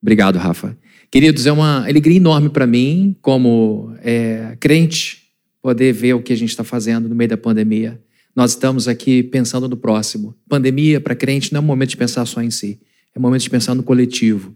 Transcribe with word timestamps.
Obrigado, 0.00 0.36
Rafa. 0.36 0.76
Queridos, 1.10 1.46
é 1.46 1.52
uma 1.52 1.86
alegria 1.86 2.16
enorme 2.16 2.48
para 2.50 2.66
mim, 2.66 3.16
como 3.20 3.94
é, 4.02 4.56
crente, 4.60 5.22
poder 5.60 5.92
ver 5.92 6.14
o 6.14 6.22
que 6.22 6.32
a 6.32 6.36
gente 6.36 6.50
está 6.50 6.62
fazendo 6.62 7.08
no 7.08 7.14
meio 7.14 7.30
da 7.30 7.36
pandemia. 7.36 8.00
Nós 8.34 8.50
estamos 8.50 8.86
aqui 8.86 9.22
pensando 9.22 9.68
no 9.68 9.76
próximo. 9.76 10.34
Pandemia, 10.48 11.00
para 11.00 11.14
crente, 11.14 11.52
não 11.52 11.58
é 11.58 11.62
um 11.62 11.66
momento 11.66 11.90
de 11.90 11.96
pensar 11.96 12.24
só 12.26 12.40
em 12.40 12.50
si, 12.50 12.80
é 13.14 13.18
um 13.18 13.22
momento 13.22 13.42
de 13.42 13.50
pensar 13.50 13.74
no 13.74 13.82
coletivo. 13.82 14.54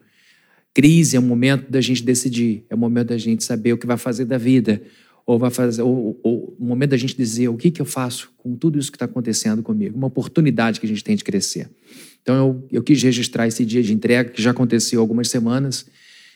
Crise 0.74 1.16
é 1.16 1.20
um 1.20 1.24
momento 1.24 1.70
da 1.70 1.80
gente 1.80 2.02
decidir, 2.02 2.64
é 2.70 2.74
um 2.74 2.78
momento 2.78 3.08
da 3.08 3.18
gente 3.18 3.42
saber 3.44 3.72
o 3.72 3.78
que 3.78 3.86
vai 3.86 3.96
fazer 3.96 4.24
da 4.24 4.38
vida, 4.38 4.80
ou 5.26 5.38
vai 5.38 5.50
fazer, 5.50 5.82
ou, 5.82 6.18
o 6.22 6.64
momento 6.64 6.90
da 6.90 6.96
gente 6.96 7.16
dizer 7.16 7.48
o 7.48 7.56
que, 7.56 7.70
que 7.70 7.80
eu 7.80 7.86
faço 7.86 8.32
com 8.38 8.56
tudo 8.56 8.78
isso 8.78 8.90
que 8.90 8.96
está 8.96 9.04
acontecendo 9.04 9.62
comigo, 9.62 9.96
uma 9.96 10.06
oportunidade 10.06 10.80
que 10.80 10.86
a 10.86 10.88
gente 10.88 11.04
tem 11.04 11.16
de 11.16 11.24
crescer. 11.24 11.68
Então 12.22 12.36
eu, 12.36 12.68
eu 12.78 12.82
quis 12.82 13.02
registrar 13.02 13.46
esse 13.46 13.64
dia 13.64 13.82
de 13.82 13.92
entrega, 13.92 14.30
que 14.30 14.40
já 14.40 14.52
aconteceu 14.52 15.00
algumas 15.00 15.28
semanas, 15.28 15.86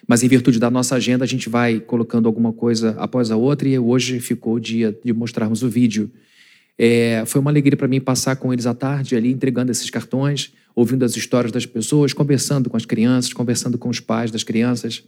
mas 0.07 0.23
em 0.23 0.29
virtude 0.29 0.59
da 0.59 0.71
nossa 0.71 0.97
agenda 0.97 1.25
a 1.25 1.29
gente 1.29 1.49
vai 1.49 1.81
colocando 1.81 2.27
alguma 2.27 2.53
coisa 2.53 2.91
após 2.99 3.31
a 3.31 3.37
outra 3.37 3.69
e 3.69 3.79
hoje 3.79 4.21
ficou 4.21 4.55
o 4.55 4.61
dia 4.61 4.97
de 5.05 5.13
mostrarmos 5.13 5.63
o 5.63 5.69
vídeo. 5.69 6.11
É, 6.79 7.25
foi 7.27 7.41
uma 7.41 7.51
alegria 7.51 7.77
para 7.77 7.89
mim 7.89 8.01
passar 8.01 8.37
com 8.37 8.53
eles 8.53 8.67
à 8.67 8.75
tarde 8.75 9.17
ali, 9.17 9.31
entregando 9.33 9.73
esses 9.73 9.89
cartões, 9.89 10.53
ouvindo 10.75 11.05
as 11.05 11.17
histórias 11.17 11.51
das 11.51 11.65
pessoas, 11.65 12.13
conversando 12.13 12.69
com 12.69 12.77
as 12.77 12.85
crianças, 12.85 13.33
conversando 13.33 13.79
com 13.79 13.89
os 13.89 13.99
pais 13.99 14.31
das 14.31 14.43
crianças. 14.43 15.03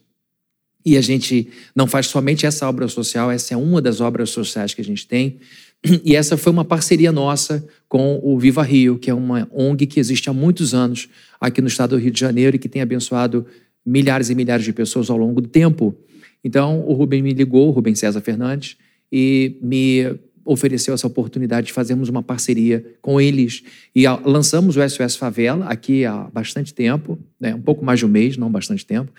E 0.85 0.97
a 0.97 1.01
gente 1.01 1.49
não 1.75 1.87
faz 1.87 2.07
somente 2.07 2.47
essa 2.47 2.67
obra 2.67 2.89
social, 2.89 3.31
essa 3.31 3.53
é 3.53 3.57
uma 3.57 3.83
das 3.83 4.01
obras 4.01 4.31
sociais 4.31 4.73
que 4.73 4.81
a 4.81 4.85
gente 4.85 5.07
tem. 5.07 5.39
E 6.05 6.15
essa 6.17 6.37
foi 6.37 6.53
uma 6.53 6.65
parceria 6.65 7.13
nossa 7.13 7.67
com 7.89 8.21
o 8.23 8.39
Viva 8.39 8.63
Rio, 8.63 8.99
que 8.99 9.11
é 9.11 9.15
uma 9.15 9.49
ONG 9.53 9.87
que 9.87 10.01
existe 10.01 10.29
há 10.29 10.33
muitos 10.33 10.75
anos 10.75 11.09
aqui 11.41 11.61
no 11.61 11.69
estado 11.69 11.97
do 11.97 12.03
Rio 12.03 12.11
de 12.11 12.21
Janeiro 12.21 12.57
e 12.57 12.59
que 12.59 12.69
tem 12.69 12.83
abençoado 12.83 13.47
milhares 13.85 14.29
e 14.31 14.35
milhares 14.35 14.65
de 14.65 14.73
pessoas 14.73 15.09
ao 15.09 15.17
longo 15.17 15.41
do 15.41 15.49
tempo. 15.49 15.95
Então, 16.45 16.85
o 16.87 16.93
Rubem 16.93 17.23
me 17.23 17.33
ligou, 17.33 17.69
o 17.69 17.71
Rubem 17.71 17.95
César 17.95 18.21
Fernandes, 18.21 18.77
e 19.11 19.57
me 19.63 20.19
ofereceu 20.45 20.95
essa 20.95 21.07
oportunidade 21.07 21.67
de 21.69 21.73
fazermos 21.73 22.09
uma 22.09 22.23
parceria 22.23 22.85
com 23.03 23.21
eles. 23.21 23.63
E 23.95 24.05
lançamos 24.25 24.77
o 24.77 24.89
SOS 24.89 25.17
Favela 25.17 25.67
aqui 25.67 26.07
há 26.07 26.25
bastante 26.33 26.73
tempo, 26.73 27.19
né? 27.39 27.55
um 27.55 27.61
pouco 27.61 27.85
mais 27.85 27.99
de 27.99 28.07
um 28.07 28.09
mês, 28.09 28.37
não 28.37 28.51
bastante 28.51 28.85
tempo. 28.85 29.13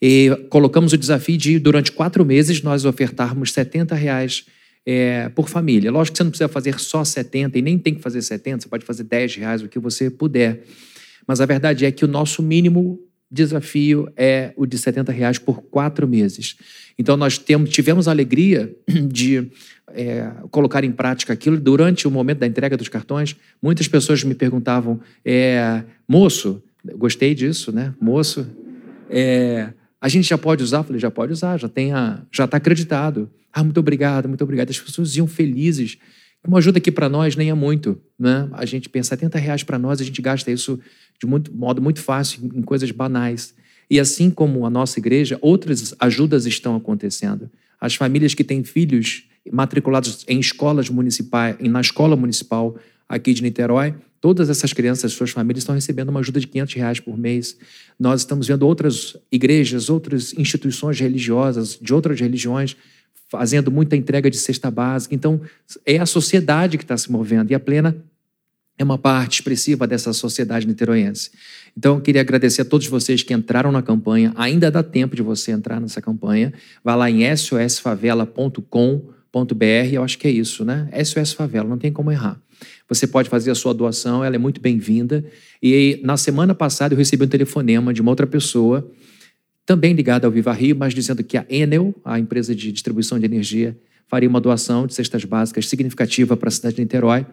E 0.00 0.30
colocamos 0.48 0.94
o 0.94 0.98
desafio 0.98 1.36
de, 1.36 1.58
durante 1.58 1.92
quatro 1.92 2.24
meses, 2.24 2.62
nós 2.62 2.86
ofertarmos 2.86 3.52
70 3.52 3.94
reais 3.94 4.46
é, 4.84 5.28
por 5.28 5.48
família. 5.48 5.90
Lógico 5.90 6.14
que 6.14 6.18
você 6.18 6.24
não 6.24 6.30
precisa 6.30 6.48
fazer 6.48 6.78
só 6.78 7.04
70 7.04 7.58
e 7.58 7.62
nem 7.62 7.78
tem 7.78 7.94
que 7.94 8.00
fazer 8.00 8.22
70, 8.22 8.62
você 8.62 8.68
pode 8.68 8.84
fazer 8.84 9.04
10 9.04 9.36
reais, 9.36 9.62
o 9.62 9.68
que 9.68 9.78
você 9.78 10.10
puder. 10.10 10.64
Mas 11.26 11.40
a 11.40 11.46
verdade 11.46 11.84
é 11.84 11.92
que 11.92 12.04
o 12.04 12.08
nosso 12.08 12.42
mínimo 12.42 12.98
desafio 13.30 14.10
é 14.16 14.52
o 14.56 14.66
de 14.66 14.76
70 14.76 15.12
reais 15.12 15.38
por 15.38 15.62
quatro 15.62 16.08
meses. 16.08 16.56
Então, 16.98 17.16
nós 17.16 17.38
temos, 17.38 17.70
tivemos 17.70 18.08
a 18.08 18.10
alegria 18.10 18.74
de 19.08 19.50
é, 19.92 20.32
colocar 20.50 20.82
em 20.82 20.90
prática 20.90 21.32
aquilo. 21.32 21.58
Durante 21.58 22.08
o 22.08 22.10
momento 22.10 22.38
da 22.38 22.46
entrega 22.46 22.76
dos 22.76 22.88
cartões, 22.88 23.36
muitas 23.62 23.86
pessoas 23.86 24.24
me 24.24 24.34
perguntavam: 24.34 25.00
é, 25.24 25.84
moço, 26.08 26.62
gostei 26.96 27.34
disso, 27.34 27.70
né? 27.70 27.94
Moço, 28.00 28.46
é, 29.08 29.72
a 30.00 30.08
gente 30.08 30.28
já 30.28 30.38
pode 30.38 30.62
usar? 30.62 30.78
Eu 30.78 30.84
falei: 30.84 31.00
já 31.00 31.10
pode 31.10 31.32
usar, 31.32 31.58
já 31.58 31.70
já 32.32 32.44
está 32.44 32.56
acreditado. 32.56 33.30
Ah, 33.52 33.62
muito 33.62 33.78
obrigado, 33.78 34.28
muito 34.28 34.42
obrigado. 34.42 34.70
As 34.70 34.78
pessoas 34.78 35.16
iam 35.16 35.26
felizes. 35.26 35.98
Uma 36.46 36.58
ajuda 36.58 36.78
aqui 36.78 36.90
para 36.90 37.08
nós 37.08 37.36
nem 37.36 37.50
é 37.50 37.54
muito, 37.54 38.00
né? 38.18 38.48
A 38.52 38.64
gente 38.64 38.88
pensa 38.88 39.10
70 39.10 39.38
reais 39.38 39.62
para 39.62 39.78
nós, 39.78 40.00
a 40.00 40.04
gente 40.04 40.22
gasta 40.22 40.50
isso 40.50 40.80
de 41.20 41.26
muito, 41.26 41.54
modo 41.54 41.82
muito 41.82 42.00
fácil 42.00 42.50
em 42.54 42.62
coisas 42.62 42.90
banais. 42.90 43.54
E 43.90 44.00
assim 44.00 44.30
como 44.30 44.64
a 44.64 44.70
nossa 44.70 44.98
igreja, 44.98 45.38
outras 45.42 45.94
ajudas 45.98 46.46
estão 46.46 46.76
acontecendo. 46.76 47.50
As 47.78 47.94
famílias 47.94 48.32
que 48.32 48.44
têm 48.44 48.64
filhos 48.64 49.24
matriculados 49.52 50.24
em 50.28 50.40
escolas 50.40 50.88
municipais, 50.88 51.56
na 51.60 51.80
escola 51.80 52.16
municipal 52.16 52.76
aqui 53.10 53.34
de 53.34 53.42
Niterói, 53.42 53.92
todas 54.20 54.48
essas 54.48 54.72
crianças, 54.72 55.12
suas 55.12 55.30
famílias 55.30 55.62
estão 55.62 55.74
recebendo 55.74 56.10
uma 56.10 56.20
ajuda 56.20 56.38
de 56.38 56.46
500 56.46 56.74
reais 56.74 57.00
por 57.00 57.18
mês. 57.18 57.56
Nós 57.98 58.20
estamos 58.20 58.46
vendo 58.46 58.62
outras 58.62 59.16
igrejas, 59.32 59.90
outras 59.90 60.32
instituições 60.34 61.00
religiosas 61.00 61.76
de 61.82 61.92
outras 61.92 62.20
religiões 62.20 62.76
fazendo 63.28 63.70
muita 63.70 63.96
entrega 63.96 64.30
de 64.30 64.36
cesta 64.36 64.70
básica. 64.70 65.14
Então, 65.14 65.40
é 65.84 65.98
a 65.98 66.06
sociedade 66.06 66.78
que 66.78 66.84
está 66.84 66.96
se 66.96 67.10
movendo 67.10 67.50
e 67.50 67.54
a 67.54 67.60
plena 67.60 67.96
é 68.78 68.84
uma 68.84 68.96
parte 68.96 69.34
expressiva 69.34 69.86
dessa 69.86 70.12
sociedade 70.12 70.66
niteroense. 70.66 71.30
Então, 71.76 71.96
eu 71.96 72.00
queria 72.00 72.20
agradecer 72.20 72.62
a 72.62 72.64
todos 72.64 72.86
vocês 72.86 73.22
que 73.22 73.34
entraram 73.34 73.72
na 73.72 73.82
campanha. 73.82 74.32
Ainda 74.36 74.70
dá 74.70 74.82
tempo 74.82 75.16
de 75.16 75.22
você 75.22 75.50
entrar 75.50 75.80
nessa 75.80 76.00
campanha. 76.00 76.52
Vá 76.82 76.94
lá 76.94 77.10
em 77.10 77.36
sosfavela.com.br, 77.36 79.64
eu 79.92 80.02
acho 80.02 80.18
que 80.18 80.26
é 80.26 80.30
isso, 80.30 80.64
né? 80.64 80.88
SOS 81.04 81.32
Favela, 81.32 81.68
não 81.68 81.78
tem 81.78 81.92
como 81.92 82.10
errar. 82.10 82.40
Você 82.90 83.06
pode 83.06 83.28
fazer 83.28 83.52
a 83.52 83.54
sua 83.54 83.72
doação, 83.72 84.24
ela 84.24 84.34
é 84.34 84.38
muito 84.38 84.60
bem-vinda. 84.60 85.24
E 85.62 86.00
na 86.02 86.16
semana 86.16 86.56
passada 86.56 86.92
eu 86.92 86.98
recebi 86.98 87.24
um 87.24 87.28
telefonema 87.28 87.94
de 87.94 88.02
uma 88.02 88.10
outra 88.10 88.26
pessoa, 88.26 88.90
também 89.64 89.92
ligada 89.92 90.26
ao 90.26 90.32
Viva 90.32 90.52
Rio, 90.52 90.74
mas 90.74 90.92
dizendo 90.92 91.22
que 91.22 91.38
a 91.38 91.46
Enel, 91.48 91.94
a 92.04 92.18
empresa 92.18 92.52
de 92.52 92.72
distribuição 92.72 93.16
de 93.16 93.24
energia, 93.24 93.78
faria 94.08 94.28
uma 94.28 94.40
doação 94.40 94.88
de 94.88 94.94
cestas 94.94 95.24
básicas 95.24 95.68
significativa 95.68 96.36
para 96.36 96.48
a 96.48 96.50
cidade 96.50 96.74
de 96.74 96.82
Niterói 96.82 97.24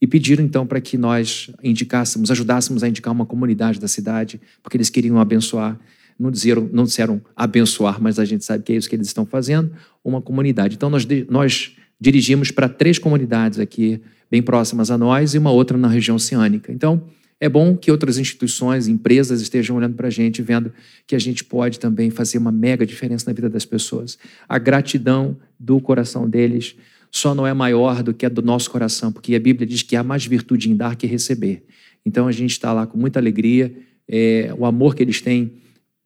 e 0.00 0.06
pediram 0.06 0.44
então 0.44 0.66
para 0.66 0.80
que 0.80 0.98
nós 0.98 1.48
indicássemos, 1.62 2.32
ajudássemos 2.32 2.82
a 2.82 2.88
indicar 2.88 3.12
uma 3.12 3.24
comunidade 3.24 3.78
da 3.78 3.86
cidade, 3.86 4.40
porque 4.64 4.76
eles 4.76 4.90
queriam 4.90 5.20
abençoar. 5.20 5.78
Não 6.18 6.30
disseram, 6.32 6.68
não 6.72 6.82
disseram 6.82 7.22
abençoar, 7.36 8.02
mas 8.02 8.18
a 8.18 8.24
gente 8.24 8.44
sabe 8.44 8.64
que 8.64 8.72
é 8.72 8.76
isso 8.76 8.88
que 8.88 8.96
eles 8.96 9.06
estão 9.06 9.24
fazendo, 9.24 9.70
uma 10.04 10.20
comunidade. 10.20 10.74
Então 10.74 10.90
nós, 10.90 11.06
nós 11.28 11.76
dirigimos 12.00 12.50
para 12.50 12.68
três 12.68 12.98
comunidades 12.98 13.58
aqui, 13.58 14.00
bem 14.30 14.42
próximas 14.42 14.90
a 14.90 14.98
nós, 14.98 15.34
e 15.34 15.38
uma 15.38 15.50
outra 15.50 15.76
na 15.78 15.88
região 15.88 16.16
oceânica. 16.16 16.72
Então, 16.72 17.02
é 17.40 17.48
bom 17.48 17.76
que 17.76 17.90
outras 17.90 18.16
instituições, 18.16 18.88
empresas 18.88 19.40
estejam 19.40 19.76
olhando 19.76 19.94
para 19.94 20.08
a 20.08 20.10
gente, 20.10 20.40
vendo 20.40 20.72
que 21.06 21.14
a 21.14 21.18
gente 21.18 21.44
pode 21.44 21.78
também 21.78 22.10
fazer 22.10 22.38
uma 22.38 22.52
mega 22.52 22.86
diferença 22.86 23.26
na 23.28 23.34
vida 23.34 23.48
das 23.48 23.64
pessoas. 23.64 24.16
A 24.48 24.58
gratidão 24.58 25.36
do 25.58 25.80
coração 25.80 26.28
deles 26.28 26.76
só 27.10 27.34
não 27.34 27.46
é 27.46 27.54
maior 27.54 28.02
do 28.02 28.14
que 28.14 28.26
a 28.26 28.28
do 28.28 28.42
nosso 28.42 28.70
coração, 28.70 29.12
porque 29.12 29.34
a 29.34 29.40
Bíblia 29.40 29.66
diz 29.66 29.82
que 29.82 29.94
há 29.94 30.02
mais 30.02 30.26
virtude 30.26 30.70
em 30.70 30.76
dar 30.76 30.96
que 30.96 31.06
receber. 31.06 31.64
Então 32.04 32.26
a 32.26 32.32
gente 32.32 32.50
está 32.50 32.72
lá 32.72 32.86
com 32.86 32.98
muita 32.98 33.18
alegria, 33.18 33.74
é, 34.08 34.52
o 34.58 34.64
amor 34.64 34.94
que 34.94 35.02
eles 35.02 35.20
têm 35.20 35.52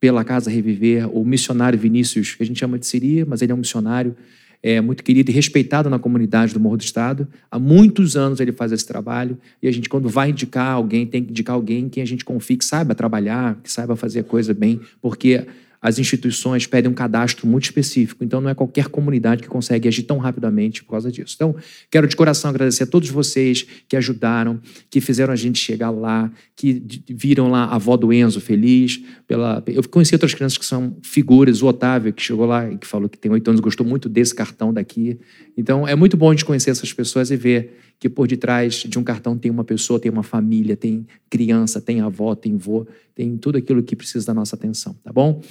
pela 0.01 0.23
Casa 0.25 0.51
Reviver, 0.51 1.09
o 1.17 1.25
missionário 1.25 1.79
Vinícius, 1.79 2.35
que 2.35 2.43
a 2.43 2.47
gente 2.47 2.61
chama 2.61 2.79
de 2.79 2.87
Siria, 2.87 3.25
mas 3.27 3.43
ele 3.43 3.53
é 3.53 3.55
um 3.55 3.59
missionário 3.59 4.15
é, 4.63 4.81
muito 4.81 5.03
querido 5.03 5.31
e 5.31 5.35
respeitado 5.35 5.89
na 5.89 5.99
comunidade 5.99 6.53
do 6.53 6.61
Morro 6.61 6.77
do 6.77 6.83
Estado. 6.83 7.29
Há 7.51 7.59
muitos 7.59 8.17
anos 8.17 8.41
ele 8.41 8.53
faz 8.53 8.73
esse 8.73 8.87
trabalho 8.87 9.39
e 9.63 9.69
a 9.69 9.73
gente, 9.73 9.89
quando 9.89 10.09
vai 10.09 10.31
indicar 10.31 10.73
alguém, 10.73 11.07
tem 11.07 11.23
que 11.23 11.31
indicar 11.31 11.55
alguém 11.55 11.85
em 11.85 11.89
quem 11.89 12.03
a 12.03 12.07
gente 12.07 12.25
confie, 12.25 12.57
que 12.57 12.65
saiba 12.65 12.95
trabalhar, 12.95 13.59
que 13.63 13.71
saiba 13.71 13.97
fazer 13.97 14.21
a 14.21 14.25
coisa 14.25 14.53
bem, 14.53 14.81
porque 15.01 15.47
as 15.81 15.99
instituições 15.99 16.67
pedem 16.67 16.91
um 16.91 16.95
cadastro 16.95 17.47
muito 17.47 17.65
específico, 17.65 18.25
então 18.25 18.41
não 18.41 18.51
é 18.51 18.55
qualquer 18.55 18.89
comunidade 18.89 19.43
que 19.43 19.49
consegue 19.49 19.87
agir 19.87 20.03
tão 20.03 20.19
rapidamente 20.19 20.83
por 20.83 20.93
causa 20.93 21.11
disso. 21.11 21.35
Então, 21.37 21.55
quero 21.91 22.09
de 22.09 22.17
coração 22.17 22.51
agradecer 22.51 22.83
a 22.83 22.87
todos 22.87 23.09
vocês 23.11 23.65
que 23.89 23.97
ajudaram, 23.97 24.61
que 24.91 25.01
fizeram 25.01 25.33
a 25.33 25.37
gente 25.37 25.59
chegar 25.59 25.91
lá, 25.91 26.31
que 26.57 26.83
viram 27.09 27.49
lá 27.49 27.65
a 27.65 27.77
avó 27.77 27.97
do 27.97 28.13
Enzo 28.13 28.41
feliz. 28.41 29.01
Pela... 29.27 29.63
Eu 29.67 29.87
conheci 29.89 30.15
outras 30.15 30.35
crianças 30.35 30.59
que 30.59 30.67
são 30.67 30.97
figuras, 31.03 31.63
o 31.63 31.67
Otávio, 31.67 32.13
que 32.13 32.23
chegou 32.23 32.47
lá 32.47 32.71
e 32.71 32.77
que 32.77 32.87
falou 32.87 33.09
que 33.09 33.19
tem 33.19 33.31
oito 33.31 33.49
anos, 33.49 33.61
gostou 33.61 33.87
muito 33.87 34.09
desse 34.09 34.35
cartão 34.35 34.73
daqui. 34.73 35.19
Então, 35.57 35.87
é 35.87 35.95
muito 35.95 36.17
bom 36.17 36.31
a 36.31 36.33
gente 36.33 36.45
conhecer 36.45 36.71
essas 36.71 36.93
pessoas 36.93 37.31
e 37.31 37.37
ver 37.37 37.77
que 38.01 38.09
por 38.09 38.29
detrás 38.29 38.85
de 38.87 38.99
um 38.99 39.03
cartão 39.03 39.37
tem 39.37 39.51
uma 39.51 39.65
pessoa, 39.65 39.99
tem 39.99 40.11
uma 40.11 40.23
família, 40.23 40.77
tem 40.77 41.07
criança, 41.29 41.81
tem 41.81 42.01
avó, 42.01 42.35
tem 42.35 42.57
vô, 42.57 42.87
tem 43.15 43.37
tudo 43.37 43.59
aquilo 43.59 43.83
que 43.83 43.97
precisa 43.97 44.27
da 44.27 44.35
nossa 44.35 44.55
atenção, 44.55 44.95
tá 45.03 45.13
bom? 45.13 45.43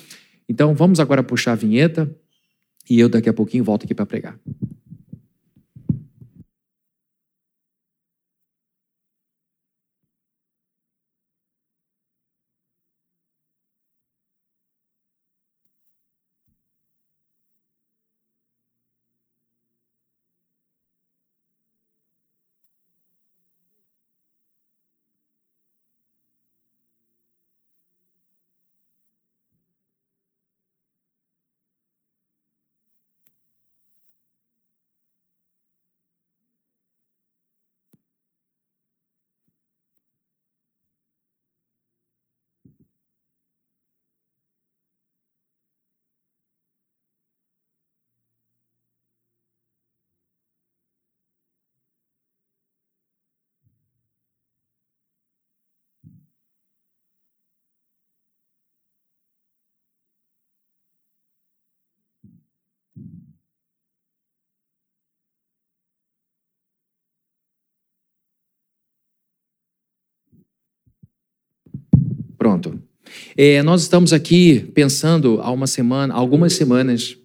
Então 0.47 0.73
vamos 0.73 0.99
agora 0.99 1.23
puxar 1.23 1.53
a 1.53 1.55
vinheta 1.55 2.09
e 2.89 2.99
eu 2.99 3.09
daqui 3.09 3.29
a 3.29 3.33
pouquinho 3.33 3.63
volto 3.63 3.83
aqui 3.83 3.93
para 3.93 4.05
pregar. 4.05 4.39
Pronto. 72.47 72.79
É, 73.35 73.61
nós 73.61 73.81
estamos 73.81 74.13
aqui 74.13 74.71
pensando 74.73 75.41
há 75.41 75.51
uma 75.51 75.67
semana, 75.67 76.13
algumas 76.13 76.53
semanas, 76.53 77.17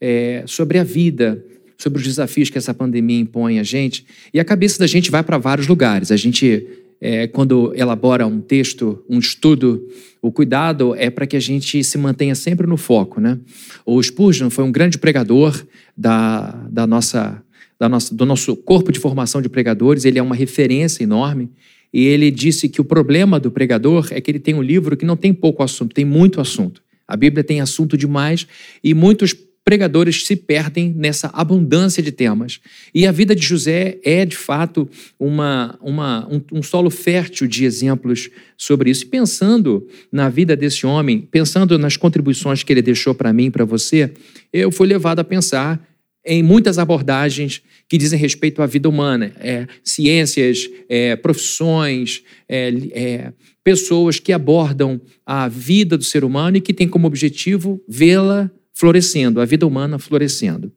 é, 0.00 0.42
sobre 0.46 0.78
a 0.78 0.84
vida, 0.84 1.44
sobre 1.76 1.98
os 1.98 2.04
desafios 2.06 2.48
que 2.48 2.56
essa 2.56 2.72
pandemia 2.72 3.20
impõe 3.20 3.58
a 3.58 3.62
gente, 3.62 4.06
e 4.32 4.40
a 4.40 4.44
cabeça 4.44 4.78
da 4.78 4.86
gente 4.86 5.10
vai 5.10 5.22
para 5.22 5.36
vários 5.36 5.68
lugares. 5.68 6.10
A 6.10 6.16
gente, 6.16 6.66
é, 6.98 7.26
quando 7.26 7.74
elabora 7.76 8.26
um 8.26 8.40
texto, 8.40 9.04
um 9.06 9.18
estudo, 9.18 9.86
o 10.22 10.32
cuidado 10.32 10.94
é 10.94 11.10
para 11.10 11.26
que 11.26 11.36
a 11.36 11.40
gente 11.40 11.84
se 11.84 11.98
mantenha 11.98 12.34
sempre 12.34 12.66
no 12.66 12.78
foco. 12.78 13.20
Né? 13.20 13.38
O 13.84 14.02
Spurgeon 14.02 14.48
foi 14.48 14.64
um 14.64 14.72
grande 14.72 14.96
pregador 14.96 15.62
da, 15.94 16.52
da 16.70 16.86
nossa, 16.86 17.42
da 17.78 17.86
nossa, 17.86 18.14
do 18.14 18.24
nosso 18.24 18.56
corpo 18.56 18.90
de 18.90 18.98
formação 18.98 19.42
de 19.42 19.48
pregadores, 19.50 20.06
ele 20.06 20.18
é 20.18 20.22
uma 20.22 20.34
referência 20.34 21.02
enorme. 21.02 21.50
E 21.92 22.06
ele 22.06 22.30
disse 22.30 22.68
que 22.68 22.80
o 22.80 22.84
problema 22.84 23.40
do 23.40 23.50
pregador 23.50 24.08
é 24.10 24.20
que 24.20 24.30
ele 24.30 24.38
tem 24.38 24.54
um 24.54 24.62
livro 24.62 24.96
que 24.96 25.04
não 25.04 25.16
tem 25.16 25.32
pouco 25.32 25.62
assunto, 25.62 25.94
tem 25.94 26.04
muito 26.04 26.40
assunto. 26.40 26.82
A 27.06 27.16
Bíblia 27.16 27.42
tem 27.42 27.60
assunto 27.60 27.96
demais 27.96 28.46
e 28.82 28.94
muitos 28.94 29.34
pregadores 29.64 30.24
se 30.26 30.34
perdem 30.36 30.92
nessa 30.96 31.28
abundância 31.32 32.02
de 32.02 32.10
temas. 32.10 32.60
E 32.94 33.06
a 33.06 33.12
vida 33.12 33.34
de 33.34 33.42
José 33.42 33.98
é, 34.02 34.24
de 34.24 34.36
fato, 34.36 34.88
uma, 35.18 35.78
uma, 35.82 36.26
um, 36.28 36.58
um 36.58 36.62
solo 36.62 36.90
fértil 36.90 37.46
de 37.46 37.64
exemplos 37.64 38.30
sobre 38.56 38.90
isso. 38.90 39.04
E 39.04 39.08
pensando 39.08 39.86
na 40.10 40.28
vida 40.28 40.56
desse 40.56 40.86
homem, 40.86 41.20
pensando 41.20 41.78
nas 41.78 41.96
contribuições 41.96 42.62
que 42.62 42.72
ele 42.72 42.82
deixou 42.82 43.14
para 43.14 43.32
mim 43.32 43.46
e 43.46 43.50
para 43.50 43.64
você, 43.64 44.12
eu 44.52 44.72
fui 44.72 44.86
levado 44.86 45.20
a 45.20 45.24
pensar 45.24 45.89
em 46.24 46.42
muitas 46.42 46.78
abordagens 46.78 47.62
que 47.88 47.96
dizem 47.96 48.18
respeito 48.18 48.62
à 48.62 48.66
vida 48.66 48.88
humana, 48.88 49.32
é, 49.38 49.66
ciências, 49.82 50.68
é, 50.88 51.16
profissões, 51.16 52.22
é, 52.48 52.68
é, 52.92 53.32
pessoas 53.64 54.18
que 54.18 54.32
abordam 54.32 55.00
a 55.24 55.48
vida 55.48 55.96
do 55.96 56.04
ser 56.04 56.24
humano 56.24 56.56
e 56.56 56.60
que 56.60 56.74
têm 56.74 56.88
como 56.88 57.06
objetivo 57.06 57.82
vê-la 57.88 58.50
florescendo, 58.72 59.40
a 59.40 59.44
vida 59.44 59.66
humana 59.66 59.98
florescendo. 59.98 60.72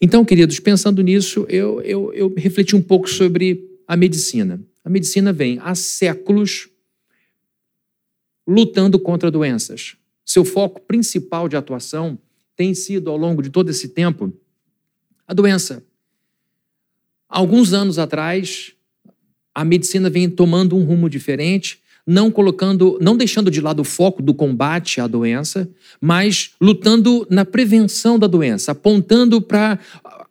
Então, 0.00 0.24
queridos, 0.24 0.60
pensando 0.60 1.02
nisso, 1.02 1.46
eu, 1.48 1.80
eu, 1.82 2.12
eu 2.12 2.34
refleti 2.36 2.76
um 2.76 2.82
pouco 2.82 3.08
sobre 3.08 3.64
a 3.88 3.96
medicina. 3.96 4.60
A 4.84 4.90
medicina 4.90 5.32
vem 5.32 5.58
há 5.62 5.74
séculos 5.74 6.68
lutando 8.46 8.98
contra 8.98 9.30
doenças. 9.30 9.96
Seu 10.24 10.44
foco 10.44 10.80
principal 10.82 11.48
de 11.48 11.56
atuação 11.56 12.18
tem 12.54 12.74
sido, 12.74 13.10
ao 13.10 13.16
longo 13.16 13.42
de 13.42 13.50
todo 13.50 13.70
esse 13.70 13.88
tempo, 13.88 14.32
a 15.26 15.34
doença. 15.34 15.82
Alguns 17.28 17.72
anos 17.72 17.98
atrás, 17.98 18.72
a 19.54 19.64
medicina 19.64 20.08
vem 20.08 20.28
tomando 20.30 20.76
um 20.76 20.84
rumo 20.84 21.10
diferente, 21.10 21.80
não 22.06 22.30
colocando, 22.30 22.96
não 23.00 23.16
deixando 23.16 23.50
de 23.50 23.60
lado 23.60 23.80
o 23.80 23.84
foco 23.84 24.22
do 24.22 24.32
combate 24.32 25.00
à 25.00 25.08
doença, 25.08 25.68
mas 26.00 26.52
lutando 26.60 27.26
na 27.28 27.44
prevenção 27.44 28.18
da 28.18 28.28
doença, 28.28 28.72
apontando 28.72 29.40
para 29.40 29.78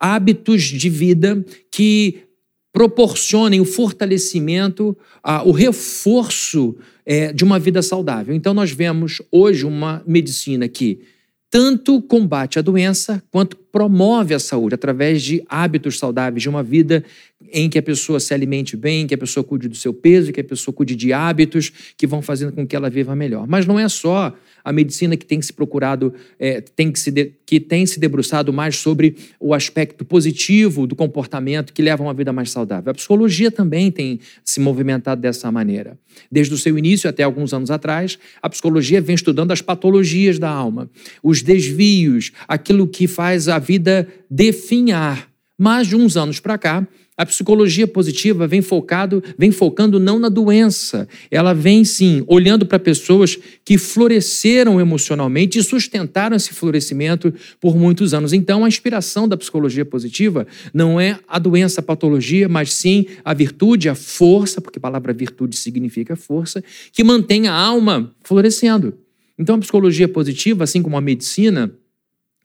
hábitos 0.00 0.62
de 0.62 0.88
vida 0.88 1.44
que 1.70 2.22
proporcionem 2.72 3.60
o 3.60 3.64
fortalecimento, 3.64 4.96
o 5.44 5.50
reforço 5.50 6.76
é, 7.04 7.32
de 7.32 7.44
uma 7.44 7.58
vida 7.58 7.80
saudável. 7.82 8.34
Então, 8.34 8.52
nós 8.52 8.70
vemos 8.70 9.22
hoje 9.30 9.64
uma 9.64 10.02
medicina 10.06 10.68
que 10.68 11.00
tanto 11.50 12.02
combate 12.02 12.58
a 12.58 12.62
doença 12.62 13.22
quanto 13.30 13.56
promove 13.56 14.34
a 14.34 14.38
saúde 14.38 14.74
através 14.74 15.22
de 15.22 15.44
hábitos 15.48 15.98
saudáveis, 15.98 16.42
de 16.42 16.48
uma 16.48 16.62
vida 16.62 17.04
em 17.52 17.68
que 17.68 17.78
a 17.78 17.82
pessoa 17.82 18.18
se 18.18 18.34
alimente 18.34 18.76
bem, 18.76 19.06
que 19.06 19.14
a 19.14 19.18
pessoa 19.18 19.44
cuide 19.44 19.68
do 19.68 19.76
seu 19.76 19.94
peso, 19.94 20.32
que 20.32 20.40
a 20.40 20.44
pessoa 20.44 20.74
cuide 20.74 20.96
de 20.96 21.12
hábitos 21.12 21.72
que 21.96 22.06
vão 22.06 22.20
fazendo 22.20 22.52
com 22.52 22.66
que 22.66 22.74
ela 22.74 22.90
viva 22.90 23.14
melhor. 23.14 23.46
Mas 23.46 23.66
não 23.66 23.78
é 23.78 23.88
só 23.88 24.34
a 24.66 24.72
medicina 24.72 25.16
que 25.16 25.24
tem 25.24 25.40
se 25.40 25.52
procurado, 25.52 26.12
é, 26.40 26.60
tem 26.60 26.90
que, 26.90 26.98
se 26.98 27.12
de, 27.12 27.30
que 27.46 27.60
tem 27.60 27.86
se 27.86 28.00
debruçado 28.00 28.52
mais 28.52 28.74
sobre 28.74 29.14
o 29.38 29.54
aspecto 29.54 30.04
positivo 30.04 30.88
do 30.88 30.96
comportamento 30.96 31.72
que 31.72 31.80
leva 31.80 32.02
a 32.02 32.06
uma 32.06 32.12
vida 32.12 32.32
mais 32.32 32.50
saudável. 32.50 32.90
A 32.90 32.94
psicologia 32.94 33.48
também 33.48 33.92
tem 33.92 34.18
se 34.44 34.58
movimentado 34.58 35.20
dessa 35.20 35.52
maneira. 35.52 35.96
Desde 36.32 36.52
o 36.52 36.58
seu 36.58 36.76
início 36.76 37.08
até 37.08 37.22
alguns 37.22 37.54
anos 37.54 37.70
atrás, 37.70 38.18
a 38.42 38.50
psicologia 38.50 39.00
vem 39.00 39.14
estudando 39.14 39.52
as 39.52 39.62
patologias 39.62 40.36
da 40.36 40.50
alma, 40.50 40.90
os 41.22 41.42
desvios, 41.42 42.32
aquilo 42.48 42.88
que 42.88 43.06
faz 43.06 43.46
a 43.46 43.60
vida 43.60 44.08
definhar. 44.28 45.30
Mas 45.56 45.86
de 45.86 45.94
uns 45.94 46.16
anos 46.16 46.40
para 46.40 46.58
cá, 46.58 46.84
a 47.16 47.24
psicologia 47.24 47.86
positiva 47.86 48.46
vem 48.46 48.60
focado, 48.60 49.24
vem 49.38 49.50
focando 49.50 49.98
não 49.98 50.18
na 50.18 50.28
doença, 50.28 51.08
ela 51.30 51.54
vem 51.54 51.82
sim 51.84 52.22
olhando 52.26 52.66
para 52.66 52.78
pessoas 52.78 53.38
que 53.64 53.78
floresceram 53.78 54.78
emocionalmente 54.78 55.58
e 55.58 55.62
sustentaram 55.62 56.36
esse 56.36 56.52
florescimento 56.52 57.32
por 57.58 57.74
muitos 57.74 58.12
anos. 58.12 58.34
Então, 58.34 58.64
a 58.64 58.68
inspiração 58.68 59.26
da 59.26 59.36
psicologia 59.36 59.84
positiva 59.84 60.46
não 60.74 61.00
é 61.00 61.18
a 61.26 61.38
doença, 61.38 61.80
a 61.80 61.84
patologia, 61.84 62.48
mas 62.48 62.74
sim 62.74 63.06
a 63.24 63.32
virtude, 63.32 63.88
a 63.88 63.94
força, 63.94 64.60
porque 64.60 64.78
a 64.78 64.82
palavra 64.82 65.14
virtude 65.14 65.56
significa 65.56 66.16
força, 66.16 66.62
que 66.92 67.02
mantém 67.02 67.48
a 67.48 67.54
alma 67.54 68.14
florescendo. 68.22 68.92
Então, 69.38 69.54
a 69.54 69.58
psicologia 69.58 70.08
positiva, 70.08 70.64
assim 70.64 70.82
como 70.82 70.96
a 70.96 71.00
medicina, 71.00 71.72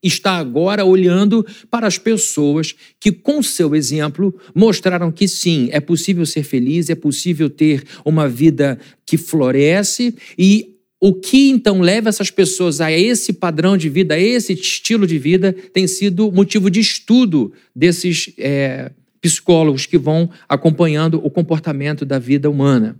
está 0.01 0.33
agora 0.33 0.83
olhando 0.83 1.45
para 1.69 1.87
as 1.87 1.97
pessoas 1.97 2.73
que, 2.99 3.11
com 3.11 3.43
seu 3.43 3.75
exemplo, 3.75 4.35
mostraram 4.53 5.11
que 5.11 5.27
sim, 5.27 5.69
é 5.71 5.79
possível 5.79 6.25
ser 6.25 6.43
feliz, 6.43 6.89
é 6.89 6.95
possível 6.95 7.49
ter 7.49 7.83
uma 8.03 8.27
vida 8.27 8.79
que 9.05 9.17
floresce 9.17 10.15
e 10.37 10.71
o 10.99 11.13
que 11.13 11.49
então 11.49 11.81
leva 11.81 12.09
essas 12.09 12.29
pessoas 12.29 12.79
a 12.79 12.91
esse 12.91 13.33
padrão 13.33 13.75
de 13.75 13.89
vida, 13.89 14.13
a 14.13 14.19
esse 14.19 14.53
estilo 14.53 15.07
de 15.07 15.17
vida, 15.17 15.51
tem 15.73 15.87
sido 15.87 16.31
motivo 16.31 16.69
de 16.69 16.79
estudo 16.79 17.51
desses 17.75 18.31
é, 18.37 18.91
psicólogos 19.19 19.87
que 19.87 19.97
vão 19.97 20.29
acompanhando 20.47 21.19
o 21.25 21.29
comportamento 21.29 22.05
da 22.05 22.19
vida 22.19 22.49
humana. 22.49 22.99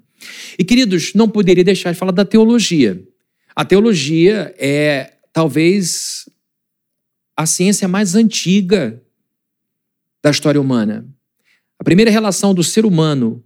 E, 0.57 0.63
queridos, 0.63 1.13
não 1.13 1.29
poderia 1.29 1.63
deixar 1.63 1.91
de 1.91 1.97
falar 1.97 2.11
da 2.11 2.25
teologia. 2.25 3.01
A 3.55 3.63
teologia 3.63 4.53
é 4.57 5.13
talvez 5.33 6.25
a 7.35 7.45
ciência 7.45 7.87
mais 7.87 8.15
antiga 8.15 9.01
da 10.23 10.29
história 10.29 10.61
humana. 10.61 11.07
A 11.79 11.83
primeira 11.83 12.11
relação 12.11 12.53
do 12.53 12.63
ser 12.63 12.85
humano 12.85 13.43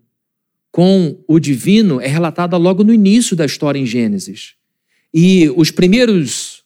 com 0.71 1.23
o 1.27 1.39
divino 1.39 2.01
é 2.01 2.07
relatada 2.07 2.57
logo 2.57 2.83
no 2.83 2.93
início 2.93 3.35
da 3.35 3.45
história 3.45 3.79
em 3.79 3.85
Gênesis. 3.85 4.55
E 5.13 5.49
os 5.55 5.71
primeiros 5.71 6.63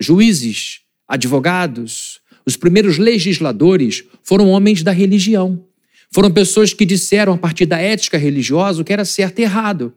juízes, 0.00 0.82
advogados, 1.08 2.20
os 2.46 2.56
primeiros 2.56 2.98
legisladores 2.98 4.04
foram 4.22 4.48
homens 4.48 4.82
da 4.82 4.92
religião. 4.92 5.64
Foram 6.12 6.30
pessoas 6.30 6.72
que 6.72 6.84
disseram, 6.84 7.32
a 7.32 7.38
partir 7.38 7.66
da 7.66 7.78
ética 7.78 8.18
religiosa, 8.18 8.82
o 8.82 8.84
que 8.84 8.92
era 8.92 9.04
certo 9.04 9.40
e 9.40 9.42
errado. 9.42 9.92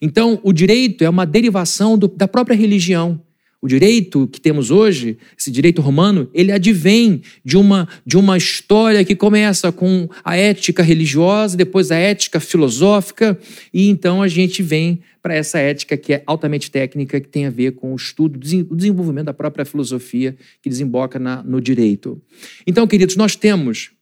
Então, 0.00 0.40
o 0.42 0.52
direito 0.52 1.04
é 1.04 1.08
uma 1.08 1.24
derivação 1.24 1.96
do, 1.96 2.08
da 2.08 2.26
própria 2.26 2.56
religião. 2.56 3.22
O 3.62 3.68
direito 3.68 4.26
que 4.26 4.40
temos 4.40 4.72
hoje, 4.72 5.16
esse 5.38 5.48
direito 5.48 5.80
romano, 5.80 6.28
ele 6.34 6.50
advém 6.50 7.22
de 7.44 7.56
uma, 7.56 7.88
de 8.04 8.16
uma 8.16 8.36
história 8.36 9.04
que 9.04 9.14
começa 9.14 9.70
com 9.70 10.08
a 10.24 10.36
ética 10.36 10.82
religiosa, 10.82 11.56
depois 11.56 11.92
a 11.92 11.96
ética 11.96 12.40
filosófica, 12.40 13.38
e 13.72 13.88
então 13.88 14.20
a 14.20 14.26
gente 14.26 14.64
vem 14.64 15.00
para 15.22 15.36
essa 15.36 15.60
ética 15.60 15.96
que 15.96 16.12
é 16.12 16.22
altamente 16.26 16.72
técnica, 16.72 17.20
que 17.20 17.28
tem 17.28 17.46
a 17.46 17.50
ver 17.50 17.76
com 17.76 17.92
o 17.92 17.96
estudo, 17.96 18.36
o 18.68 18.74
desenvolvimento 18.74 19.26
da 19.26 19.32
própria 19.32 19.64
filosofia 19.64 20.36
que 20.60 20.68
desemboca 20.68 21.20
na, 21.20 21.40
no 21.44 21.60
direito. 21.60 22.20
Então, 22.66 22.84
queridos, 22.88 23.14
nós 23.14 23.36
temos, 23.36 23.92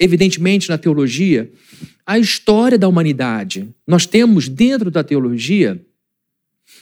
evidentemente, 0.00 0.70
na 0.70 0.78
teologia, 0.78 1.52
a 2.06 2.18
história 2.18 2.78
da 2.78 2.88
humanidade. 2.88 3.68
Nós 3.86 4.06
temos 4.06 4.48
dentro 4.48 4.90
da 4.90 5.04
teologia 5.04 5.78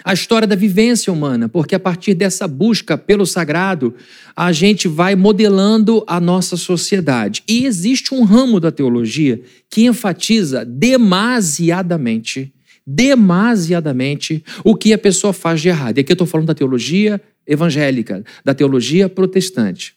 a 0.03 0.13
história 0.13 0.49
da 0.49 0.57
vivência 0.57 1.13
humana, 1.13 1.49
porque 1.49 1.75
a 1.75 1.81
partir 1.81 2.15
dessa 2.15 2.49
busca 2.49 2.97
pelo 2.97 3.27
sagrado, 3.27 3.95
a 4.35 4.53
gente 4.53 4.89
vai 4.89 5.15
modelando 5.15 6.03
a 6.07 6.19
nossa 6.19 6.57
sociedade. 6.57 7.43
E 7.49 7.65
existe 7.67 8.15
um 8.15 8.25
ramo 8.25 8.59
da 8.59 8.73
teologia 8.73 9.41
que 9.71 9.85
enfatiza 9.85 10.65
demasiadamente, 10.65 12.53
demasiadamente, 12.87 14.45
o 14.65 14.75
que 14.75 14.93
a 14.93 14.99
pessoa 14.99 15.33
faz 15.33 15.61
de 15.61 15.69
errado. 15.69 15.99
E 15.99 16.01
aqui 16.01 16.13
eu 16.13 16.15
estou 16.15 16.27
falando 16.27 16.49
da 16.49 16.55
teologia 16.55 17.21
evangélica, 17.47 18.25
da 18.45 18.55
teologia 18.55 19.09
protestante. 19.09 19.95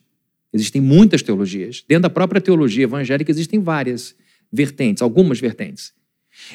Existem 0.53 0.81
muitas 0.81 1.21
teologias. 1.21 1.83
Dentro 1.87 2.03
da 2.03 2.09
própria 2.09 2.41
teologia 2.41 2.83
evangélica 2.83 3.31
existem 3.31 3.59
várias 3.59 4.15
vertentes, 4.51 5.01
algumas 5.01 5.39
vertentes. 5.39 5.96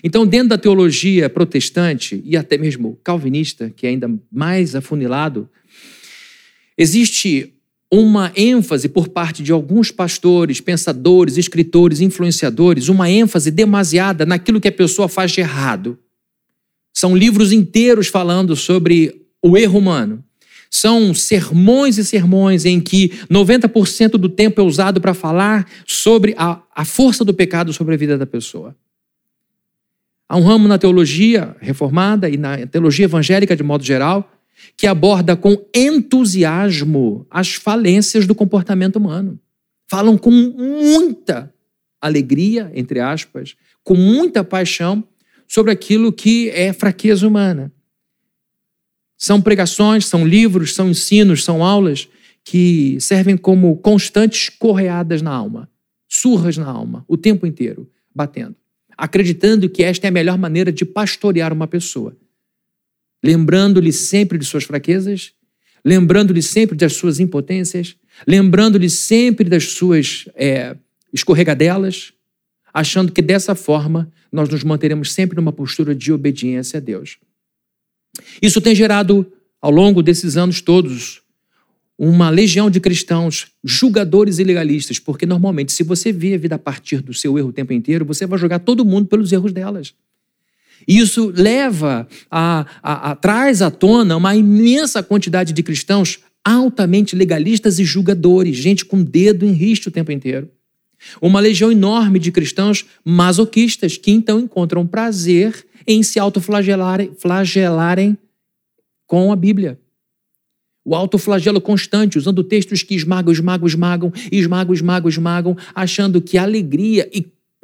Então, 0.02 0.26
dentro 0.26 0.49
da 0.49 0.58
teologia 0.58 1.28
protestante 1.28 2.22
e 2.25 2.37
até 2.37 2.56
mesmo 2.56 2.99
calvinista, 3.02 3.72
que 3.75 3.87
é 3.87 3.90
ainda 3.90 4.11
mais 4.30 4.75
afunilado, 4.75 5.49
existe 6.76 7.52
uma 7.92 8.32
ênfase 8.34 8.88
por 8.88 9.08
parte 9.08 9.42
de 9.42 9.52
alguns 9.52 9.90
pastores, 9.90 10.62
pensadores, 10.62 11.37
escritores, 11.37 12.00
influenciadores, 12.00 12.88
uma 12.88 13.11
ênfase 13.11 13.50
demasiada 13.50 14.25
naquilo 14.25 14.61
que 14.61 14.68
a 14.68 14.72
pessoa 14.72 15.08
faz 15.08 15.32
de 15.32 15.40
errado. 15.40 15.99
São 16.94 17.14
livros 17.14 17.52
inteiros 17.52 18.08
falando 18.08 18.56
sobre 18.56 19.26
o 19.42 19.58
erro 19.58 19.78
humano. 19.78 20.25
São 20.70 21.12
sermões 21.12 21.99
e 21.99 22.04
sermões 22.04 22.64
em 22.64 22.80
que 22.80 23.11
90% 23.30 24.12
do 24.12 24.28
tempo 24.30 24.58
é 24.58 24.64
usado 24.64 24.99
para 24.99 25.12
falar 25.12 25.68
sobre 25.87 26.34
a, 26.38 26.62
a 26.75 26.87
força 26.87 27.22
do 27.22 27.34
pecado 27.34 27.75
sobre 27.75 27.92
a 27.92 27.99
vida 27.99 28.16
da 28.16 28.25
pessoa. 28.25 28.75
Há 30.32 30.36
um 30.38 30.44
ramo 30.44 30.66
na 30.66 30.78
teologia 30.78 31.54
reformada 31.60 32.26
e 32.26 32.38
na 32.38 32.66
teologia 32.66 33.04
evangélica 33.04 33.54
de 33.54 33.62
modo 33.62 33.84
geral 33.84 34.32
que 34.78 34.86
aborda 34.86 35.36
com 35.36 35.62
entusiasmo 35.74 37.26
as 37.30 37.52
falências 37.52 38.26
do 38.26 38.34
comportamento 38.34 38.96
humano. 38.96 39.38
Falam 39.90 40.16
com 40.16 40.30
muita 40.30 41.52
alegria, 42.00 42.72
entre 42.74 42.98
aspas, 42.98 43.56
com 43.84 43.94
muita 43.94 44.42
paixão 44.42 45.04
sobre 45.46 45.70
aquilo 45.70 46.10
que 46.10 46.48
é 46.48 46.72
fraqueza 46.72 47.28
humana. 47.28 47.70
São 49.18 49.38
pregações, 49.38 50.06
são 50.06 50.26
livros, 50.26 50.74
são 50.74 50.88
ensinos, 50.88 51.44
são 51.44 51.62
aulas 51.62 52.08
que 52.42 52.96
servem 53.02 53.36
como 53.36 53.76
constantes 53.76 54.48
correadas 54.48 55.20
na 55.20 55.30
alma, 55.30 55.68
surras 56.08 56.56
na 56.56 56.70
alma, 56.70 57.04
o 57.06 57.18
tempo 57.18 57.46
inteiro, 57.46 57.86
batendo, 58.14 58.56
acreditando 59.02 59.68
que 59.68 59.82
esta 59.82 60.06
é 60.06 60.11
a 60.11 60.12
melhor 60.12 60.38
maneira 60.38 60.71
de 60.71 60.85
pastorear 60.85 61.52
uma 61.52 61.66
pessoa, 61.66 62.16
lembrando-lhe 63.21 63.92
sempre 63.92 64.38
de 64.38 64.44
suas 64.44 64.62
fraquezas, 64.62 65.32
lembrando-lhe 65.85 66.40
sempre 66.40 66.76
das 66.76 66.92
suas 66.92 67.18
impotências, 67.18 67.97
lembrando-lhe 68.25 68.88
sempre 68.88 69.49
das 69.49 69.71
suas 69.71 70.26
é, 70.37 70.76
escorregadelas, 71.12 72.12
achando 72.73 73.11
que 73.11 73.21
dessa 73.21 73.56
forma 73.56 74.09
nós 74.30 74.49
nos 74.49 74.62
manteremos 74.62 75.12
sempre 75.12 75.35
numa 75.35 75.52
postura 75.52 75.97
de 75.97 76.12
obediência 76.12 76.76
a 76.76 76.80
Deus. 76.80 77.18
Isso 78.40 78.61
tem 78.61 78.73
gerado, 78.73 79.26
ao 79.61 79.73
longo 79.73 80.00
desses 80.00 80.37
anos 80.37 80.61
todos, 80.61 81.21
uma 81.99 82.30
legião 82.30 82.70
de 82.70 82.80
cristãos 82.80 83.49
julgadores 83.62 84.38
e 84.38 84.44
legalistas, 84.44 84.99
porque 84.99 85.26
normalmente, 85.26 85.72
se 85.72 85.82
você 85.82 86.12
vê 86.12 86.34
a 86.34 86.38
vida 86.38 86.56
a 86.56 86.58
partir 86.58 87.00
do 87.00 87.14
seu 87.14 87.38
erro 87.38 87.49
o 87.49 87.52
tempo 87.52 87.72
inteiro, 87.72 88.04
você 88.04 88.26
vai 88.26 88.38
julgar 88.38 88.61
todo 88.61 88.84
mundo 88.84 89.06
pelos 89.06 89.32
erros 89.32 89.52
delas. 89.52 89.94
Isso 90.87 91.32
leva 91.34 92.08
a, 92.30 92.66
a, 92.82 93.11
a, 93.11 93.16
traz 93.16 93.62
à 93.62 93.70
tona 93.70 94.16
uma 94.16 94.34
imensa 94.34 95.02
quantidade 95.02 95.52
de 95.52 95.62
cristãos 95.62 96.18
altamente 96.44 97.14
legalistas 97.14 97.78
e 97.78 97.84
julgadores, 97.84 98.56
gente 98.56 98.84
com 98.84 99.02
dedo 99.02 99.46
em 99.46 99.52
riste 99.52 99.88
o 99.88 99.92
tempo 99.92 100.11
inteiro. 100.11 100.50
Uma 101.20 101.40
legião 101.40 101.70
enorme 101.70 102.18
de 102.18 102.32
cristãos 102.32 102.84
masoquistas 103.04 103.96
que 103.96 104.11
então 104.11 104.40
encontram 104.40 104.87
prazer 104.87 105.66
em 105.87 106.02
se 106.02 106.18
autoflagelarem 106.18 107.12
flagelarem 107.16 108.16
com 109.06 109.32
a 109.32 109.37
Bíblia. 109.37 109.78
O 110.84 110.94
autoflagelo 110.94 111.60
constante, 111.60 112.18
usando 112.18 112.42
textos 112.42 112.82
que 112.82 112.94
esmagam, 112.94 113.32
esmagam, 113.32 113.66
esmagam, 113.66 114.12
esmagam, 114.30 114.74
esmagam, 114.74 115.08
esmagam, 115.08 115.56
achando 115.74 116.20
que 116.20 116.36
a 116.36 116.42
alegria 116.42 117.08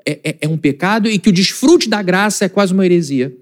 é, 0.06 0.20
é, 0.24 0.36
é 0.42 0.48
um 0.48 0.56
pecado 0.56 1.08
e 1.08 1.18
que 1.18 1.28
o 1.28 1.32
desfrute 1.32 1.88
da 1.88 2.00
graça 2.00 2.44
é 2.44 2.48
quase 2.48 2.72
uma 2.72 2.84
heresia. 2.84 3.36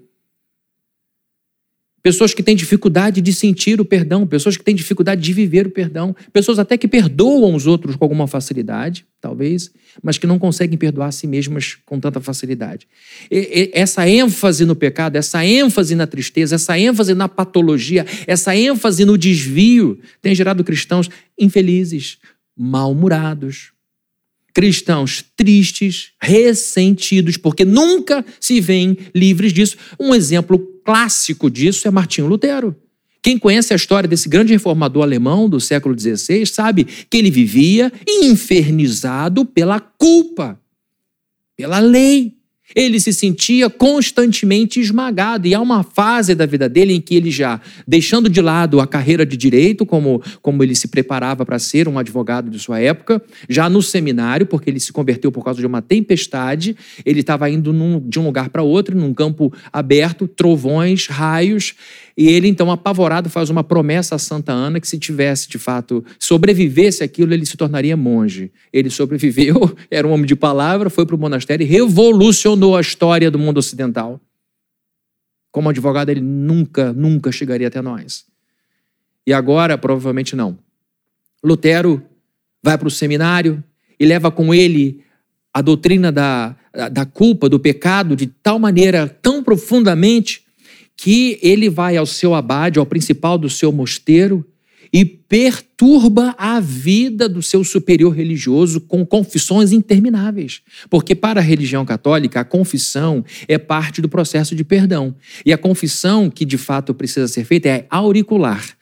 Pessoas 2.07 2.33
que 2.33 2.41
têm 2.41 2.55
dificuldade 2.55 3.19
de 3.19 3.33
sentir 3.33 3.81
o 3.81 3.83
perdão, 3.83 4.25
pessoas 4.25 4.55
que 4.55 4.63
têm 4.63 4.73
dificuldade 4.73 5.19
de 5.19 5.33
viver 5.33 5.67
o 5.67 5.69
perdão, 5.69 6.15
pessoas 6.31 6.57
até 6.57 6.77
que 6.77 6.87
perdoam 6.87 7.53
os 7.53 7.67
outros 7.67 7.97
com 7.97 8.05
alguma 8.05 8.27
facilidade, 8.27 9.05
talvez, 9.19 9.69
mas 10.01 10.17
que 10.17 10.25
não 10.25 10.39
conseguem 10.39 10.77
perdoar 10.77 11.07
a 11.07 11.11
si 11.11 11.27
mesmas 11.27 11.75
com 11.85 11.99
tanta 11.99 12.21
facilidade. 12.21 12.87
E, 13.29 13.37
e, 13.37 13.71
essa 13.73 14.07
ênfase 14.07 14.63
no 14.63 14.73
pecado, 14.73 15.17
essa 15.17 15.45
ênfase 15.45 15.95
na 15.95 16.07
tristeza, 16.07 16.55
essa 16.55 16.79
ênfase 16.79 17.13
na 17.13 17.27
patologia, 17.27 18.05
essa 18.25 18.55
ênfase 18.55 19.03
no 19.03 19.17
desvio 19.17 19.99
tem 20.21 20.33
gerado 20.33 20.63
cristãos 20.63 21.09
infelizes, 21.37 22.19
mal-humorados, 22.57 23.73
cristãos 24.57 25.23
tristes, 25.35 26.13
ressentidos, 26.19 27.37
porque 27.37 27.63
nunca 27.63 28.25
se 28.39 28.59
veem 28.59 28.97
livres 29.13 29.53
disso. 29.53 29.77
Um 29.99 30.15
exemplo 30.15 30.57
clássico 30.83 31.47
disso 31.47 31.87
é 31.87 31.91
Martinho 31.91 32.25
Lutero. 32.25 32.75
Quem 33.21 33.37
conhece 33.37 33.71
a 33.71 33.75
história 33.75 34.09
desse 34.09 34.27
grande 34.27 34.53
reformador 34.53 35.03
alemão 35.03 35.47
do 35.47 35.61
século 35.61 35.95
XVI 35.95 36.43
sabe 36.47 36.85
que 36.85 37.17
ele 37.17 37.29
vivia 37.29 37.93
infernizado 38.07 39.45
pela 39.45 39.79
culpa, 39.79 40.59
pela 41.55 41.77
lei. 41.77 42.36
Ele 42.75 42.99
se 42.99 43.13
sentia 43.13 43.69
constantemente 43.69 44.79
esmagado. 44.79 45.47
E 45.47 45.55
há 45.55 45.61
uma 45.61 45.83
fase 45.83 46.35
da 46.35 46.45
vida 46.45 46.67
dele 46.67 46.93
em 46.93 47.01
que 47.01 47.15
ele 47.15 47.31
já, 47.31 47.61
deixando 47.87 48.29
de 48.29 48.41
lado 48.41 48.79
a 48.79 48.87
carreira 48.87 49.25
de 49.25 49.37
direito, 49.37 49.85
como, 49.85 50.21
como 50.41 50.63
ele 50.63 50.75
se 50.75 50.87
preparava 50.87 51.45
para 51.45 51.59
ser 51.59 51.87
um 51.87 51.97
advogado 51.97 52.49
de 52.49 52.59
sua 52.59 52.79
época, 52.79 53.21
já 53.49 53.69
no 53.69 53.81
seminário, 53.81 54.45
porque 54.45 54.69
ele 54.69 54.79
se 54.79 54.91
converteu 54.91 55.31
por 55.31 55.43
causa 55.43 55.59
de 55.59 55.65
uma 55.65 55.81
tempestade, 55.81 56.75
ele 57.05 57.21
estava 57.21 57.49
indo 57.49 57.71
num, 57.71 57.99
de 57.99 58.19
um 58.19 58.25
lugar 58.25 58.49
para 58.49 58.61
outro, 58.61 58.97
num 58.97 59.13
campo 59.13 59.53
aberto, 59.71 60.27
trovões, 60.27 61.07
raios. 61.07 61.73
E 62.17 62.29
ele, 62.29 62.47
então, 62.47 62.71
apavorado, 62.71 63.29
faz 63.29 63.51
uma 63.51 63.63
promessa 63.63 64.15
a 64.15 64.17
Santa 64.17 64.51
Ana 64.51 64.79
que, 64.79 64.87
se 64.87 64.97
tivesse, 64.97 65.47
de 65.47 65.59
fato, 65.59 66.03
sobrevivesse 66.17 67.03
aquilo, 67.03 67.31
ele 67.31 67.45
se 67.45 67.55
tornaria 67.55 67.95
monge. 67.95 68.51
Ele 68.73 68.89
sobreviveu, 68.89 69.77
era 69.91 70.07
um 70.07 70.11
homem 70.11 70.25
de 70.25 70.35
palavra, 70.35 70.89
foi 70.89 71.05
para 71.05 71.15
o 71.15 71.19
monastério 71.19 71.63
e 71.63 71.67
revolucionou 71.67 72.75
a 72.75 72.81
história 72.81 73.29
do 73.29 73.37
mundo 73.37 73.59
ocidental. 73.59 74.19
Como 75.51 75.69
advogado, 75.69 76.09
ele 76.09 76.21
nunca, 76.21 76.91
nunca 76.91 77.31
chegaria 77.31 77.67
até 77.67 77.83
nós. 77.83 78.25
E 79.25 79.31
agora, 79.31 79.77
provavelmente 79.77 80.35
não. 80.35 80.57
Lutero 81.43 82.01
vai 82.63 82.79
para 82.79 82.87
o 82.87 82.91
seminário 82.91 83.63
e 83.99 84.07
leva 84.07 84.31
com 84.31 84.55
ele 84.55 85.03
a 85.53 85.61
doutrina 85.61 86.11
da, 86.11 86.55
da 86.91 87.05
culpa, 87.05 87.47
do 87.47 87.59
pecado, 87.59 88.15
de 88.15 88.25
tal 88.25 88.57
maneira, 88.57 89.07
tão 89.07 89.43
profundamente, 89.43 90.46
que 90.97 91.39
ele 91.43 91.69
vai 91.69 91.95
ao 91.95 92.07
seu 92.07 92.33
abade, 92.33 92.79
ao 92.79 92.85
principal 92.85 93.37
do 93.37 93.49
seu 93.49 93.71
mosteiro, 93.71 94.43
e 94.91 95.03
perturba 95.03 96.33
a 96.37 96.59
vida 96.59 97.27
do 97.27 97.43
seu 97.43 97.63
superior 97.63 98.15
religioso 98.15 98.79
com 98.81 99.05
confissões 99.05 99.71
intermináveis. 99.71 100.61
Porque 100.89 101.13
para 101.13 101.39
a 101.39 101.43
religião 101.43 101.85
católica, 101.85 102.39
a 102.39 102.45
confissão 102.45 103.23
é 103.47 103.57
parte 103.57 104.01
do 104.01 104.09
processo 104.09 104.55
de 104.55 104.63
perdão. 104.63 105.13
E 105.45 105.51
a 105.51 105.57
confissão 105.57 106.29
que 106.29 106.45
de 106.45 106.57
fato 106.57 106.93
precisa 106.93 107.27
ser 107.27 107.43
feita 107.43 107.67
é 107.67 107.85
auricular 107.89 108.76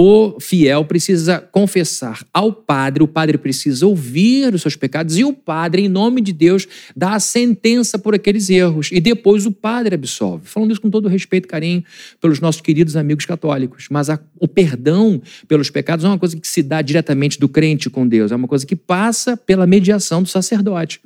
o 0.00 0.38
fiel 0.38 0.84
precisa 0.84 1.40
confessar 1.40 2.24
ao 2.32 2.52
padre, 2.52 3.02
o 3.02 3.08
padre 3.08 3.36
precisa 3.36 3.84
ouvir 3.84 4.54
os 4.54 4.62
seus 4.62 4.76
pecados 4.76 5.18
e 5.18 5.24
o 5.24 5.32
padre, 5.32 5.82
em 5.82 5.88
nome 5.88 6.20
de 6.20 6.32
Deus, 6.32 6.68
dá 6.94 7.14
a 7.14 7.18
sentença 7.18 7.98
por 7.98 8.14
aqueles 8.14 8.48
erros 8.48 8.90
e 8.92 9.00
depois 9.00 9.44
o 9.44 9.50
padre 9.50 9.96
absolve. 9.96 10.46
Falando 10.46 10.70
isso 10.70 10.80
com 10.80 10.88
todo 10.88 11.08
respeito 11.08 11.46
e 11.46 11.48
carinho 11.48 11.84
pelos 12.20 12.38
nossos 12.38 12.60
queridos 12.60 12.94
amigos 12.94 13.24
católicos, 13.24 13.88
mas 13.90 14.08
a, 14.08 14.20
o 14.38 14.46
perdão 14.46 15.20
pelos 15.48 15.68
pecados 15.68 16.04
não 16.04 16.12
é 16.12 16.14
uma 16.14 16.20
coisa 16.20 16.36
que 16.38 16.46
se 16.46 16.62
dá 16.62 16.80
diretamente 16.80 17.36
do 17.40 17.48
crente 17.48 17.90
com 17.90 18.06
Deus, 18.06 18.30
é 18.30 18.36
uma 18.36 18.46
coisa 18.46 18.64
que 18.64 18.76
passa 18.76 19.36
pela 19.36 19.66
mediação 19.66 20.22
do 20.22 20.28
sacerdote. 20.28 21.00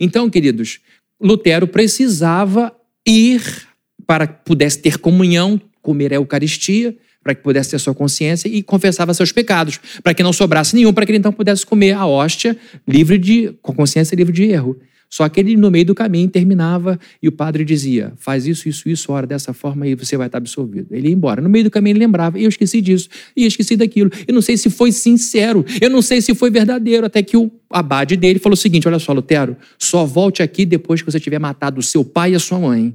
Então, 0.00 0.28
queridos, 0.28 0.80
Lutero 1.22 1.68
precisava 1.68 2.74
ir 3.06 3.68
para 4.04 4.26
que 4.26 4.44
pudesse 4.44 4.80
ter 4.80 4.98
comunhão, 4.98 5.60
comer 5.80 6.12
a 6.12 6.16
Eucaristia, 6.16 6.96
para 7.24 7.34
que 7.34 7.42
pudesse 7.42 7.70
ter 7.70 7.80
sua 7.80 7.94
consciência 7.94 8.46
e 8.46 8.62
confessava 8.62 9.14
seus 9.14 9.32
pecados, 9.32 9.80
para 10.02 10.12
que 10.12 10.22
não 10.22 10.32
sobrasse 10.32 10.76
nenhum, 10.76 10.92
para 10.92 11.06
que 11.06 11.10
ele 11.10 11.18
então 11.18 11.32
pudesse 11.32 11.64
comer 11.64 11.92
a 11.92 12.06
hóstia 12.06 12.56
livre 12.86 13.16
de, 13.16 13.54
com 13.62 13.72
consciência 13.74 14.14
livre 14.14 14.32
de 14.32 14.44
erro. 14.44 14.78
Só 15.14 15.28
que 15.28 15.38
ele, 15.38 15.56
no 15.56 15.70
meio 15.70 15.84
do 15.84 15.94
caminho, 15.94 16.28
terminava 16.28 16.98
e 17.22 17.28
o 17.28 17.32
padre 17.32 17.64
dizia: 17.64 18.12
faz 18.16 18.48
isso, 18.48 18.68
isso, 18.68 18.88
isso, 18.88 19.12
ora 19.12 19.24
dessa 19.24 19.52
forma 19.52 19.86
e 19.86 19.94
você 19.94 20.16
vai 20.16 20.26
estar 20.26 20.38
absolvido. 20.38 20.88
Ele 20.90 21.06
ia 21.06 21.14
embora. 21.14 21.40
No 21.40 21.48
meio 21.48 21.62
do 21.62 21.70
caminho, 21.70 21.92
ele 21.92 22.00
lembrava: 22.00 22.36
eu 22.36 22.48
esqueci 22.48 22.80
disso, 22.80 23.08
e 23.36 23.46
esqueci 23.46 23.76
daquilo. 23.76 24.10
Eu 24.26 24.34
não 24.34 24.42
sei 24.42 24.56
se 24.56 24.68
foi 24.68 24.90
sincero, 24.90 25.64
eu 25.80 25.88
não 25.88 26.02
sei 26.02 26.20
se 26.20 26.34
foi 26.34 26.50
verdadeiro. 26.50 27.06
Até 27.06 27.22
que 27.22 27.36
o 27.36 27.48
abade 27.70 28.16
dele 28.16 28.40
falou 28.40 28.54
o 28.54 28.56
seguinte: 28.56 28.88
olha 28.88 28.98
só, 28.98 29.12
Lutero, 29.12 29.56
só 29.78 30.04
volte 30.04 30.42
aqui 30.42 30.66
depois 30.66 31.00
que 31.00 31.10
você 31.10 31.20
tiver 31.20 31.38
matado 31.38 31.78
o 31.78 31.82
seu 31.82 32.04
pai 32.04 32.32
e 32.32 32.34
a 32.34 32.40
sua 32.40 32.58
mãe 32.58 32.92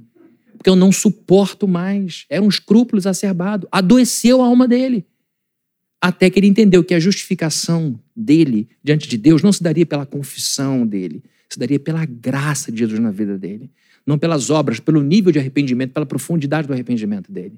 porque 0.60 0.70
eu 0.70 0.76
não 0.76 0.92
suporto 0.92 1.66
mais. 1.66 2.26
Era 2.30 2.44
um 2.44 2.50
escrúpulo 2.50 3.00
exacerbado. 3.00 3.66
Adoeceu 3.72 4.42
a 4.42 4.46
alma 4.46 4.68
dele. 4.68 5.06
Até 6.02 6.30
que 6.30 6.38
ele 6.38 6.48
entendeu 6.48 6.84
que 6.84 6.94
a 6.94 7.00
justificação 7.00 7.98
dele 8.14 8.68
diante 8.84 9.08
de 9.08 9.18
Deus 9.18 9.42
não 9.42 9.54
se 9.54 9.64
daria 9.64 9.86
pela 9.86 10.06
confissão 10.06 10.86
dele, 10.86 11.24
se 11.50 11.58
daria 11.58 11.80
pela 11.80 12.06
graça 12.06 12.74
de 12.74 12.80
Jesus 12.80 13.00
na 13.00 13.10
vida 13.10 13.38
dele. 13.38 13.72
Não 14.10 14.18
pelas 14.18 14.50
obras, 14.50 14.80
pelo 14.80 15.04
nível 15.04 15.32
de 15.32 15.38
arrependimento, 15.38 15.92
pela 15.92 16.06
profundidade 16.06 16.68
do 16.68 16.74
arrependimento 16.74 17.32
dele. 17.32 17.54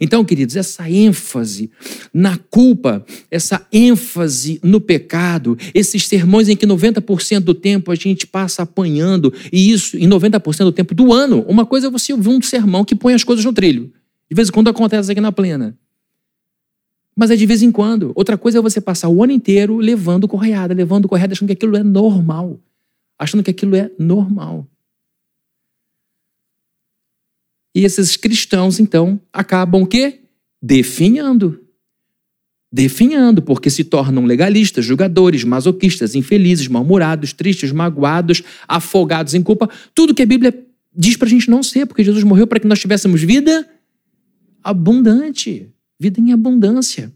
Então, 0.00 0.24
queridos, 0.24 0.54
essa 0.54 0.88
ênfase 0.88 1.68
na 2.14 2.38
culpa, 2.38 3.04
essa 3.28 3.66
ênfase 3.72 4.60
no 4.62 4.80
pecado, 4.80 5.58
esses 5.74 6.06
sermões 6.06 6.48
em 6.48 6.56
que 6.56 6.64
90% 6.64 7.40
do 7.40 7.54
tempo 7.54 7.90
a 7.90 7.96
gente 7.96 8.24
passa 8.24 8.62
apanhando, 8.62 9.34
e 9.52 9.72
isso 9.72 9.98
em 9.98 10.08
90% 10.08 10.58
do 10.64 10.72
tempo 10.72 10.94
do 10.94 11.12
ano, 11.12 11.44
uma 11.48 11.66
coisa 11.66 11.88
é 11.88 11.90
você 11.90 12.12
ouvir 12.12 12.28
um 12.28 12.40
sermão 12.40 12.84
que 12.84 12.94
põe 12.94 13.12
as 13.12 13.24
coisas 13.24 13.44
no 13.44 13.52
trilho. 13.52 13.92
De 14.30 14.36
vez 14.36 14.48
em 14.48 14.52
quando 14.52 14.68
acontece 14.68 15.10
aqui 15.10 15.20
na 15.20 15.32
plena. 15.32 15.76
Mas 17.16 17.32
é 17.32 17.36
de 17.36 17.46
vez 17.46 17.62
em 17.62 17.72
quando. 17.72 18.12
Outra 18.14 18.38
coisa 18.38 18.58
é 18.58 18.60
você 18.60 18.80
passar 18.80 19.08
o 19.08 19.24
ano 19.24 19.32
inteiro 19.32 19.78
levando 19.78 20.28
correada, 20.28 20.72
levando 20.72 21.08
correada, 21.08 21.32
achando 21.32 21.48
que 21.48 21.54
aquilo 21.54 21.76
é 21.76 21.82
normal. 21.82 22.60
Achando 23.18 23.42
que 23.42 23.50
aquilo 23.50 23.74
é 23.74 23.90
normal. 23.98 24.68
E 27.76 27.84
esses 27.84 28.16
cristãos, 28.16 28.80
então, 28.80 29.20
acabam 29.30 29.82
o 29.82 29.86
quê? 29.86 30.20
Definhando. 30.62 31.60
Definhando, 32.72 33.42
porque 33.42 33.68
se 33.68 33.84
tornam 33.84 34.24
legalistas, 34.24 34.82
julgadores, 34.82 35.44
masoquistas, 35.44 36.14
infelizes, 36.14 36.68
mal-humorados, 36.68 37.34
tristes, 37.34 37.72
magoados, 37.72 38.42
afogados 38.66 39.34
em 39.34 39.42
culpa. 39.42 39.68
Tudo 39.94 40.14
que 40.14 40.22
a 40.22 40.26
Bíblia 40.26 40.58
diz 40.96 41.18
para 41.18 41.26
a 41.26 41.30
gente 41.30 41.50
não 41.50 41.62
ser, 41.62 41.84
porque 41.84 42.02
Jesus 42.02 42.24
morreu 42.24 42.46
para 42.46 42.58
que 42.58 42.66
nós 42.66 42.80
tivéssemos 42.80 43.22
vida 43.22 43.68
abundante. 44.64 45.70
Vida 46.00 46.18
em 46.18 46.32
abundância. 46.32 47.12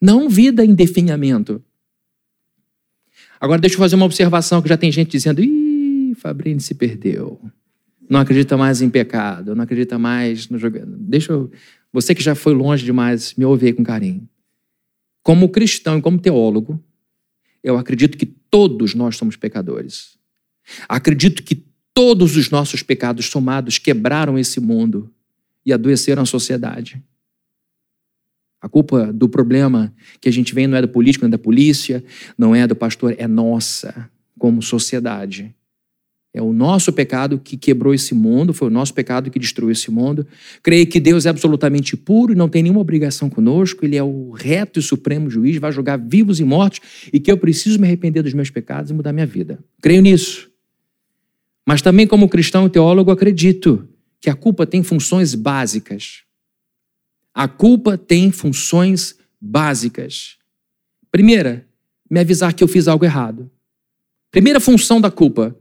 Não 0.00 0.28
vida 0.28 0.64
em 0.64 0.72
definhamento. 0.72 1.60
Agora 3.40 3.60
deixa 3.60 3.74
eu 3.74 3.80
fazer 3.80 3.96
uma 3.96 4.06
observação 4.06 4.62
que 4.62 4.68
já 4.68 4.76
tem 4.76 4.92
gente 4.92 5.10
dizendo: 5.10 5.42
ih, 5.42 6.14
Fabrini 6.14 6.60
se 6.60 6.74
perdeu 6.74 7.40
não 8.10 8.18
acredita 8.18 8.56
mais 8.56 8.82
em 8.82 8.90
pecado, 8.90 9.54
não 9.54 9.62
acredita 9.62 9.96
mais 9.96 10.48
no 10.48 10.58
jogo. 10.58 10.80
Deixa 10.84 11.32
eu. 11.32 11.48
Você 11.92 12.12
que 12.12 12.22
já 12.22 12.34
foi 12.34 12.52
longe 12.52 12.84
demais, 12.84 13.34
me 13.34 13.44
ouve 13.44 13.66
aí 13.66 13.72
com 13.72 13.84
carinho. 13.84 14.28
Como 15.22 15.48
cristão 15.48 15.96
e 15.96 16.02
como 16.02 16.18
teólogo, 16.18 16.82
eu 17.62 17.78
acredito 17.78 18.18
que 18.18 18.26
todos 18.26 18.94
nós 18.96 19.16
somos 19.16 19.36
pecadores. 19.36 20.18
Acredito 20.88 21.44
que 21.44 21.64
todos 21.94 22.36
os 22.36 22.50
nossos 22.50 22.82
pecados 22.82 23.26
somados 23.26 23.78
quebraram 23.78 24.36
esse 24.36 24.58
mundo 24.58 25.12
e 25.64 25.72
adoeceram 25.72 26.22
a 26.22 26.26
sociedade. 26.26 27.00
A 28.60 28.68
culpa 28.68 29.12
do 29.12 29.28
problema 29.28 29.94
que 30.20 30.28
a 30.28 30.32
gente 30.32 30.52
vem 30.52 30.66
não 30.66 30.76
é 30.76 30.82
do 30.82 30.88
político, 30.88 31.24
não 31.24 31.28
é 31.28 31.30
da 31.30 31.38
polícia, 31.38 32.04
não 32.36 32.54
é 32.54 32.66
do 32.66 32.74
pastor, 32.74 33.14
é 33.16 33.28
nossa, 33.28 34.10
como 34.36 34.60
sociedade. 34.60 35.54
É 36.32 36.40
o 36.40 36.52
nosso 36.52 36.92
pecado 36.92 37.40
que 37.40 37.56
quebrou 37.56 37.92
esse 37.92 38.14
mundo, 38.14 38.54
foi 38.54 38.68
o 38.68 38.70
nosso 38.70 38.94
pecado 38.94 39.30
que 39.30 39.38
destruiu 39.38 39.72
esse 39.72 39.90
mundo. 39.90 40.24
Creio 40.62 40.86
que 40.86 41.00
Deus 41.00 41.26
é 41.26 41.28
absolutamente 41.28 41.96
puro 41.96 42.32
e 42.32 42.36
não 42.36 42.48
tem 42.48 42.62
nenhuma 42.62 42.80
obrigação 42.80 43.28
conosco, 43.28 43.84
Ele 43.84 43.96
é 43.96 44.02
o 44.02 44.30
reto 44.30 44.78
e 44.78 44.82
supremo 44.82 45.28
juiz, 45.28 45.56
vai 45.56 45.72
julgar 45.72 45.98
vivos 45.98 46.38
e 46.38 46.44
mortos 46.44 46.80
e 47.12 47.18
que 47.18 47.32
eu 47.32 47.36
preciso 47.36 47.80
me 47.80 47.86
arrepender 47.86 48.22
dos 48.22 48.32
meus 48.32 48.48
pecados 48.48 48.92
e 48.92 48.94
mudar 48.94 49.12
minha 49.12 49.26
vida. 49.26 49.58
Creio 49.82 50.00
nisso. 50.02 50.48
Mas 51.66 51.82
também, 51.82 52.06
como 52.06 52.28
cristão 52.28 52.66
e 52.66 52.70
teólogo, 52.70 53.10
acredito 53.10 53.88
que 54.20 54.30
a 54.30 54.34
culpa 54.34 54.66
tem 54.66 54.82
funções 54.82 55.34
básicas. 55.34 56.22
A 57.34 57.48
culpa 57.48 57.98
tem 57.98 58.30
funções 58.30 59.16
básicas. 59.40 60.36
Primeira, 61.10 61.66
me 62.08 62.20
avisar 62.20 62.54
que 62.54 62.62
eu 62.62 62.68
fiz 62.68 62.86
algo 62.86 63.04
errado. 63.04 63.50
Primeira 64.30 64.60
função 64.60 65.00
da 65.00 65.10
culpa, 65.10 65.56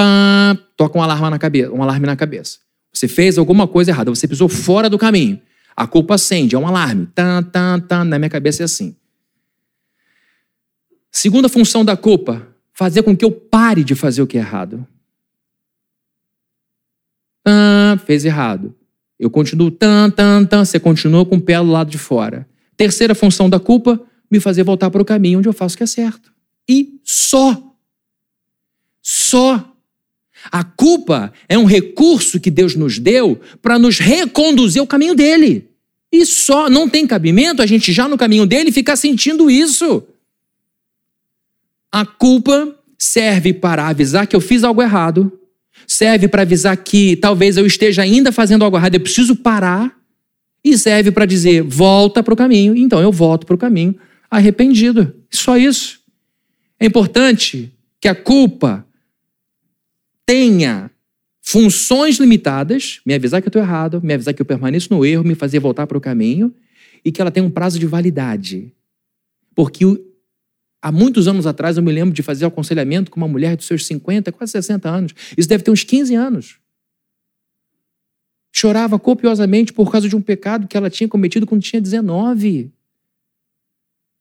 pá, 0.00 0.58
toca 0.76 0.98
um 0.98 1.02
alarme 1.02 1.28
na 1.28 1.38
cabeça, 1.38 1.70
um 1.70 1.82
alarme 1.82 2.06
na 2.06 2.16
cabeça. 2.16 2.58
Você 2.92 3.06
fez 3.06 3.36
alguma 3.36 3.68
coisa 3.68 3.90
errada, 3.90 4.10
você 4.10 4.26
pisou 4.26 4.48
fora 4.48 4.88
do 4.88 4.98
caminho. 4.98 5.40
A 5.76 5.86
culpa 5.86 6.14
acende, 6.14 6.56
é 6.56 6.58
um 6.58 6.66
alarme. 6.66 7.08
Na 8.06 8.18
minha 8.18 8.30
cabeça 8.30 8.62
é 8.62 8.64
assim. 8.64 8.96
Segunda 11.10 11.48
função 11.48 11.84
da 11.84 11.96
culpa, 11.96 12.46
fazer 12.72 13.02
com 13.02 13.16
que 13.16 13.24
eu 13.24 13.30
pare 13.30 13.84
de 13.84 13.94
fazer 13.94 14.22
o 14.22 14.26
que 14.26 14.38
é 14.38 14.40
errado. 14.40 14.86
Fez 18.06 18.24
errado. 18.24 18.74
Eu 19.18 19.28
continuo 19.28 19.70
tan, 19.70 20.10
tan, 20.10 20.44
tan, 20.46 20.64
você 20.64 20.80
continua 20.80 21.26
com 21.26 21.36
o 21.36 21.40
pé 21.40 21.58
do 21.58 21.70
lado 21.70 21.90
de 21.90 21.98
fora. 21.98 22.48
Terceira 22.76 23.14
função 23.14 23.50
da 23.50 23.60
culpa, 23.60 24.00
me 24.30 24.40
fazer 24.40 24.62
voltar 24.62 24.90
para 24.90 25.02
o 25.02 25.04
caminho 25.04 25.40
onde 25.40 25.48
eu 25.48 25.52
faço 25.52 25.74
o 25.74 25.78
que 25.78 25.84
é 25.84 25.86
certo. 25.86 26.32
E 26.68 27.00
só. 27.04 27.74
Só 29.02 29.69
a 30.50 30.64
culpa 30.64 31.32
é 31.48 31.56
um 31.56 31.64
recurso 31.64 32.40
que 32.40 32.50
Deus 32.50 32.74
nos 32.74 32.98
deu 32.98 33.40
para 33.62 33.78
nos 33.78 33.98
reconduzir 33.98 34.80
ao 34.80 34.86
caminho 34.86 35.14
dele. 35.14 35.68
E 36.12 36.26
só 36.26 36.68
não 36.68 36.88
tem 36.88 37.06
cabimento 37.06 37.62
a 37.62 37.66
gente 37.66 37.92
já 37.92 38.08
no 38.08 38.18
caminho 38.18 38.46
dele 38.46 38.72
ficar 38.72 38.96
sentindo 38.96 39.50
isso. 39.50 40.02
A 41.92 42.04
culpa 42.04 42.76
serve 42.98 43.52
para 43.52 43.88
avisar 43.88 44.26
que 44.26 44.34
eu 44.34 44.40
fiz 44.40 44.64
algo 44.64 44.82
errado, 44.82 45.32
serve 45.86 46.28
para 46.28 46.42
avisar 46.42 46.76
que 46.76 47.16
talvez 47.16 47.56
eu 47.56 47.66
esteja 47.66 48.02
ainda 48.02 48.32
fazendo 48.32 48.64
algo 48.64 48.76
errado, 48.76 48.94
eu 48.94 49.00
preciso 49.00 49.36
parar, 49.36 49.96
e 50.64 50.76
serve 50.76 51.10
para 51.10 51.26
dizer 51.26 51.62
volta 51.62 52.22
para 52.22 52.34
o 52.34 52.36
caminho. 52.36 52.76
Então 52.76 53.00
eu 53.00 53.10
volto 53.10 53.46
para 53.46 53.54
o 53.54 53.58
caminho 53.58 53.94
arrependido. 54.30 55.14
Só 55.30 55.56
isso. 55.56 56.00
É 56.78 56.86
importante 56.86 57.72
que 58.00 58.08
a 58.08 58.14
culpa 58.14 58.86
tenha 60.30 60.92
funções 61.42 62.18
limitadas, 62.18 63.00
me 63.04 63.12
avisar 63.12 63.42
que 63.42 63.48
eu 63.48 63.50
estou 63.50 63.60
errado, 63.60 64.00
me 64.00 64.14
avisar 64.14 64.32
que 64.32 64.40
eu 64.40 64.46
permaneço 64.46 64.94
no 64.94 65.04
erro, 65.04 65.24
me 65.24 65.34
fazer 65.34 65.58
voltar 65.58 65.88
para 65.88 65.98
o 65.98 66.00
caminho, 66.00 66.54
e 67.04 67.10
que 67.10 67.20
ela 67.20 67.32
tenha 67.32 67.44
um 67.44 67.50
prazo 67.50 67.80
de 67.80 67.86
validade. 67.86 68.72
Porque 69.56 69.84
há 70.80 70.92
muitos 70.92 71.26
anos 71.26 71.48
atrás 71.48 71.76
eu 71.76 71.82
me 71.82 71.90
lembro 71.90 72.14
de 72.14 72.22
fazer 72.22 72.44
aconselhamento 72.44 73.10
com 73.10 73.18
uma 73.18 73.26
mulher 73.26 73.56
de 73.56 73.64
seus 73.64 73.84
50, 73.86 74.30
quase 74.30 74.52
60 74.52 74.88
anos. 74.88 75.14
Isso 75.36 75.48
deve 75.48 75.64
ter 75.64 75.72
uns 75.72 75.82
15 75.82 76.14
anos. 76.14 76.60
Chorava 78.52 79.00
copiosamente 79.00 79.72
por 79.72 79.90
causa 79.90 80.08
de 80.08 80.14
um 80.14 80.22
pecado 80.22 80.68
que 80.68 80.76
ela 80.76 80.88
tinha 80.88 81.08
cometido 81.08 81.44
quando 81.44 81.62
tinha 81.62 81.82
19. 81.82 82.72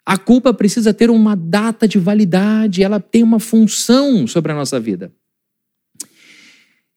A 0.03 0.17
culpa 0.17 0.51
precisa 0.55 0.91
ter 0.91 1.11
uma 1.11 1.35
data 1.35 1.87
de 1.87 1.99
validade, 1.99 2.81
ela 2.81 2.99
tem 2.99 3.21
uma 3.21 3.39
função 3.39 4.25
sobre 4.25 4.51
a 4.51 4.55
nossa 4.55 4.79
vida. 4.79 5.13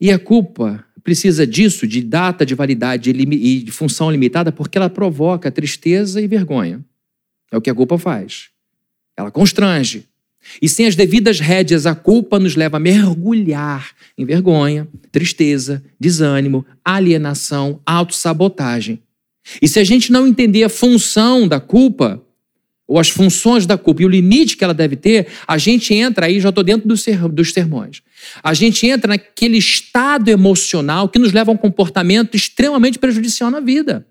E 0.02 0.10
a 0.10 0.18
culpa 0.18 0.84
precisa 1.04 1.46
disso, 1.46 1.86
de 1.86 2.02
data 2.02 2.44
de 2.44 2.56
validade 2.56 3.10
e 3.10 3.62
de 3.62 3.70
função 3.70 4.10
limitada, 4.10 4.50
porque 4.50 4.76
ela 4.76 4.90
provoca 4.90 5.48
tristeza 5.48 6.20
e 6.20 6.26
vergonha. 6.26 6.84
É 7.52 7.56
o 7.56 7.60
que 7.60 7.70
a 7.70 7.74
culpa 7.74 7.96
faz. 7.96 8.48
Ela 9.16 9.30
constrange. 9.30 10.08
E 10.60 10.68
sem 10.68 10.88
as 10.88 10.96
devidas 10.96 11.38
rédeas, 11.38 11.86
a 11.86 11.94
culpa 11.94 12.40
nos 12.40 12.56
leva 12.56 12.78
a 12.78 12.80
mergulhar 12.80 13.92
em 14.18 14.24
vergonha, 14.24 14.88
tristeza, 15.12 15.80
desânimo, 16.00 16.66
alienação, 16.84 17.80
autossabotagem. 17.86 19.00
E 19.62 19.68
se 19.68 19.78
a 19.78 19.84
gente 19.84 20.10
não 20.10 20.26
entender 20.26 20.64
a 20.64 20.68
função 20.68 21.46
da 21.46 21.60
culpa, 21.60 22.20
ou 22.92 22.98
as 22.98 23.08
funções 23.08 23.64
da 23.64 23.78
culpa 23.78 24.02
e 24.02 24.04
o 24.04 24.08
limite 24.08 24.54
que 24.54 24.62
ela 24.62 24.74
deve 24.74 24.96
ter, 24.96 25.28
a 25.48 25.56
gente 25.56 25.94
entra 25.94 26.26
aí, 26.26 26.38
já 26.38 26.50
estou 26.50 26.62
dentro 26.62 26.86
dos 26.86 27.52
sermões, 27.54 28.02
a 28.42 28.52
gente 28.52 28.86
entra 28.86 29.08
naquele 29.08 29.56
estado 29.56 30.28
emocional 30.28 31.08
que 31.08 31.18
nos 31.18 31.32
leva 31.32 31.50
a 31.50 31.54
um 31.54 31.56
comportamento 31.56 32.36
extremamente 32.36 32.98
prejudicial 32.98 33.50
na 33.50 33.60
vida. 33.60 34.06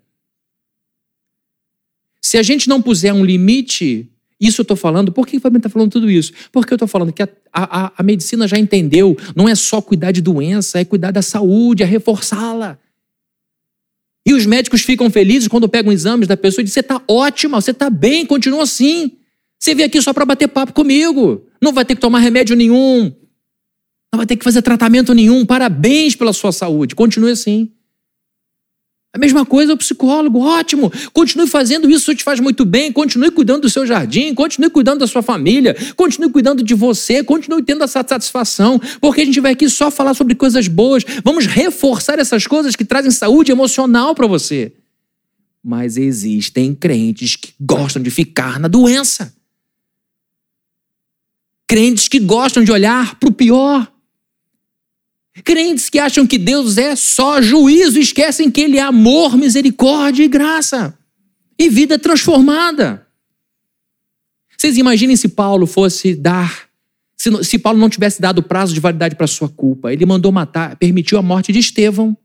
Se 2.20 2.36
a 2.36 2.42
gente 2.42 2.68
não 2.68 2.82
puser 2.82 3.14
um 3.14 3.24
limite, 3.24 4.10
isso 4.40 4.60
eu 4.60 4.64
estou 4.64 4.76
falando, 4.76 5.12
por 5.12 5.28
que 5.28 5.36
o 5.36 5.40
Fabiano 5.40 5.58
está 5.58 5.68
falando 5.68 5.92
tudo 5.92 6.10
isso? 6.10 6.32
Porque 6.50 6.72
eu 6.72 6.76
estou 6.76 6.88
falando 6.88 7.12
que 7.12 7.22
a, 7.22 7.28
a, 7.52 7.92
a 7.96 8.02
medicina 8.02 8.48
já 8.48 8.58
entendeu, 8.58 9.16
não 9.36 9.48
é 9.48 9.54
só 9.54 9.80
cuidar 9.80 10.10
de 10.10 10.20
doença, 10.20 10.80
é 10.80 10.84
cuidar 10.84 11.12
da 11.12 11.22
saúde, 11.22 11.84
é 11.84 11.86
reforçá-la. 11.86 12.80
E 14.26 14.34
os 14.34 14.46
médicos 14.46 14.82
ficam 14.82 15.10
felizes 15.10 15.48
quando 15.48 15.68
pegam 15.68 15.92
exames 15.92 16.28
da 16.28 16.36
pessoa 16.36 16.62
e 16.62 16.64
dizem: 16.64 16.74
você 16.74 16.80
está 16.80 17.02
ótima, 17.08 17.60
você 17.60 17.72
está 17.72 17.90
bem, 17.90 18.24
continua 18.24 18.62
assim. 18.62 19.12
Você 19.58 19.74
veio 19.74 19.86
aqui 19.86 20.00
só 20.00 20.12
para 20.12 20.24
bater 20.24 20.48
papo 20.48 20.72
comigo. 20.72 21.46
Não 21.60 21.72
vai 21.72 21.84
ter 21.84 21.94
que 21.94 22.00
tomar 22.00 22.18
remédio 22.18 22.56
nenhum. 22.56 23.12
Não 24.12 24.18
vai 24.18 24.26
ter 24.26 24.36
que 24.36 24.44
fazer 24.44 24.60
tratamento 24.62 25.14
nenhum. 25.14 25.46
Parabéns 25.46 26.16
pela 26.16 26.32
sua 26.32 26.52
saúde. 26.52 26.94
Continue 26.94 27.30
assim. 27.30 27.72
A 29.14 29.18
mesma 29.18 29.44
coisa 29.44 29.74
o 29.74 29.76
psicólogo, 29.76 30.40
ótimo. 30.40 30.90
Continue 31.12 31.46
fazendo 31.46 31.88
isso, 31.90 32.10
isso 32.10 32.14
te 32.14 32.24
faz 32.24 32.40
muito 32.40 32.64
bem. 32.64 32.90
Continue 32.90 33.30
cuidando 33.30 33.62
do 33.62 33.70
seu 33.70 33.86
jardim, 33.86 34.34
continue 34.34 34.70
cuidando 34.70 35.00
da 35.00 35.06
sua 35.06 35.20
família, 35.20 35.76
continue 35.94 36.30
cuidando 36.30 36.62
de 36.62 36.72
você, 36.72 37.22
continue 37.22 37.62
tendo 37.62 37.84
essa 37.84 38.02
satisfação, 38.08 38.80
porque 39.02 39.20
a 39.20 39.24
gente 39.26 39.38
vai 39.38 39.52
aqui 39.52 39.68
só 39.68 39.90
falar 39.90 40.14
sobre 40.14 40.34
coisas 40.34 40.66
boas. 40.66 41.04
Vamos 41.22 41.44
reforçar 41.44 42.18
essas 42.18 42.46
coisas 42.46 42.74
que 42.74 42.86
trazem 42.86 43.10
saúde 43.10 43.52
emocional 43.52 44.14
para 44.14 44.26
você. 44.26 44.72
Mas 45.62 45.98
existem 45.98 46.74
crentes 46.74 47.36
que 47.36 47.52
gostam 47.60 48.02
de 48.02 48.10
ficar 48.10 48.58
na 48.58 48.66
doença. 48.66 49.34
Crentes 51.68 52.08
que 52.08 52.18
gostam 52.18 52.64
de 52.64 52.72
olhar 52.72 53.18
para 53.20 53.28
o 53.28 53.32
pior. 53.32 53.91
Crentes 55.40 55.88
que 55.88 55.98
acham 55.98 56.26
que 56.26 56.36
Deus 56.36 56.76
é 56.76 56.94
só 56.94 57.40
juízo, 57.40 57.98
esquecem 57.98 58.50
que 58.50 58.60
Ele 58.60 58.76
é 58.76 58.82
amor, 58.82 59.36
misericórdia 59.36 60.24
e 60.24 60.28
graça. 60.28 60.96
E 61.58 61.70
vida 61.70 61.98
transformada. 61.98 63.06
Vocês 64.56 64.76
imaginem 64.76 65.16
se 65.16 65.28
Paulo 65.28 65.66
fosse 65.66 66.14
dar, 66.14 66.68
se, 67.16 67.30
se 67.44 67.58
Paulo 67.58 67.78
não 67.78 67.88
tivesse 67.88 68.20
dado 68.20 68.42
prazo 68.42 68.74
de 68.74 68.80
validade 68.80 69.16
para 69.16 69.26
sua 69.26 69.48
culpa. 69.48 69.92
Ele 69.92 70.04
mandou 70.04 70.30
matar, 70.30 70.76
permitiu 70.76 71.18
a 71.18 71.22
morte 71.22 71.50
de 71.50 71.58
Estevão. 71.58 72.16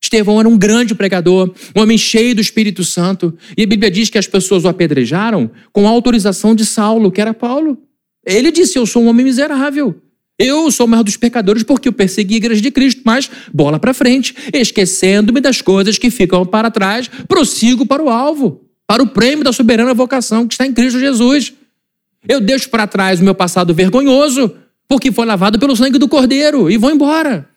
Estevão 0.00 0.40
era 0.40 0.48
um 0.48 0.56
grande 0.56 0.94
pregador, 0.94 1.52
um 1.76 1.82
homem 1.82 1.98
cheio 1.98 2.34
do 2.34 2.40
Espírito 2.40 2.82
Santo. 2.82 3.36
E 3.56 3.62
a 3.62 3.66
Bíblia 3.66 3.90
diz 3.90 4.08
que 4.08 4.16
as 4.16 4.26
pessoas 4.26 4.64
o 4.64 4.68
apedrejaram 4.68 5.50
com 5.72 5.86
a 5.86 5.90
autorização 5.90 6.54
de 6.54 6.64
Saulo, 6.64 7.12
que 7.12 7.20
era 7.20 7.34
Paulo. 7.34 7.76
Ele 8.24 8.50
disse: 8.50 8.78
Eu 8.78 8.86
sou 8.86 9.02
um 9.02 9.08
homem 9.08 9.24
miserável. 9.24 10.00
Eu 10.38 10.70
sou 10.70 10.86
o 10.86 10.88
maior 10.88 11.02
dos 11.02 11.16
pecadores 11.16 11.64
porque 11.64 11.88
eu 11.88 11.92
persegui 11.92 12.34
a 12.34 12.36
igreja 12.36 12.60
de 12.60 12.70
Cristo, 12.70 13.02
mas 13.04 13.28
bola 13.52 13.80
para 13.80 13.92
frente, 13.92 14.34
esquecendo-me 14.52 15.40
das 15.40 15.60
coisas 15.60 15.98
que 15.98 16.10
ficam 16.10 16.46
para 16.46 16.70
trás, 16.70 17.08
prossigo 17.26 17.84
para 17.84 18.02
o 18.02 18.08
alvo, 18.08 18.64
para 18.86 19.02
o 19.02 19.08
prêmio 19.08 19.42
da 19.42 19.52
soberana 19.52 19.92
vocação 19.92 20.46
que 20.46 20.54
está 20.54 20.64
em 20.64 20.72
Cristo 20.72 21.00
Jesus. 21.00 21.52
Eu 22.26 22.40
deixo 22.40 22.70
para 22.70 22.86
trás 22.86 23.20
o 23.20 23.24
meu 23.24 23.34
passado 23.34 23.74
vergonhoso, 23.74 24.54
porque 24.86 25.10
foi 25.10 25.26
lavado 25.26 25.58
pelo 25.58 25.74
sangue 25.74 25.98
do 25.98 26.08
Cordeiro, 26.08 26.70
e 26.70 26.76
vou 26.76 26.90
embora. 26.90 27.48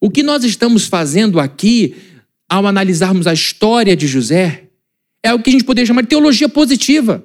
O 0.00 0.10
que 0.10 0.22
nós 0.22 0.44
estamos 0.44 0.86
fazendo 0.86 1.40
aqui, 1.40 1.96
ao 2.48 2.66
analisarmos 2.66 3.26
a 3.26 3.32
história 3.32 3.96
de 3.96 4.06
José, 4.06 4.68
é 5.22 5.32
o 5.32 5.40
que 5.40 5.50
a 5.50 5.52
gente 5.52 5.64
poderia 5.64 5.86
chamar 5.86 6.02
de 6.02 6.08
teologia 6.08 6.48
positiva. 6.48 7.24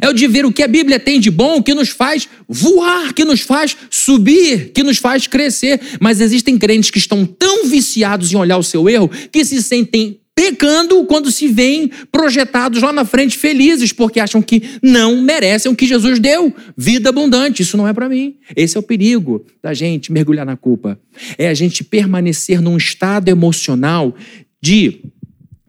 É 0.00 0.08
o 0.08 0.12
de 0.12 0.26
ver 0.28 0.44
o 0.44 0.52
que 0.52 0.62
a 0.62 0.68
Bíblia 0.68 1.00
tem 1.00 1.18
de 1.18 1.30
bom, 1.30 1.62
que 1.62 1.74
nos 1.74 1.88
faz 1.88 2.28
voar, 2.48 3.12
que 3.12 3.24
nos 3.24 3.40
faz 3.40 3.76
subir, 3.88 4.70
que 4.72 4.82
nos 4.82 4.98
faz 4.98 5.26
crescer. 5.26 5.80
Mas 6.00 6.20
existem 6.20 6.58
crentes 6.58 6.90
que 6.90 6.98
estão 6.98 7.24
tão 7.24 7.66
viciados 7.66 8.32
em 8.32 8.36
olhar 8.36 8.58
o 8.58 8.62
seu 8.62 8.88
erro 8.88 9.10
que 9.32 9.44
se 9.44 9.62
sentem 9.62 10.20
pecando 10.40 11.04
quando 11.04 11.30
se 11.30 11.48
veem 11.48 11.90
projetados 12.10 12.80
lá 12.80 12.92
na 12.92 13.04
frente 13.04 13.36
felizes, 13.36 13.92
porque 13.92 14.18
acham 14.18 14.40
que 14.40 14.62
não 14.82 15.20
merecem 15.20 15.70
o 15.70 15.76
que 15.76 15.86
Jesus 15.86 16.18
deu, 16.18 16.54
vida 16.76 17.10
abundante. 17.10 17.62
Isso 17.62 17.76
não 17.76 17.86
é 17.86 17.92
para 17.92 18.08
mim. 18.08 18.36
Esse 18.56 18.76
é 18.76 18.80
o 18.80 18.82
perigo 18.82 19.44
da 19.62 19.74
gente 19.74 20.10
mergulhar 20.10 20.46
na 20.46 20.56
culpa. 20.56 20.98
É 21.36 21.48
a 21.48 21.54
gente 21.54 21.84
permanecer 21.84 22.62
num 22.62 22.76
estado 22.76 23.28
emocional 23.28 24.14
de 24.62 25.00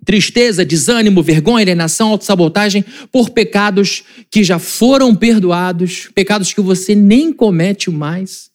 tristeza, 0.03 0.65
desânimo, 0.65 1.21
vergonha, 1.21 1.63
alienação, 1.63 2.09
autossabotagem 2.09 2.83
por 3.11 3.29
pecados 3.29 4.03
que 4.29 4.43
já 4.43 4.59
foram 4.59 5.15
perdoados, 5.15 6.09
pecados 6.13 6.53
que 6.53 6.61
você 6.61 6.95
nem 6.95 7.31
comete 7.31 7.89
mais. 7.89 8.49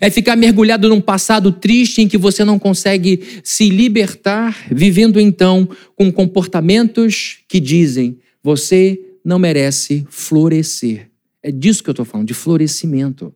É 0.00 0.08
ficar 0.08 0.36
mergulhado 0.36 0.88
num 0.88 1.00
passado 1.00 1.50
triste 1.50 2.00
em 2.00 2.08
que 2.08 2.16
você 2.16 2.44
não 2.44 2.58
consegue 2.58 3.40
se 3.42 3.68
libertar, 3.68 4.56
vivendo 4.70 5.18
então 5.18 5.68
com 5.96 6.12
comportamentos 6.12 7.38
que 7.48 7.58
dizem: 7.58 8.18
você 8.42 9.00
não 9.24 9.38
merece 9.38 10.06
florescer. 10.08 11.10
É 11.42 11.50
disso 11.50 11.82
que 11.82 11.90
eu 11.90 11.92
estou 11.92 12.04
falando, 12.04 12.28
de 12.28 12.34
florescimento. 12.34 13.34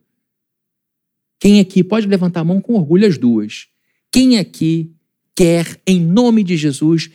Quem 1.39 1.59
aqui 1.59 1.83
pode 1.83 2.07
levantar 2.07 2.41
a 2.41 2.45
mão 2.45 2.61
com 2.61 2.75
orgulho 2.75 3.05
as 3.05 3.17
duas? 3.17 3.67
Quem 4.09 4.37
aqui 4.37 4.91
quer, 5.35 5.79
em 5.85 5.99
nome 5.99 6.43
de 6.43 6.55
Jesus, 6.55 7.09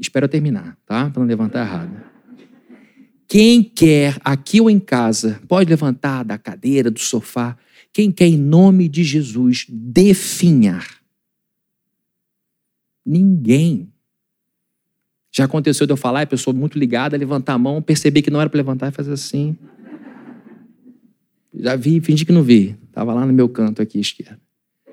Espero 0.00 0.26
terminar, 0.26 0.78
tá? 0.86 1.10
Para 1.10 1.20
não 1.20 1.26
levantar 1.26 1.60
errado. 1.60 2.10
Quem 3.28 3.62
quer, 3.62 4.18
aqui 4.24 4.60
ou 4.60 4.70
em 4.70 4.80
casa, 4.80 5.40
pode 5.46 5.68
levantar 5.68 6.24
da 6.24 6.38
cadeira, 6.38 6.90
do 6.90 6.98
sofá. 6.98 7.56
Quem 7.92 8.10
quer, 8.10 8.26
em 8.26 8.38
nome 8.38 8.88
de 8.88 9.04
Jesus, 9.04 9.66
definhar? 9.68 11.00
Ninguém. 13.04 13.92
Já 15.30 15.44
aconteceu 15.44 15.86
de 15.86 15.92
eu 15.92 15.96
falar, 15.96 16.22
a 16.22 16.26
pessoa 16.26 16.52
muito 16.54 16.78
ligada, 16.78 17.16
levantar 17.16 17.52
a 17.52 17.58
mão, 17.58 17.82
perceber 17.82 18.22
que 18.22 18.30
não 18.30 18.40
era 18.40 18.48
para 18.48 18.58
levantar 18.58 18.88
e 18.88 18.92
fazer 18.92 19.12
assim. 19.12 19.56
Já 21.54 21.76
vi, 21.76 22.00
fingi 22.00 22.24
que 22.24 22.32
não 22.32 22.42
vi. 22.42 22.76
Estava 22.88 23.12
lá 23.12 23.26
no 23.26 23.32
meu 23.32 23.48
canto 23.48 23.82
aqui 23.82 24.00
esquerdo. 24.00 24.40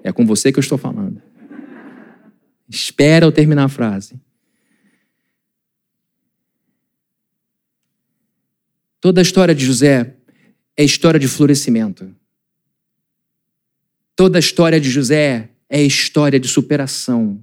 É 0.04 0.12
com 0.12 0.26
você 0.26 0.52
que 0.52 0.60
eu 0.60 0.62
estou 0.62 0.78
falando. 0.78 1.22
Espera 2.70 3.26
eu 3.26 3.32
terminar 3.32 3.64
a 3.64 3.70
frase. 3.70 4.20
Toda 9.00 9.22
a 9.22 9.24
história 9.24 9.54
de 9.54 9.66
José 9.66 10.16
é 10.76 10.84
história 10.84 11.20
de 11.20 11.28
florescimento. 11.28 12.14
Toda 14.16 14.38
a 14.38 14.40
história 14.40 14.80
de 14.80 14.90
José 14.90 15.50
é 15.70 15.84
história 15.84 16.40
de 16.40 16.48
superação. 16.48 17.40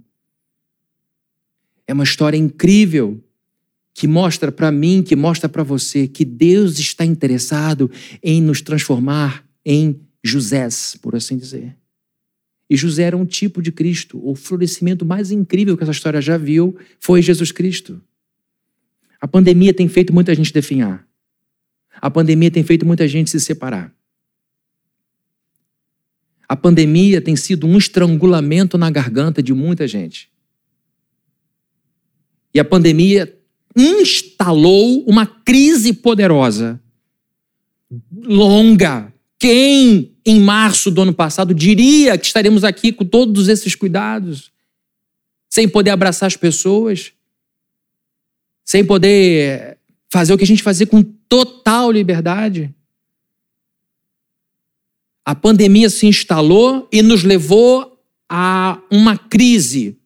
É 1.86 1.92
uma 1.92 2.04
história 2.04 2.36
incrível 2.36 3.22
que 3.92 4.08
mostra 4.08 4.50
para 4.50 4.72
mim, 4.72 5.02
que 5.02 5.14
mostra 5.14 5.48
para 5.48 5.62
você 5.62 6.08
que 6.08 6.24
Deus 6.24 6.80
está 6.80 7.04
interessado 7.04 7.90
em 8.20 8.42
nos 8.42 8.60
transformar 8.60 9.44
em 9.64 10.00
Josés, 10.22 10.96
por 11.00 11.14
assim 11.14 11.36
dizer. 11.36 11.76
E 12.68 12.76
José 12.76 13.04
era 13.04 13.16
um 13.16 13.24
tipo 13.24 13.62
de 13.62 13.70
Cristo. 13.70 14.20
O 14.22 14.34
florescimento 14.34 15.04
mais 15.04 15.30
incrível 15.30 15.76
que 15.76 15.84
essa 15.84 15.92
história 15.92 16.20
já 16.20 16.36
viu 16.36 16.76
foi 16.98 17.22
Jesus 17.22 17.52
Cristo. 17.52 18.02
A 19.20 19.28
pandemia 19.28 19.72
tem 19.72 19.86
feito 19.86 20.12
muita 20.12 20.34
gente 20.34 20.52
definhar. 20.52 21.06
A 22.04 22.10
pandemia 22.10 22.50
tem 22.50 22.62
feito 22.62 22.84
muita 22.84 23.08
gente 23.08 23.30
se 23.30 23.40
separar. 23.40 23.90
A 26.46 26.54
pandemia 26.54 27.18
tem 27.18 27.34
sido 27.34 27.66
um 27.66 27.78
estrangulamento 27.78 28.76
na 28.76 28.90
garganta 28.90 29.42
de 29.42 29.54
muita 29.54 29.88
gente. 29.88 30.28
E 32.52 32.60
a 32.60 32.64
pandemia 32.64 33.34
instalou 33.74 35.02
uma 35.06 35.24
crise 35.24 35.94
poderosa, 35.94 36.78
longa. 38.12 39.10
Quem, 39.38 40.14
em 40.26 40.40
março 40.40 40.90
do 40.90 41.00
ano 41.00 41.14
passado, 41.14 41.54
diria 41.54 42.18
que 42.18 42.26
estaremos 42.26 42.64
aqui 42.64 42.92
com 42.92 43.06
todos 43.06 43.48
esses 43.48 43.74
cuidados, 43.74 44.52
sem 45.48 45.66
poder 45.66 45.92
abraçar 45.92 46.26
as 46.26 46.36
pessoas, 46.36 47.12
sem 48.62 48.84
poder 48.84 49.78
fazer 50.10 50.34
o 50.34 50.36
que 50.36 50.44
a 50.44 50.46
gente 50.46 50.62
fazia 50.62 50.86
com 50.86 51.02
total 51.28 51.90
liberdade. 51.90 52.74
A 55.24 55.34
pandemia 55.34 55.88
se 55.88 56.06
instalou 56.06 56.88
e 56.92 57.02
nos 57.02 57.22
levou 57.22 57.98
a 58.28 58.80
uma 58.90 59.16
crise. 59.16 59.96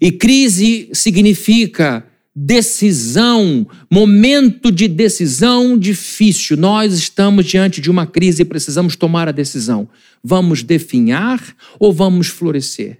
E 0.00 0.10
crise 0.10 0.90
significa 0.92 2.06
decisão, 2.34 3.66
momento 3.90 4.70
de 4.70 4.88
decisão 4.88 5.78
difícil. 5.78 6.56
Nós 6.56 6.94
estamos 6.94 7.46
diante 7.46 7.80
de 7.80 7.90
uma 7.90 8.06
crise 8.06 8.42
e 8.42 8.44
precisamos 8.44 8.96
tomar 8.96 9.28
a 9.28 9.32
decisão. 9.32 9.88
Vamos 10.22 10.62
definhar 10.62 11.42
ou 11.78 11.92
vamos 11.92 12.28
florescer? 12.28 12.98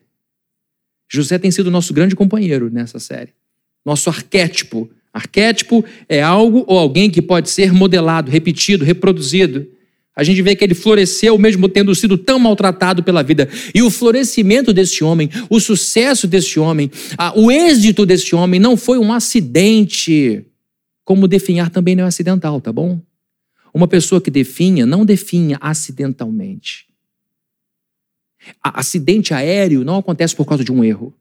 José 1.10 1.38
tem 1.38 1.50
sido 1.50 1.70
nosso 1.70 1.92
grande 1.92 2.14
companheiro 2.14 2.70
nessa 2.70 3.00
série, 3.00 3.32
nosso 3.84 4.08
arquétipo 4.08 4.88
Arquétipo 5.12 5.84
é 6.08 6.22
algo 6.22 6.64
ou 6.66 6.78
alguém 6.78 7.10
que 7.10 7.20
pode 7.20 7.50
ser 7.50 7.72
modelado, 7.72 8.30
repetido, 8.30 8.84
reproduzido. 8.84 9.66
A 10.14 10.22
gente 10.22 10.40
vê 10.42 10.54
que 10.54 10.62
ele 10.62 10.74
floresceu 10.74 11.36
mesmo 11.38 11.68
tendo 11.68 11.94
sido 11.94 12.16
tão 12.16 12.38
maltratado 12.38 13.02
pela 13.02 13.22
vida. 13.22 13.48
E 13.74 13.82
o 13.82 13.90
florescimento 13.90 14.72
desse 14.72 15.02
homem, 15.02 15.30
o 15.48 15.58
sucesso 15.58 16.26
desse 16.26 16.60
homem, 16.60 16.90
o 17.34 17.50
êxito 17.50 18.06
desse 18.06 18.34
homem 18.34 18.60
não 18.60 18.76
foi 18.76 18.98
um 18.98 19.12
acidente. 19.12 20.44
Como 21.04 21.26
definhar 21.26 21.70
também 21.70 21.96
não 21.96 22.04
é 22.04 22.08
acidental, 22.08 22.60
tá 22.60 22.72
bom? 22.72 23.00
Uma 23.72 23.88
pessoa 23.88 24.20
que 24.20 24.30
definha, 24.30 24.84
não 24.84 25.04
definha 25.04 25.58
acidentalmente. 25.60 26.86
acidente 28.62 29.32
aéreo 29.32 29.84
não 29.84 29.96
acontece 29.96 30.36
por 30.36 30.44
causa 30.44 30.62
de 30.62 30.70
um 30.70 30.84
erro 30.84 31.14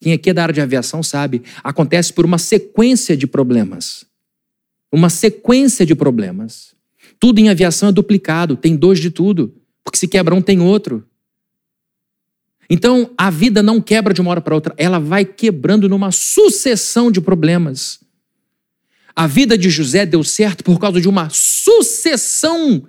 quem 0.00 0.12
aqui 0.12 0.30
é 0.30 0.34
da 0.34 0.42
área 0.42 0.52
de 0.52 0.60
aviação 0.60 1.02
sabe, 1.02 1.42
acontece 1.62 2.12
por 2.12 2.24
uma 2.24 2.38
sequência 2.38 3.16
de 3.16 3.26
problemas. 3.26 4.04
Uma 4.92 5.08
sequência 5.08 5.84
de 5.86 5.94
problemas. 5.94 6.74
Tudo 7.18 7.38
em 7.38 7.48
aviação 7.48 7.88
é 7.88 7.92
duplicado, 7.92 8.56
tem 8.56 8.76
dois 8.76 8.98
de 8.98 9.10
tudo, 9.10 9.54
porque 9.82 9.98
se 9.98 10.08
quebra 10.08 10.34
um, 10.34 10.42
tem 10.42 10.60
outro. 10.60 11.06
Então, 12.68 13.10
a 13.16 13.30
vida 13.30 13.62
não 13.62 13.80
quebra 13.80 14.14
de 14.14 14.20
uma 14.20 14.30
hora 14.30 14.40
para 14.40 14.54
outra, 14.54 14.74
ela 14.76 14.98
vai 14.98 15.24
quebrando 15.24 15.88
numa 15.88 16.10
sucessão 16.10 17.10
de 17.10 17.20
problemas. 17.20 18.00
A 19.14 19.26
vida 19.26 19.56
de 19.56 19.70
José 19.70 20.04
deu 20.04 20.24
certo 20.24 20.64
por 20.64 20.78
causa 20.78 21.00
de 21.00 21.08
uma 21.08 21.28
sucessão 21.30 22.88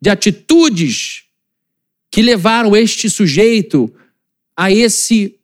de 0.00 0.08
atitudes 0.08 1.24
que 2.10 2.22
levaram 2.22 2.74
este 2.74 3.10
sujeito 3.10 3.92
a 4.56 4.72
esse 4.72 5.35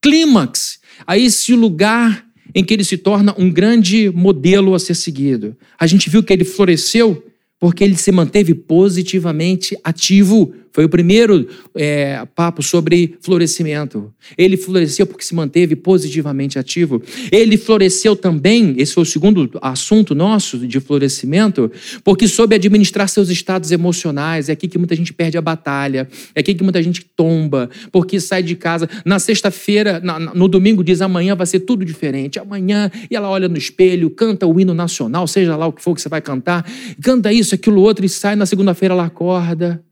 clímax, 0.00 0.78
a 1.06 1.16
esse 1.18 1.54
lugar 1.54 2.26
em 2.54 2.64
que 2.64 2.74
ele 2.74 2.84
se 2.84 2.96
torna 2.96 3.34
um 3.38 3.50
grande 3.50 4.10
modelo 4.10 4.74
a 4.74 4.78
ser 4.78 4.94
seguido. 4.94 5.56
A 5.78 5.86
gente 5.86 6.08
viu 6.08 6.22
que 6.22 6.32
ele 6.32 6.44
floresceu 6.44 7.24
porque 7.58 7.82
ele 7.82 7.96
se 7.96 8.12
manteve 8.12 8.54
positivamente 8.54 9.76
ativo. 9.82 10.54
Foi 10.78 10.84
o 10.84 10.88
primeiro 10.88 11.44
é, 11.74 12.24
papo 12.36 12.62
sobre 12.62 13.16
florescimento. 13.20 14.14
Ele 14.36 14.56
floresceu 14.56 15.08
porque 15.08 15.24
se 15.24 15.34
manteve 15.34 15.74
positivamente 15.74 16.56
ativo. 16.56 17.02
Ele 17.32 17.56
floresceu 17.56 18.14
também, 18.14 18.76
esse 18.78 18.94
foi 18.94 19.02
o 19.02 19.04
segundo 19.04 19.50
assunto 19.60 20.14
nosso 20.14 20.56
de 20.56 20.78
florescimento, 20.78 21.68
porque 22.04 22.28
soube 22.28 22.54
administrar 22.54 23.08
seus 23.08 23.28
estados 23.28 23.72
emocionais. 23.72 24.48
É 24.48 24.52
aqui 24.52 24.68
que 24.68 24.78
muita 24.78 24.94
gente 24.94 25.12
perde 25.12 25.36
a 25.36 25.42
batalha, 25.42 26.08
é 26.32 26.38
aqui 26.38 26.54
que 26.54 26.62
muita 26.62 26.80
gente 26.80 27.04
tomba, 27.04 27.68
porque 27.90 28.20
sai 28.20 28.44
de 28.44 28.54
casa. 28.54 28.88
Na 29.04 29.18
sexta-feira, 29.18 30.00
no 30.32 30.46
domingo, 30.46 30.84
diz 30.84 31.02
amanhã 31.02 31.34
vai 31.34 31.46
ser 31.48 31.58
tudo 31.58 31.84
diferente. 31.84 32.38
Amanhã, 32.38 32.88
e 33.10 33.16
ela 33.16 33.28
olha 33.28 33.48
no 33.48 33.58
espelho, 33.58 34.10
canta 34.10 34.46
o 34.46 34.60
hino 34.60 34.74
nacional, 34.74 35.26
seja 35.26 35.56
lá 35.56 35.66
o 35.66 35.72
que 35.72 35.82
for 35.82 35.92
que 35.96 36.00
você 36.00 36.08
vai 36.08 36.20
cantar, 36.20 36.64
canta 37.02 37.32
isso, 37.32 37.52
aquilo, 37.52 37.80
outro, 37.80 38.06
e 38.06 38.08
sai. 38.08 38.36
Na 38.36 38.46
segunda-feira 38.46 38.94
ela 38.94 39.06
acorda 39.06 39.82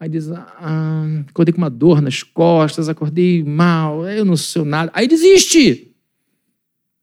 Aí 0.00 0.08
diz: 0.08 0.30
ah, 0.32 1.06
acordei 1.28 1.52
com 1.52 1.58
uma 1.58 1.68
dor 1.68 2.00
nas 2.00 2.22
costas, 2.22 2.88
acordei 2.88 3.44
mal, 3.44 4.08
eu 4.08 4.24
não 4.24 4.34
sou 4.34 4.64
nada. 4.64 4.90
Aí 4.94 5.06
desiste. 5.06 5.88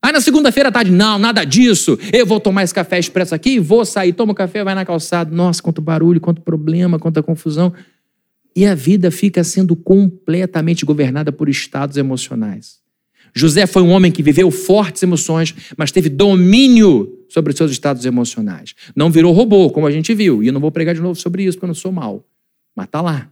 Aí 0.01 0.11
na 0.11 0.19
segunda-feira 0.19 0.69
à 0.69 0.71
tarde, 0.71 0.91
não, 0.91 1.19
nada 1.19 1.43
disso. 1.43 1.99
Eu 2.11 2.25
vou 2.25 2.39
tomar 2.39 2.63
esse 2.63 2.73
café 2.73 2.97
expresso 2.97 3.35
aqui, 3.35 3.59
vou 3.59 3.85
sair, 3.85 4.13
toma 4.13 4.31
o 4.31 4.35
café, 4.35 4.63
vai 4.63 4.73
na 4.73 4.83
calçada. 4.83 5.35
Nossa, 5.35 5.61
quanto 5.61 5.79
barulho, 5.79 6.19
quanto 6.19 6.41
problema, 6.41 6.97
quanta 6.97 7.21
confusão. 7.21 7.71
E 8.55 8.65
a 8.65 8.73
vida 8.73 9.11
fica 9.11 9.43
sendo 9.43 9.75
completamente 9.75 10.83
governada 10.83 11.31
por 11.31 11.49
estados 11.49 11.97
emocionais. 11.97 12.79
José 13.35 13.67
foi 13.67 13.83
um 13.83 13.89
homem 13.89 14.11
que 14.11 14.23
viveu 14.23 14.49
fortes 14.49 15.03
emoções, 15.03 15.53
mas 15.77 15.91
teve 15.91 16.09
domínio 16.09 17.25
sobre 17.29 17.51
os 17.51 17.57
seus 17.57 17.69
estados 17.69 18.05
emocionais. 18.05 18.73
Não 18.95 19.11
virou 19.11 19.33
robô, 19.33 19.69
como 19.69 19.85
a 19.85 19.91
gente 19.91 20.15
viu. 20.15 20.41
E 20.41 20.47
eu 20.47 20.53
não 20.53 20.61
vou 20.61 20.71
pregar 20.71 20.95
de 20.95 21.01
novo 21.01 21.19
sobre 21.19 21.43
isso, 21.43 21.57
porque 21.57 21.65
eu 21.65 21.69
não 21.69 21.75
sou 21.75 21.91
mal. 21.91 22.25
Mas 22.77 22.85
está 22.85 23.01
lá. 23.01 23.27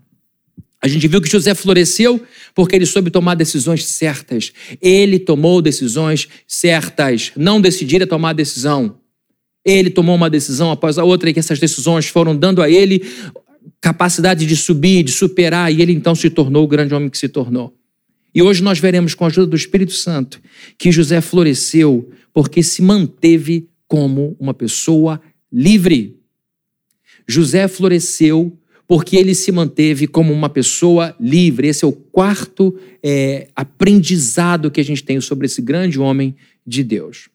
A 0.82 0.88
gente 0.88 1.08
viu 1.08 1.22
que 1.22 1.30
José 1.30 1.54
floresceu 1.54 2.20
porque 2.56 2.76
ele 2.76 2.86
soube 2.86 3.12
tomar 3.12 3.36
decisões 3.36 3.86
certas. 3.86 4.52
Ele 4.82 5.20
tomou 5.20 5.62
decisões 5.62 6.28
certas. 6.48 7.32
Não 7.38 7.62
decidir 7.62 8.02
é 8.02 8.08
tomar 8.08 8.34
decisão. 8.34 8.98
Ele 9.64 9.92
tomou 9.92 10.16
uma 10.16 10.32
decisão 10.32 10.72
após 10.72 10.98
a 10.98 11.04
outra 11.04 11.30
e 11.30 11.34
que 11.34 11.40
essas 11.40 11.60
decisões 11.60 12.08
foram 12.08 12.36
dando 12.36 12.60
a 12.60 12.70
ele 12.70 13.06
capacidade 13.80 14.48
de 14.48 14.56
subir, 14.56 15.04
de 15.04 15.12
superar, 15.12 15.72
e 15.72 15.80
ele 15.80 15.94
então 15.94 16.16
se 16.16 16.28
tornou 16.28 16.64
o 16.64 16.68
grande 16.68 16.96
homem 16.96 17.08
que 17.10 17.18
se 17.18 17.30
tornou. 17.30 17.76
E 18.34 18.42
hoje 18.42 18.64
nós 18.64 18.80
veremos, 18.80 19.14
com 19.14 19.26
a 19.26 19.28
ajuda 19.28 19.46
do 19.46 19.56
Espírito 19.56 19.94
Santo, 19.94 20.42
que 20.78 20.92
José 20.92 21.22
floresceu 21.22 22.10
porque 22.34 22.64
se 22.64 22.82
manteve 22.82 23.70
como 23.88 24.36
uma 24.40 24.56
pessoa 24.56 25.22
livre. 25.52 26.20
José 27.28 27.68
floresceu 27.68 28.58
porque 28.88 29.15
ele 29.15 29.34
se 29.34 29.52
manteve 29.52 30.08
como 30.08 30.32
uma 30.32 30.50
pessoa 30.50 31.15
livre. 31.19 31.67
Esse 31.67 31.84
é 31.84 31.88
o 31.88 31.91
quarto 31.91 32.78
é, 33.04 33.48
aprendizado 33.56 34.69
que 34.69 34.80
a 34.80 34.84
gente 34.84 35.04
tem 35.04 35.19
sobre 35.19 35.45
esse 35.45 35.62
grande 35.62 36.00
homem 36.00 36.36
de 36.65 36.84
Deus. 36.84 37.30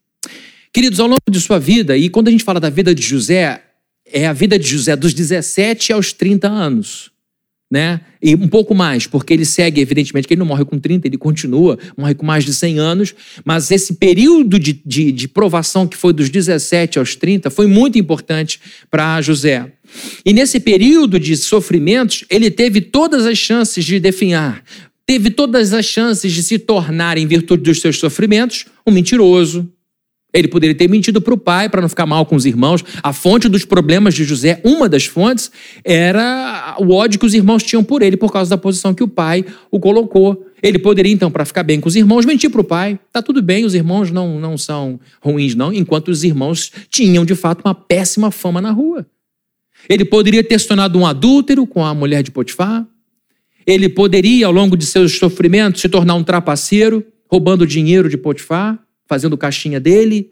Queridos, 0.72 1.00
ao 1.00 1.08
longo 1.08 1.30
de 1.30 1.40
sua 1.40 1.58
vida, 1.58 1.96
e 1.96 2.08
quando 2.08 2.28
a 2.28 2.30
gente 2.30 2.44
fala 2.44 2.60
da 2.60 2.70
vida 2.70 2.94
de 2.94 3.02
José, 3.02 3.62
é 4.06 4.26
a 4.26 4.32
vida 4.32 4.58
de 4.58 4.66
José 4.66 4.94
dos 4.94 5.12
17 5.12 5.92
aos 5.92 6.12
30 6.12 6.48
anos. 6.48 7.09
Né? 7.70 8.00
E 8.20 8.34
um 8.34 8.48
pouco 8.48 8.74
mais, 8.74 9.06
porque 9.06 9.32
ele 9.32 9.44
segue, 9.44 9.80
evidentemente, 9.80 10.26
que 10.26 10.34
ele 10.34 10.40
não 10.40 10.46
morre 10.46 10.64
com 10.64 10.76
30, 10.76 11.06
ele 11.06 11.16
continua, 11.16 11.78
morre 11.96 12.14
com 12.14 12.26
mais 12.26 12.44
de 12.44 12.52
100 12.52 12.78
anos, 12.80 13.14
mas 13.44 13.70
esse 13.70 13.94
período 13.94 14.58
de, 14.58 14.82
de, 14.84 15.12
de 15.12 15.28
provação 15.28 15.86
que 15.86 15.96
foi 15.96 16.12
dos 16.12 16.28
17 16.28 16.98
aos 16.98 17.14
30 17.14 17.48
foi 17.48 17.68
muito 17.68 17.96
importante 17.96 18.60
para 18.90 19.22
José. 19.22 19.72
E 20.24 20.32
nesse 20.32 20.58
período 20.58 21.18
de 21.20 21.36
sofrimentos, 21.36 22.24
ele 22.28 22.50
teve 22.50 22.80
todas 22.80 23.24
as 23.24 23.38
chances 23.38 23.84
de 23.84 24.00
definhar, 24.00 24.64
teve 25.06 25.30
todas 25.30 25.72
as 25.72 25.86
chances 25.86 26.32
de 26.32 26.42
se 26.42 26.58
tornar, 26.58 27.18
em 27.18 27.26
virtude 27.26 27.62
dos 27.62 27.80
seus 27.80 27.98
sofrimentos, 27.98 28.66
um 28.86 28.92
mentiroso. 28.92 29.68
Ele 30.32 30.48
poderia 30.48 30.74
ter 30.74 30.88
mentido 30.88 31.20
para 31.20 31.34
o 31.34 31.38
pai 31.38 31.68
para 31.68 31.80
não 31.80 31.88
ficar 31.88 32.06
mal 32.06 32.24
com 32.24 32.36
os 32.36 32.46
irmãos. 32.46 32.84
A 33.02 33.12
fonte 33.12 33.48
dos 33.48 33.64
problemas 33.64 34.14
de 34.14 34.24
José, 34.24 34.60
uma 34.64 34.88
das 34.88 35.06
fontes, 35.06 35.50
era 35.84 36.76
o 36.78 36.92
ódio 36.92 37.18
que 37.18 37.26
os 37.26 37.34
irmãos 37.34 37.62
tinham 37.62 37.82
por 37.82 38.02
ele 38.02 38.16
por 38.16 38.32
causa 38.32 38.50
da 38.50 38.58
posição 38.58 38.94
que 38.94 39.02
o 39.02 39.08
pai 39.08 39.44
o 39.70 39.80
colocou. 39.80 40.46
Ele 40.62 40.78
poderia, 40.78 41.12
então, 41.12 41.30
para 41.30 41.44
ficar 41.44 41.62
bem 41.62 41.80
com 41.80 41.88
os 41.88 41.96
irmãos, 41.96 42.24
mentir 42.24 42.50
para 42.50 42.60
o 42.60 42.64
pai. 42.64 42.98
Tá 43.12 43.22
tudo 43.22 43.42
bem, 43.42 43.64
os 43.64 43.74
irmãos 43.74 44.10
não, 44.10 44.38
não 44.38 44.56
são 44.56 45.00
ruins, 45.20 45.54
não, 45.54 45.72
enquanto 45.72 46.08
os 46.08 46.22
irmãos 46.22 46.70
tinham, 46.88 47.24
de 47.24 47.34
fato, 47.34 47.62
uma 47.64 47.74
péssima 47.74 48.30
fama 48.30 48.60
na 48.60 48.70
rua. 48.70 49.06
Ele 49.88 50.04
poderia 50.04 50.44
ter 50.44 50.60
se 50.60 50.68
tornado 50.68 50.98
um 50.98 51.06
adúltero 51.06 51.66
com 51.66 51.84
a 51.84 51.94
mulher 51.94 52.22
de 52.22 52.30
Potifar. 52.30 52.86
Ele 53.66 53.88
poderia, 53.88 54.46
ao 54.46 54.52
longo 54.52 54.76
de 54.76 54.84
seus 54.84 55.18
sofrimentos, 55.18 55.80
se 55.80 55.88
tornar 55.88 56.14
um 56.14 56.24
trapaceiro, 56.24 57.04
roubando 57.26 57.66
dinheiro 57.66 58.08
de 58.08 58.18
Potifar, 58.18 58.78
fazendo 59.10 59.36
caixinha 59.36 59.80
dele. 59.80 60.30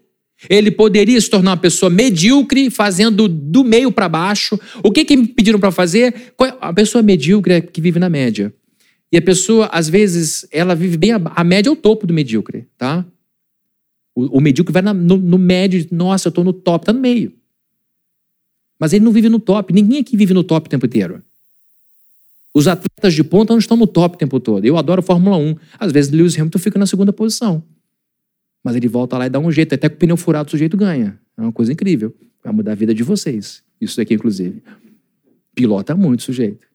Ele 0.49 0.71
poderia 0.71 1.19
se 1.19 1.29
tornar 1.29 1.51
uma 1.51 1.57
pessoa 1.57 1.89
medíocre, 1.89 2.69
fazendo 2.69 3.27
do 3.27 3.61
meio 3.61 3.91
para 3.91 4.07
baixo. 4.07 4.57
O 4.81 4.89
que, 4.89 5.03
que 5.03 5.17
me 5.17 5.27
pediram 5.27 5.59
para 5.59 5.69
fazer? 5.69 6.13
É? 6.41 6.53
A 6.61 6.71
pessoa 6.71 7.01
medíocre 7.03 7.55
é 7.55 7.61
que 7.61 7.81
vive 7.81 7.99
na 7.99 8.09
média. 8.09 8.53
E 9.11 9.17
a 9.17 9.21
pessoa, 9.21 9.65
às 9.65 9.89
vezes, 9.89 10.47
ela 10.49 10.73
vive 10.75 10.95
bem. 10.95 11.11
A, 11.11 11.19
a 11.35 11.43
média 11.43 11.69
é 11.69 11.73
o 11.73 11.75
topo 11.75 12.07
do 12.07 12.13
medíocre, 12.13 12.69
tá? 12.77 13.05
O, 14.15 14.37
o 14.37 14.41
medíocre 14.41 14.71
vai 14.71 14.81
na, 14.81 14.93
no, 14.93 15.17
no 15.17 15.37
médio, 15.37 15.85
nossa, 15.91 16.29
eu 16.29 16.29
estou 16.29 16.45
no 16.45 16.53
top, 16.53 16.83
está 16.83 16.93
no 16.93 17.01
meio. 17.01 17.33
Mas 18.79 18.93
ele 18.93 19.03
não 19.03 19.11
vive 19.11 19.27
no 19.27 19.39
top. 19.39 19.73
Ninguém 19.73 19.99
aqui 19.99 20.15
vive 20.15 20.33
no 20.33 20.43
top 20.43 20.67
o 20.67 20.69
tempo 20.69 20.85
inteiro. 20.85 21.21
Os 22.55 22.65
atletas 22.65 23.13
de 23.13 23.25
ponta 23.25 23.51
não 23.51 23.59
estão 23.59 23.75
no 23.75 23.85
top 23.85 24.15
o 24.15 24.17
tempo 24.17 24.39
todo. 24.39 24.63
Eu 24.63 24.77
adoro 24.77 24.99
a 24.99 25.03
Fórmula 25.03 25.35
1. 25.35 25.55
Às 25.77 25.91
vezes 25.91 26.11
Lewis 26.11 26.39
Hamilton 26.39 26.59
fica 26.59 26.79
na 26.79 26.85
segunda 26.85 27.11
posição. 27.11 27.61
Mas 28.63 28.75
ele 28.75 28.87
volta 28.87 29.17
lá 29.17 29.25
e 29.25 29.29
dá 29.29 29.39
um 29.39 29.51
jeito. 29.51 29.73
Até 29.75 29.87
com 29.87 29.95
o 29.95 29.97
pneu 29.97 30.17
furado 30.17 30.47
o 30.47 30.51
sujeito 30.51 30.75
ganha. 30.75 31.19
É 31.37 31.41
uma 31.41 31.51
coisa 31.51 31.71
incrível. 31.71 32.15
Vai 32.43 32.53
mudar 32.53 32.73
a 32.73 32.75
vida 32.75 32.93
de 32.93 33.03
vocês. 33.03 33.63
Isso 33.79 33.97
daqui, 33.97 34.13
inclusive. 34.13 34.61
Pilota 35.55 35.95
muito 35.95 36.19
o 36.19 36.23
sujeito. 36.23 36.67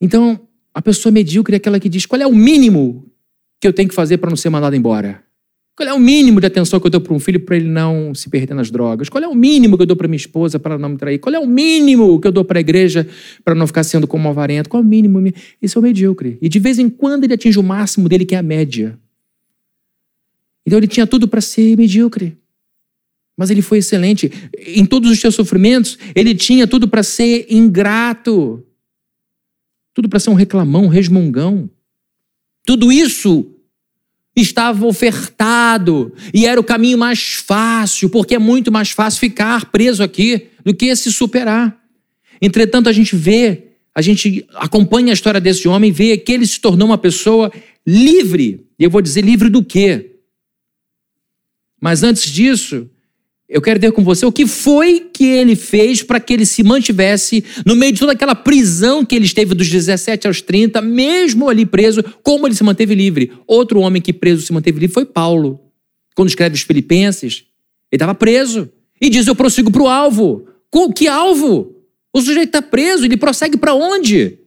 Então, 0.00 0.46
a 0.72 0.82
pessoa 0.82 1.12
medíocre 1.12 1.54
é 1.54 1.56
aquela 1.56 1.80
que 1.80 1.88
diz: 1.88 2.04
qual 2.04 2.20
é 2.20 2.26
o 2.26 2.34
mínimo 2.34 3.10
que 3.60 3.66
eu 3.66 3.72
tenho 3.72 3.88
que 3.88 3.94
fazer 3.94 4.18
para 4.18 4.28
não 4.28 4.36
ser 4.36 4.50
mandado 4.50 4.76
embora? 4.76 5.24
Qual 5.76 5.88
é 5.88 5.92
o 5.92 5.98
mínimo 5.98 6.40
de 6.40 6.46
atenção 6.46 6.78
que 6.78 6.86
eu 6.86 6.90
dou 6.90 7.00
para 7.00 7.12
um 7.12 7.18
filho 7.18 7.40
para 7.40 7.56
ele 7.56 7.68
não 7.68 8.14
se 8.14 8.30
perder 8.30 8.54
nas 8.54 8.70
drogas? 8.70 9.08
Qual 9.08 9.22
é 9.22 9.26
o 9.26 9.34
mínimo 9.34 9.76
que 9.76 9.82
eu 9.82 9.86
dou 9.86 9.96
para 9.96 10.06
minha 10.06 10.16
esposa 10.16 10.56
para 10.58 10.78
não 10.78 10.90
me 10.90 10.96
trair? 10.96 11.18
Qual 11.18 11.34
é 11.34 11.38
o 11.38 11.46
mínimo 11.46 12.20
que 12.20 12.28
eu 12.28 12.32
dou 12.32 12.44
para 12.44 12.58
a 12.58 12.60
igreja 12.60 13.08
para 13.44 13.56
não 13.56 13.66
ficar 13.66 13.82
sendo 13.82 14.06
como 14.06 14.28
avarento? 14.28 14.68
Qual 14.68 14.80
é 14.80 14.86
o 14.86 14.88
mínimo? 14.88 15.20
Esse 15.60 15.76
é 15.76 15.80
o 15.80 15.82
medíocre. 15.82 16.38
E 16.40 16.48
de 16.48 16.60
vez 16.60 16.78
em 16.78 16.88
quando 16.88 17.24
ele 17.24 17.34
atinge 17.34 17.58
o 17.58 17.62
máximo 17.62 18.08
dele, 18.08 18.24
que 18.24 18.36
é 18.36 18.38
a 18.38 18.42
média. 18.42 18.96
Então 20.64 20.78
ele 20.78 20.86
tinha 20.86 21.08
tudo 21.08 21.26
para 21.26 21.40
ser 21.40 21.76
medíocre. 21.76 22.38
Mas 23.36 23.50
ele 23.50 23.60
foi 23.60 23.78
excelente. 23.78 24.30
Em 24.56 24.86
todos 24.86 25.10
os 25.10 25.18
seus 25.18 25.34
sofrimentos, 25.34 25.98
ele 26.14 26.36
tinha 26.36 26.68
tudo 26.68 26.86
para 26.86 27.02
ser 27.02 27.46
ingrato. 27.50 28.64
Tudo 29.92 30.08
para 30.08 30.20
ser 30.20 30.30
um 30.30 30.34
reclamão, 30.34 30.84
um 30.84 30.88
resmungão. 30.88 31.68
Tudo 32.64 32.92
isso 32.92 33.53
estava 34.36 34.86
ofertado 34.86 36.12
e 36.32 36.46
era 36.46 36.60
o 36.60 36.64
caminho 36.64 36.98
mais 36.98 37.34
fácil, 37.34 38.08
porque 38.08 38.34
é 38.34 38.38
muito 38.38 38.72
mais 38.72 38.90
fácil 38.90 39.20
ficar 39.20 39.70
preso 39.70 40.02
aqui 40.02 40.48
do 40.64 40.74
que 40.74 40.94
se 40.96 41.12
superar. 41.12 41.78
Entretanto, 42.40 42.88
a 42.88 42.92
gente 42.92 43.14
vê, 43.14 43.68
a 43.94 44.02
gente 44.02 44.46
acompanha 44.54 45.12
a 45.12 45.14
história 45.14 45.40
desse 45.40 45.68
homem, 45.68 45.92
vê 45.92 46.16
que 46.16 46.32
ele 46.32 46.46
se 46.46 46.60
tornou 46.60 46.88
uma 46.88 46.98
pessoa 46.98 47.52
livre. 47.86 48.66
E 48.78 48.84
eu 48.84 48.90
vou 48.90 49.00
dizer 49.00 49.22
livre 49.22 49.48
do 49.48 49.62
quê? 49.62 50.16
Mas 51.80 52.02
antes 52.02 52.30
disso, 52.30 52.88
eu 53.48 53.60
quero 53.60 53.78
ver 53.78 53.92
com 53.92 54.02
você 54.02 54.24
o 54.24 54.32
que 54.32 54.46
foi 54.46 55.00
que 55.12 55.24
ele 55.26 55.54
fez 55.54 56.02
para 56.02 56.18
que 56.18 56.32
ele 56.32 56.46
se 56.46 56.62
mantivesse 56.62 57.44
no 57.66 57.76
meio 57.76 57.92
de 57.92 58.00
toda 58.00 58.12
aquela 58.12 58.34
prisão 58.34 59.04
que 59.04 59.14
ele 59.14 59.26
esteve 59.26 59.54
dos 59.54 59.68
17 59.68 60.26
aos 60.26 60.40
30, 60.40 60.80
mesmo 60.80 61.48
ali 61.50 61.66
preso, 61.66 62.02
como 62.22 62.46
ele 62.46 62.54
se 62.54 62.64
manteve 62.64 62.94
livre. 62.94 63.32
Outro 63.46 63.80
homem 63.80 64.00
que 64.00 64.12
preso 64.12 64.46
se 64.46 64.52
manteve 64.52 64.80
livre 64.80 64.94
foi 64.94 65.04
Paulo. 65.04 65.60
Quando 66.14 66.28
escreve 66.28 66.54
os 66.54 66.62
Filipenses, 66.62 67.44
ele 67.92 67.96
estava 67.96 68.14
preso 68.14 68.70
e 69.00 69.10
diz: 69.10 69.26
Eu 69.26 69.34
prossigo 69.34 69.70
para 69.70 69.82
o 69.82 69.88
alvo. 69.88 70.48
Que 70.96 71.06
alvo? 71.06 71.76
O 72.12 72.20
sujeito 72.20 72.48
está 72.48 72.62
preso, 72.62 73.04
ele 73.04 73.16
prossegue 73.16 73.56
para 73.56 73.74
onde? 73.74 74.38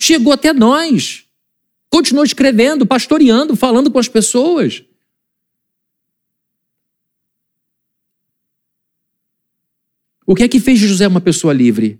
Chegou 0.00 0.32
até 0.32 0.52
nós. 0.52 1.24
Continuou 1.90 2.24
escrevendo, 2.24 2.86
pastoreando, 2.86 3.56
falando 3.56 3.90
com 3.90 3.98
as 3.98 4.08
pessoas. 4.08 4.82
O 10.26 10.34
que 10.34 10.44
é 10.44 10.48
que 10.48 10.60
fez 10.60 10.78
de 10.78 10.86
José 10.86 11.06
uma 11.06 11.20
pessoa 11.20 11.52
livre? 11.52 11.98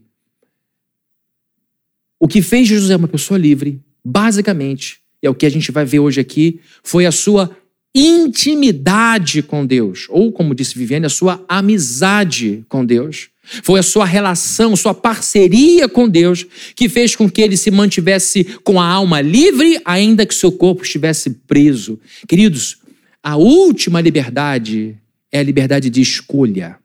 O 2.19 2.29
que 2.29 2.41
fez 2.41 2.69
de 2.69 2.77
José 2.77 2.95
uma 2.95 3.09
pessoa 3.09 3.37
livre, 3.37 3.81
basicamente, 4.05 5.01
é 5.21 5.29
o 5.29 5.35
que 5.35 5.47
a 5.47 5.51
gente 5.51 5.73
vai 5.73 5.85
ver 5.85 5.99
hoje 5.99 6.21
aqui, 6.21 6.61
foi 6.83 7.05
a 7.05 7.13
sua 7.13 7.51
intimidade 7.95 9.43
com 9.43 9.67
Deus, 9.67 10.07
ou 10.09 10.33
como 10.33 10.55
disse 10.55 10.79
Viviane, 10.79 11.07
a 11.07 11.11
sua 11.11 11.45
amizade 11.49 12.65
com 12.69 12.85
Deus. 12.85 13.29
Foi 13.65 13.81
a 13.81 13.83
sua 13.83 14.05
relação, 14.05 14.77
sua 14.77 14.95
parceria 14.95 15.89
com 15.89 16.09
Deus 16.09 16.47
que 16.77 16.89
fez 16.89 17.17
com 17.17 17.29
que 17.29 17.43
ele 17.43 17.57
se 17.57 17.73
mantivesse 17.73 18.45
com 18.63 18.81
a 18.81 18.87
alma 18.87 19.21
livre, 19.21 19.81
ainda 19.85 20.25
que 20.25 20.35
seu 20.35 20.53
corpo 20.53 20.85
estivesse 20.85 21.29
preso. 21.31 21.99
Queridos, 22.29 22.79
a 23.21 23.37
última 23.37 24.01
liberdade 24.01 24.97
é 25.31 25.41
a 25.41 25.43
liberdade 25.43 25.91
de 25.91 26.01
escolha. 26.01 26.79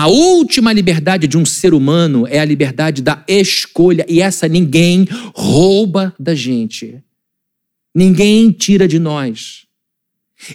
A 0.00 0.06
última 0.06 0.72
liberdade 0.72 1.26
de 1.26 1.36
um 1.36 1.44
ser 1.44 1.74
humano 1.74 2.26
é 2.26 2.38
a 2.38 2.44
liberdade 2.46 3.02
da 3.02 3.22
escolha, 3.28 4.06
e 4.08 4.22
essa 4.22 4.48
ninguém 4.48 5.06
rouba 5.34 6.14
da 6.18 6.34
gente. 6.34 7.02
Ninguém 7.94 8.50
tira 8.50 8.88
de 8.88 8.98
nós. 8.98 9.66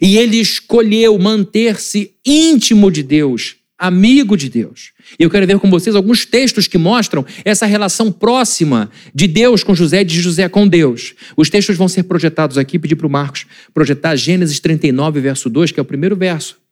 E 0.01 0.17
ele 0.17 0.37
escolheu 0.37 1.19
manter-se 1.19 2.15
íntimo 2.25 2.89
de 2.89 3.03
Deus, 3.03 3.57
amigo 3.77 4.35
de 4.35 4.49
Deus. 4.49 4.93
E 5.19 5.21
eu 5.21 5.29
quero 5.29 5.45
ver 5.45 5.59
com 5.59 5.69
vocês 5.69 5.95
alguns 5.95 6.25
textos 6.25 6.67
que 6.67 6.79
mostram 6.79 7.23
essa 7.43 7.67
relação 7.67 8.11
próxima 8.11 8.89
de 9.13 9.27
Deus 9.27 9.63
com 9.63 9.75
José 9.75 10.01
e 10.01 10.05
de 10.05 10.19
José 10.21 10.49
com 10.49 10.67
Deus. 10.67 11.13
Os 11.37 11.51
textos 11.51 11.77
vão 11.77 11.87
ser 11.87 12.01
projetados 12.05 12.57
aqui, 12.57 12.79
pedir 12.79 12.95
para 12.95 13.05
o 13.05 13.11
Marcos 13.11 13.45
projetar 13.75 14.15
Gênesis 14.15 14.59
39, 14.59 15.21
verso 15.21 15.51
2, 15.51 15.71
que 15.71 15.79
é 15.79 15.83
o 15.83 15.85
primeiro 15.85 16.15
verso. 16.15 16.64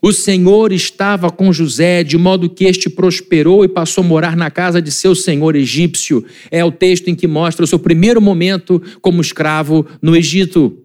O 0.00 0.12
Senhor 0.12 0.72
estava 0.72 1.30
com 1.30 1.52
José, 1.52 2.04
de 2.04 2.16
modo 2.16 2.48
que 2.48 2.64
este 2.64 2.88
prosperou 2.88 3.64
e 3.64 3.68
passou 3.68 4.04
a 4.04 4.06
morar 4.06 4.36
na 4.36 4.50
casa 4.50 4.80
de 4.80 4.92
seu 4.92 5.14
senhor 5.14 5.56
egípcio. 5.56 6.24
É 6.50 6.64
o 6.64 6.70
texto 6.70 7.08
em 7.08 7.14
que 7.14 7.26
mostra 7.26 7.64
o 7.64 7.68
seu 7.68 7.78
primeiro 7.78 8.20
momento 8.20 8.80
como 9.00 9.20
escravo 9.20 9.86
no 10.00 10.16
Egito. 10.16 10.84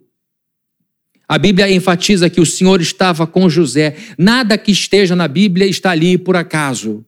A 1.28 1.38
Bíblia 1.38 1.72
enfatiza 1.72 2.30
que 2.30 2.42
o 2.42 2.46
Senhor 2.46 2.82
estava 2.82 3.26
com 3.26 3.50
José. 3.50 3.96
Nada 4.18 4.58
que 4.58 4.72
esteja 4.72 5.16
na 5.16 5.28
Bíblia 5.28 5.66
está 5.66 5.92
ali 5.92 6.18
por 6.18 6.36
acaso. 6.36 7.06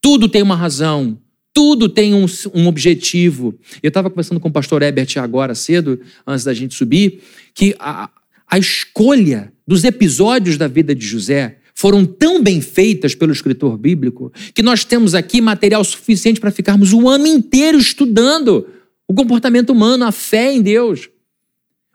Tudo 0.00 0.28
tem 0.28 0.40
uma 0.40 0.56
razão, 0.56 1.18
tudo 1.52 1.88
tem 1.88 2.14
um, 2.14 2.26
um 2.54 2.66
objetivo. 2.66 3.54
Eu 3.82 3.88
estava 3.88 4.08
conversando 4.08 4.40
com 4.40 4.48
o 4.48 4.52
pastor 4.52 4.82
Ebert 4.82 5.18
agora 5.18 5.54
cedo, 5.54 6.00
antes 6.26 6.44
da 6.44 6.54
gente 6.54 6.74
subir, 6.74 7.22
que 7.54 7.74
a, 7.78 8.08
a 8.50 8.58
escolha 8.58 9.52
dos 9.66 9.84
episódios 9.84 10.56
da 10.56 10.66
vida 10.66 10.94
de 10.94 11.06
José 11.06 11.58
foram 11.72 12.04
tão 12.04 12.42
bem 12.42 12.60
feitas 12.60 13.14
pelo 13.14 13.32
escritor 13.32 13.78
bíblico 13.78 14.32
que 14.52 14.62
nós 14.62 14.84
temos 14.84 15.14
aqui 15.14 15.40
material 15.40 15.84
suficiente 15.84 16.40
para 16.40 16.50
ficarmos 16.50 16.92
o 16.92 17.08
ano 17.08 17.26
inteiro 17.26 17.78
estudando 17.78 18.66
o 19.06 19.14
comportamento 19.14 19.70
humano, 19.70 20.04
a 20.04 20.12
fé 20.12 20.52
em 20.52 20.60
Deus. 20.60 21.08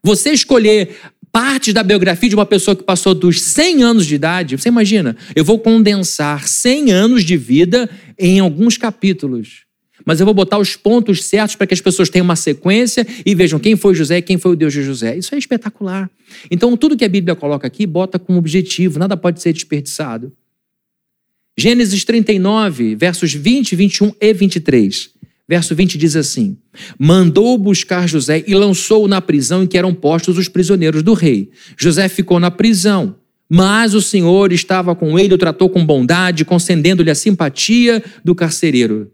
Você 0.02 0.32
escolher 0.32 0.96
partes 1.32 1.74
da 1.74 1.84
biografia 1.84 2.30
de 2.30 2.36
uma 2.36 2.46
pessoa 2.46 2.76
que 2.76 2.84
passou 2.84 3.14
dos 3.14 3.42
100 3.42 3.84
anos 3.84 4.06
de 4.06 4.16
idade, 4.16 4.58
você 4.58 4.70
imagina, 4.70 5.18
eu 5.36 5.44
vou 5.44 5.60
condensar 5.60 6.48
100 6.48 6.92
anos 6.92 7.24
de 7.26 7.36
vida 7.36 7.90
em 8.18 8.40
alguns 8.40 8.78
capítulos. 8.78 9.65
Mas 10.06 10.20
eu 10.20 10.26
vou 10.26 10.36
botar 10.36 10.60
os 10.60 10.76
pontos 10.76 11.24
certos 11.24 11.56
para 11.56 11.66
que 11.66 11.74
as 11.74 11.82
pessoas 11.82 12.10
tenham 12.10 12.24
uma 12.24 12.36
sequência 12.36 13.06
e 13.26 13.34
vejam 13.34 13.60
quem 13.60 13.76
foi 13.76 13.96
José 13.96 14.20
e 14.20 14.22
quem 14.22 14.38
foi 14.38 14.52
o 14.52 14.56
Deus 14.56 14.72
de 14.72 14.84
José. 14.84 15.18
Isso 15.18 15.34
é 15.34 15.38
espetacular. 15.38 16.10
Então, 16.52 16.78
tudo 16.78 16.96
que 16.96 17.04
a 17.04 17.10
Bíblia 17.10 17.36
coloca 17.36 17.66
aqui, 17.66 17.88
bota 17.88 18.20
com 18.20 18.38
objetivo, 18.38 19.00
nada 19.00 19.18
pode 19.18 19.42
ser 19.42 19.52
desperdiçado. 19.52 20.32
Gênesis 21.58 22.04
39, 22.04 22.96
versos 22.96 23.34
20, 23.34 23.76
21 23.76 24.12
e 24.22 24.34
23. 24.34 25.10
Verso 25.48 25.76
20 25.76 25.98
diz 25.98 26.16
assim: 26.16 26.58
Mandou 27.00 27.58
buscar 27.58 28.08
José 28.08 28.44
e 28.46 28.54
lançou-o 28.54 29.08
na 29.08 29.22
prisão 29.22 29.64
em 29.64 29.68
que 29.68 29.78
eram 29.78 29.94
postos 29.94 30.38
os 30.38 30.48
prisioneiros 30.48 31.02
do 31.02 31.14
rei. 31.14 31.50
José 31.78 32.10
ficou 32.10 32.40
na 32.40 32.52
prisão, 32.52 33.16
mas 33.50 33.94
o 33.94 34.02
Senhor 34.02 34.52
estava 34.52 34.96
com 34.96 35.18
ele, 35.18 35.34
o 35.34 35.38
tratou 35.38 35.70
com 35.70 35.86
bondade, 35.86 36.44
concedendo-lhe 36.44 37.12
a 37.12 37.16
simpatia 37.16 38.04
do 38.24 38.34
carcereiro. 38.34 39.12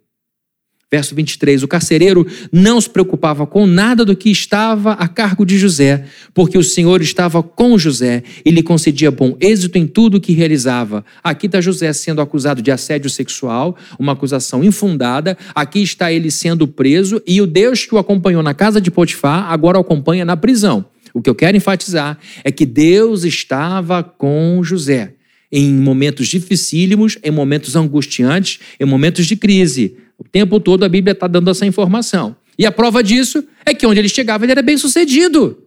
Verso 0.91 1.15
23: 1.15 1.63
O 1.63 1.69
carcereiro 1.69 2.27
não 2.51 2.81
se 2.81 2.89
preocupava 2.89 3.47
com 3.47 3.65
nada 3.65 4.03
do 4.03 4.13
que 4.13 4.29
estava 4.29 4.91
a 4.91 5.07
cargo 5.07 5.45
de 5.45 5.57
José, 5.57 6.03
porque 6.33 6.57
o 6.57 6.63
Senhor 6.63 7.01
estava 7.01 7.41
com 7.41 7.77
José 7.77 8.23
e 8.43 8.51
lhe 8.51 8.61
concedia 8.61 9.09
bom 9.09 9.37
êxito 9.39 9.77
em 9.77 9.87
tudo 9.87 10.17
o 10.17 10.21
que 10.21 10.33
realizava. 10.33 11.05
Aqui 11.23 11.45
está 11.45 11.61
José 11.61 11.93
sendo 11.93 12.19
acusado 12.19 12.61
de 12.61 12.71
assédio 12.71 13.09
sexual, 13.09 13.77
uma 13.97 14.11
acusação 14.11 14.61
infundada. 14.63 15.37
Aqui 15.55 15.81
está 15.81 16.11
ele 16.11 16.29
sendo 16.29 16.67
preso 16.67 17.21
e 17.25 17.39
o 17.39 17.47
Deus 17.47 17.85
que 17.85 17.95
o 17.95 17.97
acompanhou 17.97 18.43
na 18.43 18.53
casa 18.53 18.81
de 18.81 18.91
Potifar 18.91 19.49
agora 19.49 19.77
o 19.77 19.81
acompanha 19.81 20.25
na 20.25 20.35
prisão. 20.35 20.83
O 21.13 21.21
que 21.21 21.29
eu 21.29 21.35
quero 21.35 21.55
enfatizar 21.55 22.17
é 22.43 22.51
que 22.51 22.65
Deus 22.65 23.23
estava 23.23 24.03
com 24.03 24.61
José 24.61 25.13
em 25.51 25.73
momentos 25.73 26.27
dificílimos, 26.27 27.17
em 27.21 27.31
momentos 27.31 27.75
angustiantes, 27.75 28.59
em 28.79 28.85
momentos 28.85 29.25
de 29.25 29.35
crise. 29.35 29.97
O 30.21 30.29
tempo 30.29 30.59
todo 30.59 30.83
a 30.83 30.89
Bíblia 30.89 31.13
está 31.13 31.25
dando 31.25 31.49
essa 31.49 31.65
informação. 31.65 32.35
E 32.55 32.63
a 32.63 32.71
prova 32.71 33.03
disso 33.03 33.43
é 33.65 33.73
que 33.73 33.87
onde 33.87 33.99
ele 33.99 34.07
chegava, 34.07 34.45
ele 34.45 34.51
era 34.51 34.61
bem 34.61 34.77
sucedido. 34.77 35.57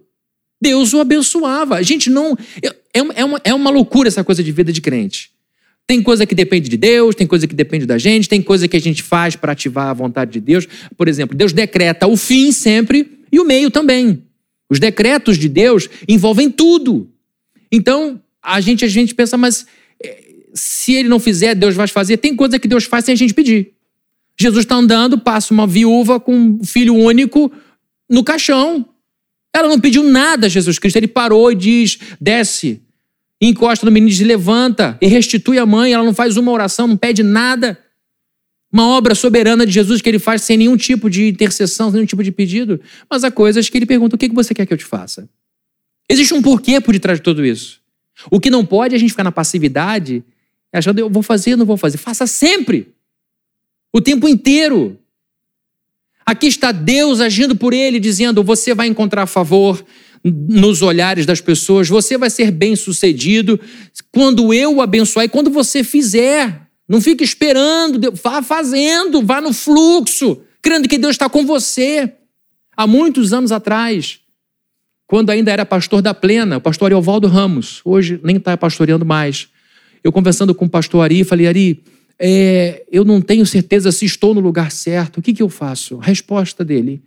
Deus 0.63 0.95
o 0.95 1.01
abençoava. 1.01 1.83
Gente 1.83 2.09
não. 2.09 2.39
É, 2.63 3.01
é, 3.17 3.25
uma, 3.25 3.41
é 3.43 3.53
uma 3.53 3.69
loucura 3.69 4.07
essa 4.07 4.23
coisa 4.23 4.45
de 4.45 4.53
vida 4.53 4.73
de 4.73 4.81
crente. 4.81 5.33
Tem 5.89 6.01
coisa 6.01 6.25
que 6.25 6.37
depende 6.37 6.69
de 6.69 6.77
Deus, 6.77 7.17
tem 7.17 7.27
coisa 7.27 7.49
que 7.49 7.55
depende 7.55 7.85
da 7.85 7.99
gente, 7.99 8.29
tem 8.29 8.41
coisa 8.41 8.69
que 8.69 8.77
a 8.77 8.81
gente 8.81 9.03
faz 9.03 9.35
para 9.35 9.51
ativar 9.51 9.89
a 9.89 9.93
vontade 9.93 10.31
de 10.31 10.41
Deus. 10.41 10.69
Por 10.97 11.09
exemplo, 11.09 11.37
Deus 11.37 11.53
decreta 11.53 12.07
o 12.07 12.17
fim 12.17 12.53
sempre 12.53 13.19
e 13.33 13.41
o 13.41 13.45
meio 13.45 13.73
também. 13.73 14.23
Os 14.71 14.79
decretos 14.79 15.37
de 15.37 15.49
Deus 15.49 15.91
envolvem 16.09 16.49
tudo. 16.49 17.11
Então, 17.73 18.21
a 18.41 18.61
gente, 18.61 18.85
a 18.85 18.89
gente 18.89 19.17
pensa, 19.17 19.37
mas 19.37 19.67
eh, 20.01 20.23
se 20.55 20.95
ele 20.95 21.09
não 21.09 21.19
fizer, 21.19 21.57
Deus 21.57 21.75
vai 21.75 21.89
fazer. 21.89 22.19
Tem 22.19 22.37
coisa 22.37 22.57
que 22.57 22.69
Deus 22.69 22.85
faz 22.85 23.05
sem 23.05 23.15
a 23.15 23.17
gente 23.17 23.35
pedir. 23.35 23.75
Jesus 24.39 24.65
está 24.65 24.77
andando, 24.77 25.19
passa 25.19 25.55
uma 25.55 25.67
viúva 25.67 26.19
com 26.19 26.35
um 26.35 26.65
filho 26.65 26.95
único 26.95 27.53
no 28.09 28.25
caixão. 28.25 28.87
Ela 29.55 29.69
não 29.69 29.79
pediu 29.79 30.03
nada 30.03 30.47
a 30.47 30.51
Jesus 30.51 30.79
Cristo. 30.79 30.97
Ele 30.97 31.07
parou 31.07 31.53
e 31.53 31.55
diz: 31.55 31.99
desce, 32.21 32.83
encosta 33.41 33.87
no 33.87 33.93
menino, 33.93 34.11
diz: 34.11 34.21
levanta 34.21 34.99
e 35.01 35.07
restitui 35.07 35.59
a 35.59 35.67
mãe. 35.67 35.93
Ela 35.93 36.05
não 36.05 36.15
faz 36.15 36.37
uma 36.37 36.51
oração, 36.51 36.89
não 36.89 36.97
pede 36.97 37.23
nada. 37.23 37.79
Uma 38.73 38.89
obra 38.89 39.15
soberana 39.15 39.65
de 39.65 39.71
Jesus 39.71 40.03
que 40.03 40.09
ele 40.09 40.19
faz 40.19 40.43
sem 40.43 40.57
nenhum 40.57 40.77
tipo 40.77 41.09
de 41.09 41.29
intercessão, 41.29 41.91
sem 41.91 41.95
nenhum 41.95 42.07
tipo 42.07 42.25
de 42.25 42.33
pedido. 42.33 42.81
Mas 43.09 43.23
há 43.23 43.31
coisas 43.31 43.69
que 43.69 43.79
ele 43.79 43.87
pergunta: 43.87 44.17
o 44.17 44.19
que 44.19 44.29
você 44.29 44.53
quer 44.53 44.67
que 44.67 44.73
eu 44.73 44.79
te 44.79 44.85
faça? 44.85 45.29
Existe 46.11 46.35
um 46.35 46.43
porquê 46.43 46.81
por 46.81 46.93
detrás 46.93 47.21
de 47.21 47.23
tudo 47.23 47.47
isso. 47.47 47.81
O 48.31 48.41
que 48.41 48.51
não 48.51 48.67
pode 48.67 48.95
é 48.95 48.97
a 48.97 49.01
gente 49.01 49.11
ficar 49.11 49.25
na 49.25 49.33
passividade, 49.33 50.25
achando 50.73 50.99
eu 50.99 51.09
vou 51.09 51.23
fazer, 51.23 51.57
não 51.57 51.65
vou 51.65 51.77
fazer. 51.77 51.99
Faça 51.99 52.27
sempre 52.27 52.94
o 53.95 54.01
tempo 54.01 54.29
inteiro. 54.29 54.99
Aqui 56.27 56.49
está 56.49 56.73
Deus 56.73 57.21
agindo 57.21 57.55
por 57.55 57.73
ele, 57.73 58.01
dizendo: 58.01 58.43
você 58.43 58.75
vai 58.75 58.89
encontrar 58.89 59.27
favor 59.27 59.85
nos 60.25 60.83
olhares 60.83 61.27
das 61.27 61.41
pessoas, 61.41 61.89
você 61.89 62.19
vai 62.19 62.31
ser 62.31 62.51
bem 62.51 62.75
sucedido 62.75 63.61
quando 64.11 64.53
eu 64.53 64.77
o 64.77 64.83
abençoar 64.83 65.27
e 65.27 65.29
quando 65.29 65.51
você 65.51 65.85
fizer. 65.85 66.63
Não 66.89 67.01
fique 67.01 67.23
esperando, 67.23 68.13
vá 68.13 68.43
fazendo, 68.43 69.23
vá 69.23 69.41
no 69.41 69.53
fluxo, 69.53 70.43
crendo 70.61 70.89
que 70.89 70.99
Deus 70.99 71.13
está 71.13 71.29
com 71.29 71.47
você. 71.47 72.13
Há 72.77 72.87
muitos 72.87 73.33
anos 73.33 73.53
atrás, 73.53 74.19
quando 75.07 75.31
ainda 75.31 75.53
era 75.53 75.65
pastor 75.65 76.03
da 76.03 76.13
Plena, 76.13 76.57
o 76.57 76.61
pastor 76.61 76.91
Evaldo 76.91 77.29
Ramos, 77.29 77.81
hoje 77.85 78.19
nem 78.25 78.37
está 78.37 78.57
pastoreando 78.57 79.05
mais. 79.05 79.49
Eu 80.03 80.11
conversando 80.11 80.55
com 80.55 80.65
o 80.65 80.69
pastor 80.69 81.05
Ari, 81.05 81.23
falei, 81.23 81.47
Ari, 81.47 81.83
é, 82.19 82.85
eu 82.91 83.05
não 83.05 83.21
tenho 83.21 83.45
certeza 83.45 83.91
se 83.91 84.05
estou 84.05 84.35
no 84.35 84.41
lugar 84.41 84.71
certo, 84.71 85.19
o 85.19 85.23
que, 85.23 85.33
que 85.33 85.43
eu 85.43 85.49
faço? 85.49 85.97
Resposta 85.99 86.65
dele. 86.65 87.03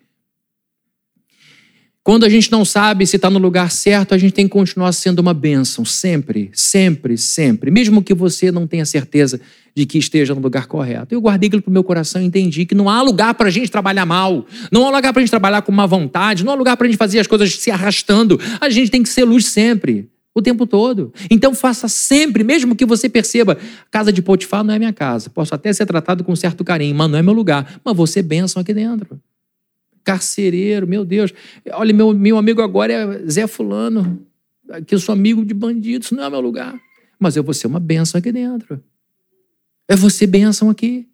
Quando 2.07 2.25
a 2.25 2.29
gente 2.29 2.49
não 2.49 2.63
sabe 2.63 3.05
se 3.05 3.17
está 3.17 3.29
no 3.29 3.37
lugar 3.37 3.69
certo, 3.69 4.15
a 4.15 4.17
gente 4.17 4.31
tem 4.31 4.45
que 4.45 4.53
continuar 4.53 4.93
sendo 4.93 5.19
uma 5.19 5.33
bênção, 5.33 5.83
sempre, 5.83 6.49
sempre, 6.53 7.17
sempre. 7.17 7.69
Mesmo 7.69 8.01
que 8.01 8.13
você 8.13 8.49
não 8.49 8.65
tenha 8.65 8.85
certeza 8.85 9.41
de 9.75 9.85
que 9.85 9.97
esteja 9.97 10.33
no 10.33 10.39
lugar 10.39 10.67
correto. 10.67 11.13
Eu 11.13 11.19
guardei 11.19 11.47
aquilo 11.47 11.61
para 11.61 11.69
o 11.69 11.73
meu 11.73 11.83
coração 11.83 12.21
e 12.21 12.25
entendi 12.25 12.65
que 12.65 12.73
não 12.73 12.89
há 12.89 13.01
lugar 13.01 13.33
para 13.33 13.49
a 13.49 13.51
gente 13.51 13.69
trabalhar 13.69 14.05
mal, 14.05 14.45
não 14.71 14.87
há 14.87 14.89
lugar 14.89 15.11
para 15.11 15.19
a 15.19 15.23
gente 15.23 15.29
trabalhar 15.29 15.61
com 15.63 15.71
má 15.73 15.85
vontade, 15.85 16.45
não 16.45 16.53
há 16.53 16.55
lugar 16.55 16.77
para 16.77 16.87
a 16.87 16.89
gente 16.89 16.97
fazer 16.97 17.19
as 17.19 17.27
coisas 17.27 17.53
se 17.53 17.69
arrastando. 17.69 18.39
A 18.61 18.69
gente 18.69 18.89
tem 18.89 19.03
que 19.03 19.09
ser 19.09 19.25
luz 19.25 19.47
sempre 19.47 20.09
o 20.37 20.41
tempo 20.41 20.67
todo. 20.67 21.11
Então 21.31 21.53
faça 21.55 21.87
sempre, 21.87 22.43
mesmo 22.43 22.75
que 22.75 22.85
você 22.85 23.09
perceba, 23.09 23.57
casa 23.89 24.13
de 24.13 24.21
Potifar 24.21 24.63
não 24.63 24.73
é 24.73 24.77
minha 24.77 24.93
casa. 24.93 25.31
Posso 25.31 25.55
até 25.55 25.73
ser 25.73 25.87
tratado 25.87 26.23
com 26.23 26.35
certo 26.35 26.63
carinho, 26.63 26.95
mas 26.95 27.09
não 27.09 27.17
é 27.17 27.23
meu 27.23 27.33
lugar. 27.33 27.79
Mas 27.83 27.97
você 27.97 28.21
benção 28.21 28.61
aqui 28.61 28.71
dentro. 28.71 29.19
Carcereiro, 30.03 30.87
meu 30.87 31.03
Deus. 31.03 31.33
Olha, 31.71 31.91
meu, 31.91 32.13
meu 32.13 32.37
amigo 32.37 32.61
agora 32.61 32.93
é 32.93 33.27
Zé 33.27 33.47
Fulano, 33.47 34.25
que 34.85 34.93
eu 34.93 34.99
sou 34.99 35.13
amigo 35.13 35.43
de 35.43 35.55
bandidos, 35.55 36.11
não 36.11 36.23
é 36.23 36.29
meu 36.29 36.39
lugar. 36.39 36.79
Mas 37.19 37.35
eu 37.35 37.43
vou 37.43 37.53
ser 37.53 37.65
uma 37.65 37.79
benção 37.79 38.19
aqui 38.19 38.31
dentro. 38.31 38.79
É 39.87 39.95
você 39.95 40.27
benção 40.27 40.69
aqui. 40.69 41.07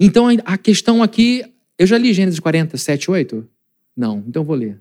Então 0.00 0.26
a 0.44 0.58
questão 0.58 1.00
aqui 1.00 1.44
Eu 1.78 1.86
já 1.86 1.96
li 1.96 2.12
Gênesis 2.12 2.40
40, 2.40 2.76
7, 2.76 3.08
8? 3.08 3.57
Não, 3.98 4.22
então 4.28 4.44
vou 4.44 4.54
ler. 4.54 4.80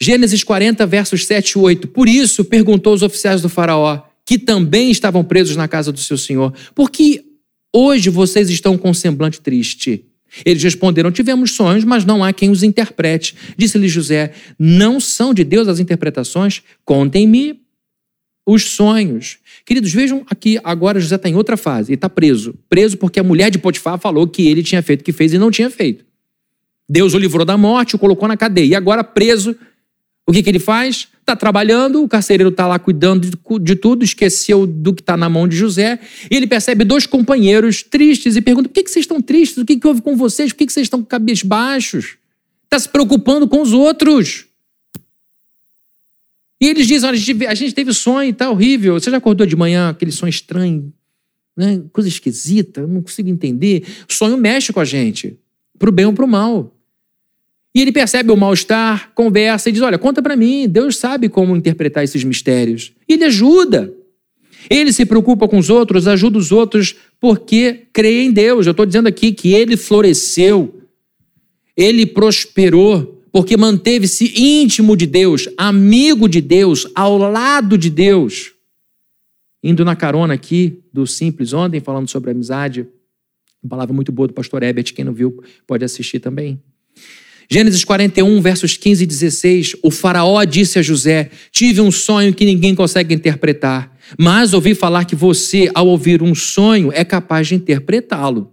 Gênesis 0.00 0.42
40, 0.42 0.86
versos 0.86 1.26
7 1.26 1.50
e 1.50 1.58
8. 1.58 1.88
Por 1.88 2.08
isso 2.08 2.46
perguntou 2.46 2.94
os 2.94 3.02
oficiais 3.02 3.42
do 3.42 3.50
Faraó, 3.50 4.04
que 4.24 4.38
também 4.38 4.90
estavam 4.90 5.22
presos 5.22 5.54
na 5.54 5.68
casa 5.68 5.92
do 5.92 6.00
seu 6.00 6.16
senhor, 6.16 6.54
por 6.74 6.90
que 6.90 7.22
hoje 7.70 8.08
vocês 8.08 8.48
estão 8.48 8.78
com 8.78 8.94
semblante 8.94 9.38
triste? 9.42 10.06
Eles 10.46 10.62
responderam: 10.62 11.12
Tivemos 11.12 11.52
sonhos, 11.52 11.84
mas 11.84 12.06
não 12.06 12.24
há 12.24 12.32
quem 12.32 12.48
os 12.48 12.62
interprete. 12.62 13.34
Disse-lhe 13.56 13.86
José: 13.86 14.32
Não 14.58 14.98
são 14.98 15.34
de 15.34 15.44
Deus 15.44 15.68
as 15.68 15.78
interpretações? 15.78 16.62
Contem-me 16.86 17.60
os 18.46 18.64
sonhos. 18.70 19.38
Queridos, 19.66 19.92
vejam 19.92 20.24
aqui, 20.30 20.58
agora 20.64 21.00
José 21.00 21.16
está 21.16 21.28
em 21.28 21.34
outra 21.34 21.56
fase 21.56 21.92
e 21.92 21.94
está 21.96 22.08
preso. 22.08 22.54
Preso 22.66 22.96
porque 22.96 23.20
a 23.20 23.24
mulher 23.24 23.50
de 23.50 23.58
Potifar 23.58 23.98
falou 23.98 24.26
que 24.26 24.46
ele 24.46 24.62
tinha 24.62 24.82
feito 24.82 25.02
o 25.02 25.04
que 25.04 25.12
fez 25.12 25.34
e 25.34 25.38
não 25.38 25.50
tinha 25.50 25.68
feito. 25.68 26.05
Deus 26.88 27.14
o 27.14 27.18
livrou 27.18 27.44
da 27.44 27.56
morte, 27.56 27.96
o 27.96 27.98
colocou 27.98 28.28
na 28.28 28.36
cadeia. 28.36 28.66
E 28.66 28.74
agora 28.74 29.02
preso, 29.02 29.56
o 30.26 30.32
que, 30.32 30.42
que 30.42 30.50
ele 30.50 30.58
faz? 30.58 31.08
Está 31.20 31.34
trabalhando, 31.34 32.02
o 32.02 32.08
carcereiro 32.08 32.50
está 32.50 32.66
lá 32.66 32.78
cuidando 32.78 33.28
de, 33.60 33.76
tudo, 33.76 34.04
esqueceu 34.04 34.66
do 34.66 34.94
que 34.94 35.02
está 35.02 35.16
na 35.16 35.28
mão 35.28 35.48
de 35.48 35.56
José. 35.56 35.98
E 36.30 36.36
ele 36.36 36.46
percebe 36.46 36.84
dois 36.84 37.06
companheiros 37.06 37.82
tristes 37.82 38.36
e 38.36 38.40
pergunta: 38.40 38.68
por 38.68 38.74
que, 38.74 38.84
que 38.84 38.90
vocês 38.90 39.04
estão 39.04 39.20
tristes? 39.20 39.58
O 39.58 39.64
que, 39.64 39.76
que 39.76 39.86
houve 39.86 40.02
com 40.02 40.16
vocês? 40.16 40.52
Por 40.52 40.58
que, 40.58 40.66
que 40.66 40.72
vocês 40.72 40.86
estão 40.86 41.00
com 41.00 41.06
cabelos 41.06 41.42
baixos? 41.42 42.16
Está 42.64 42.78
se 42.78 42.88
preocupando 42.88 43.48
com 43.48 43.62
os 43.62 43.72
outros. 43.72 44.46
E 46.60 46.68
eles 46.68 46.86
dizem: 46.86 47.10
a 47.10 47.14
gente, 47.14 47.46
a 47.46 47.54
gente 47.54 47.74
teve 47.74 47.92
sonho 47.92 48.32
tá 48.32 48.50
horrível. 48.50 48.94
Você 48.94 49.10
já 49.10 49.16
acordou 49.16 49.46
de 49.46 49.56
manhã, 49.56 49.90
aquele 49.90 50.12
sonho 50.12 50.30
estranho, 50.30 50.92
né? 51.56 51.82
coisa 51.92 52.08
esquisita, 52.08 52.86
não 52.86 53.02
consigo 53.02 53.28
entender. 53.28 53.84
O 54.08 54.12
sonho 54.12 54.36
mexe 54.36 54.72
com 54.72 54.80
a 54.80 54.84
gente, 54.84 55.36
pro 55.78 55.90
bem 55.92 56.06
ou 56.06 56.12
pro 56.12 56.26
mal. 56.26 56.75
E 57.76 57.82
ele 57.82 57.92
percebe 57.92 58.32
o 58.32 58.36
mal-estar, 58.38 59.12
conversa 59.14 59.68
e 59.68 59.72
diz: 59.72 59.82
Olha, 59.82 59.98
conta 59.98 60.22
para 60.22 60.34
mim, 60.34 60.66
Deus 60.66 60.96
sabe 60.96 61.28
como 61.28 61.54
interpretar 61.54 62.02
esses 62.02 62.24
mistérios. 62.24 62.94
E 63.06 63.12
ele 63.12 63.24
ajuda. 63.24 63.92
Ele 64.70 64.94
se 64.94 65.04
preocupa 65.04 65.46
com 65.46 65.58
os 65.58 65.68
outros, 65.68 66.08
ajuda 66.08 66.38
os 66.38 66.50
outros 66.50 66.96
porque 67.20 67.82
crê 67.92 68.22
em 68.22 68.32
Deus. 68.32 68.64
Eu 68.64 68.70
estou 68.70 68.86
dizendo 68.86 69.08
aqui 69.08 69.30
que 69.30 69.52
ele 69.52 69.76
floresceu, 69.76 70.80
ele 71.76 72.06
prosperou 72.06 73.22
porque 73.30 73.58
manteve-se 73.58 74.32
íntimo 74.34 74.96
de 74.96 75.06
Deus, 75.06 75.46
amigo 75.58 76.30
de 76.30 76.40
Deus, 76.40 76.90
ao 76.94 77.18
lado 77.18 77.76
de 77.76 77.90
Deus. 77.90 78.54
Indo 79.62 79.84
na 79.84 79.94
carona 79.94 80.32
aqui 80.32 80.82
do 80.90 81.06
Simples 81.06 81.52
ontem, 81.52 81.78
falando 81.78 82.08
sobre 82.08 82.30
amizade, 82.30 82.88
uma 83.62 83.68
palavra 83.68 83.92
muito 83.92 84.10
boa 84.10 84.28
do 84.28 84.32
pastor 84.32 84.62
Ebert, 84.62 84.94
quem 84.94 85.04
não 85.04 85.12
viu 85.12 85.44
pode 85.66 85.84
assistir 85.84 86.20
também. 86.20 86.58
Gênesis 87.48 87.84
41, 87.84 88.40
versos 88.40 88.76
15 88.76 89.04
e 89.04 89.06
16, 89.06 89.76
o 89.82 89.90
faraó 89.90 90.42
disse 90.44 90.78
a 90.78 90.82
José, 90.82 91.30
tive 91.52 91.80
um 91.80 91.90
sonho 91.90 92.34
que 92.34 92.44
ninguém 92.44 92.74
consegue 92.74 93.14
interpretar, 93.14 93.96
mas 94.18 94.52
ouvi 94.52 94.74
falar 94.74 95.04
que 95.04 95.14
você, 95.14 95.70
ao 95.74 95.86
ouvir 95.86 96.22
um 96.22 96.34
sonho, 96.34 96.90
é 96.92 97.04
capaz 97.04 97.48
de 97.48 97.54
interpretá-lo. 97.54 98.52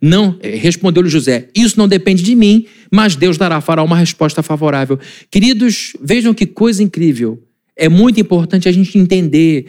Não, 0.00 0.38
eh, 0.42 0.56
respondeu-lhe 0.56 1.08
José, 1.08 1.48
isso 1.54 1.78
não 1.78 1.88
depende 1.88 2.22
de 2.22 2.34
mim, 2.34 2.66
mas 2.90 3.16
Deus 3.16 3.38
dará 3.38 3.56
a 3.56 3.60
Faraó 3.60 3.84
uma 3.84 3.96
resposta 3.96 4.42
favorável. 4.42 4.98
Queridos, 5.30 5.94
vejam 6.02 6.34
que 6.34 6.46
coisa 6.46 6.82
incrível. 6.82 7.42
É 7.74 7.88
muito 7.88 8.20
importante 8.20 8.68
a 8.68 8.72
gente 8.72 8.98
entender. 8.98 9.66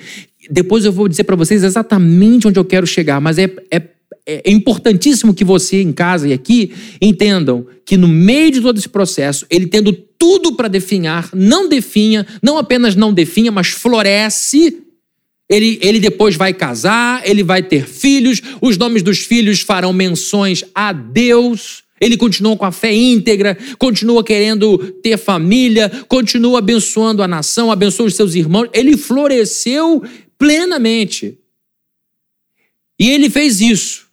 Depois 0.49 0.85
eu 0.85 0.91
vou 0.91 1.07
dizer 1.07 1.23
para 1.23 1.35
vocês 1.35 1.63
exatamente 1.63 2.47
onde 2.47 2.59
eu 2.59 2.65
quero 2.65 2.87
chegar, 2.87 3.19
mas 3.19 3.37
é, 3.37 3.49
é, 3.71 3.81
é 4.27 4.51
importantíssimo 4.51 5.33
que 5.33 5.45
você 5.45 5.81
em 5.81 5.93
casa 5.93 6.27
e 6.27 6.33
aqui 6.33 6.73
entendam 7.01 7.65
que 7.85 7.95
no 7.95 8.09
meio 8.09 8.51
de 8.51 8.59
todo 8.59 8.77
esse 8.77 8.89
processo, 8.89 9.45
ele 9.49 9.67
tendo 9.67 9.93
tudo 9.93 10.53
para 10.53 10.67
definhar, 10.67 11.29
não 11.33 11.69
definha, 11.69 12.27
não 12.43 12.57
apenas 12.57 12.93
não 12.93 13.13
definha, 13.13 13.51
mas 13.51 13.67
floresce 13.67 14.83
ele, 15.49 15.79
ele 15.81 15.99
depois 15.99 16.35
vai 16.35 16.53
casar, 16.53 17.21
ele 17.25 17.41
vai 17.41 17.63
ter 17.63 17.87
filhos, 17.87 18.41
os 18.61 18.77
nomes 18.77 19.01
dos 19.01 19.19
filhos 19.19 19.61
farão 19.61 19.93
menções 19.93 20.63
a 20.75 20.91
Deus. 20.91 21.83
Ele 22.01 22.17
continua 22.17 22.57
com 22.57 22.65
a 22.65 22.71
fé 22.71 22.93
íntegra, 22.93 23.57
continua 23.79 24.23
querendo 24.23 24.77
ter 25.01 25.17
família, 25.17 25.89
continua 26.07 26.59
abençoando 26.59 27.23
a 27.23 27.27
nação, 27.27 27.71
abençoa 27.71 28.07
os 28.07 28.15
seus 28.15 28.35
irmãos. 28.35 28.67
Ele 28.73 28.97
floresceu 28.97 30.03
plenamente. 30.37 31.39
E 32.99 33.09
ele 33.09 33.29
fez 33.29 33.61
isso 33.61 34.06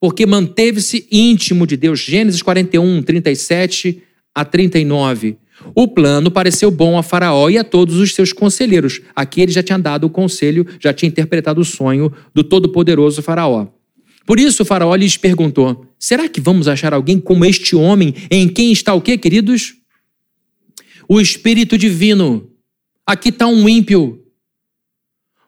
porque 0.00 0.26
manteve-se 0.26 1.06
íntimo 1.10 1.66
de 1.66 1.76
Deus. 1.76 2.00
Gênesis 2.00 2.42
41, 2.42 3.02
37 3.02 4.02
a 4.34 4.44
39. 4.44 5.38
O 5.74 5.88
plano 5.88 6.30
pareceu 6.30 6.70
bom 6.70 6.98
a 6.98 7.02
Faraó 7.02 7.48
e 7.48 7.58
a 7.58 7.64
todos 7.64 7.96
os 7.96 8.14
seus 8.14 8.32
conselheiros. 8.32 9.00
Aqui 9.14 9.40
ele 9.40 9.52
já 9.52 9.62
tinha 9.62 9.78
dado 9.78 10.04
o 10.04 10.10
conselho, 10.10 10.66
já 10.78 10.92
tinha 10.92 11.08
interpretado 11.08 11.60
o 11.60 11.64
sonho 11.64 12.12
do 12.34 12.44
todo-poderoso 12.44 13.22
Faraó. 13.22 13.68
Por 14.26 14.38
isso 14.38 14.62
o 14.62 14.66
Faraó 14.66 14.94
lhes 14.94 15.16
perguntou: 15.16 15.86
Será 15.98 16.28
que 16.28 16.40
vamos 16.40 16.68
achar 16.68 16.92
alguém 16.92 17.18
como 17.18 17.44
este 17.44 17.74
homem 17.74 18.14
em 18.30 18.48
quem 18.48 18.72
está 18.72 18.92
o 18.92 19.00
quê, 19.00 19.16
queridos? 19.16 19.74
O 21.08 21.20
Espírito 21.20 21.78
Divino. 21.78 22.50
Aqui 23.06 23.28
está 23.28 23.46
um 23.46 23.68
ímpio, 23.68 24.20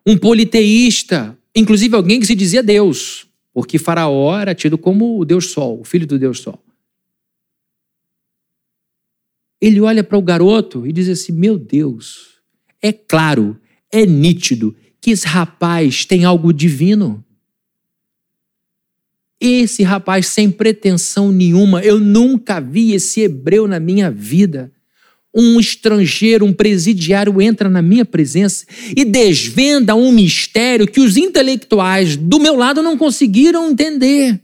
um 0.06 0.16
politeísta, 0.16 1.36
inclusive 1.54 1.96
alguém 1.96 2.20
que 2.20 2.26
se 2.26 2.36
dizia 2.36 2.62
Deus, 2.62 3.26
porque 3.58 3.76
Faraó 3.76 4.38
era 4.38 4.54
tido 4.54 4.78
como 4.78 5.18
o 5.18 5.24
Deus 5.24 5.50
Sol, 5.50 5.80
o 5.80 5.84
filho 5.84 6.06
do 6.06 6.16
Deus 6.16 6.38
Sol. 6.38 6.62
Ele 9.60 9.80
olha 9.80 10.04
para 10.04 10.16
o 10.16 10.22
garoto 10.22 10.86
e 10.86 10.92
diz 10.92 11.08
assim: 11.08 11.32
Meu 11.32 11.58
Deus, 11.58 12.40
é 12.80 12.92
claro, 12.92 13.60
é 13.90 14.06
nítido 14.06 14.76
que 15.00 15.10
esse 15.10 15.26
rapaz 15.26 16.04
tem 16.04 16.24
algo 16.24 16.52
divino. 16.52 17.24
Esse 19.40 19.82
rapaz 19.82 20.28
sem 20.28 20.52
pretensão 20.52 21.32
nenhuma, 21.32 21.82
eu 21.82 21.98
nunca 21.98 22.60
vi 22.60 22.92
esse 22.92 23.22
hebreu 23.22 23.66
na 23.66 23.80
minha 23.80 24.08
vida. 24.08 24.72
Um 25.40 25.60
estrangeiro, 25.60 26.44
um 26.44 26.52
presidiário 26.52 27.40
entra 27.40 27.68
na 27.68 27.80
minha 27.80 28.04
presença 28.04 28.66
e 28.96 29.04
desvenda 29.04 29.94
um 29.94 30.10
mistério 30.10 30.88
que 30.88 30.98
os 30.98 31.16
intelectuais 31.16 32.16
do 32.16 32.40
meu 32.40 32.56
lado 32.56 32.82
não 32.82 32.98
conseguiram 32.98 33.70
entender. 33.70 34.40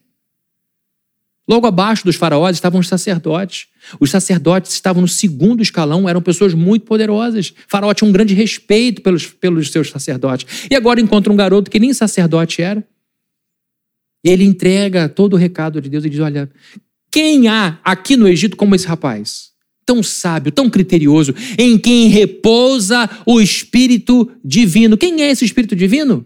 Logo 1.49 1.67
abaixo 1.67 2.05
dos 2.05 2.15
faraós 2.15 2.57
estavam 2.57 2.81
os 2.81 2.87
sacerdotes. 2.87 3.67
Os 3.99 4.11
sacerdotes 4.11 4.73
estavam 4.73 5.03
no 5.03 5.09
segundo 5.09 5.63
escalão, 5.63 6.09
eram 6.09 6.23
pessoas 6.23 6.55
muito 6.55 6.87
poderosas. 6.87 7.51
O 7.51 7.55
faraó 7.67 7.93
tinha 7.93 8.09
um 8.09 8.13
grande 8.13 8.33
respeito 8.33 9.03
pelos, 9.03 9.27
pelos 9.27 9.73
seus 9.73 9.91
sacerdotes. 9.91 10.69
E 10.71 10.77
agora 10.77 11.01
encontra 11.01 11.33
um 11.33 11.37
garoto 11.37 11.71
que 11.71 11.81
nem 11.81 11.93
sacerdote 11.93 12.63
era. 12.63 12.87
E 14.25 14.31
ele 14.31 14.45
entrega 14.45 15.09
todo 15.09 15.35
o 15.35 15.37
recado 15.37 15.83
de 15.83 15.91
Deus 15.91 16.05
e 16.05 16.09
diz: 16.09 16.21
Olha, 16.21 16.49
quem 17.11 17.47
há 17.47 17.79
aqui 17.85 18.17
no 18.17 18.27
Egito 18.27 18.57
como 18.57 18.75
esse 18.75 18.87
rapaz? 18.87 19.54
Tão 19.87 20.03
sábio, 20.03 20.51
tão 20.51 20.71
criterioso, 20.71 21.35
em 21.59 21.79
quem 21.79 22.09
repousa 22.09 23.09
o 23.27 23.41
Espírito 23.41 24.31
Divino. 24.45 24.97
Quem 24.97 25.23
é 25.23 25.31
esse 25.31 25.45
Espírito 25.45 25.77
Divino? 25.77 26.25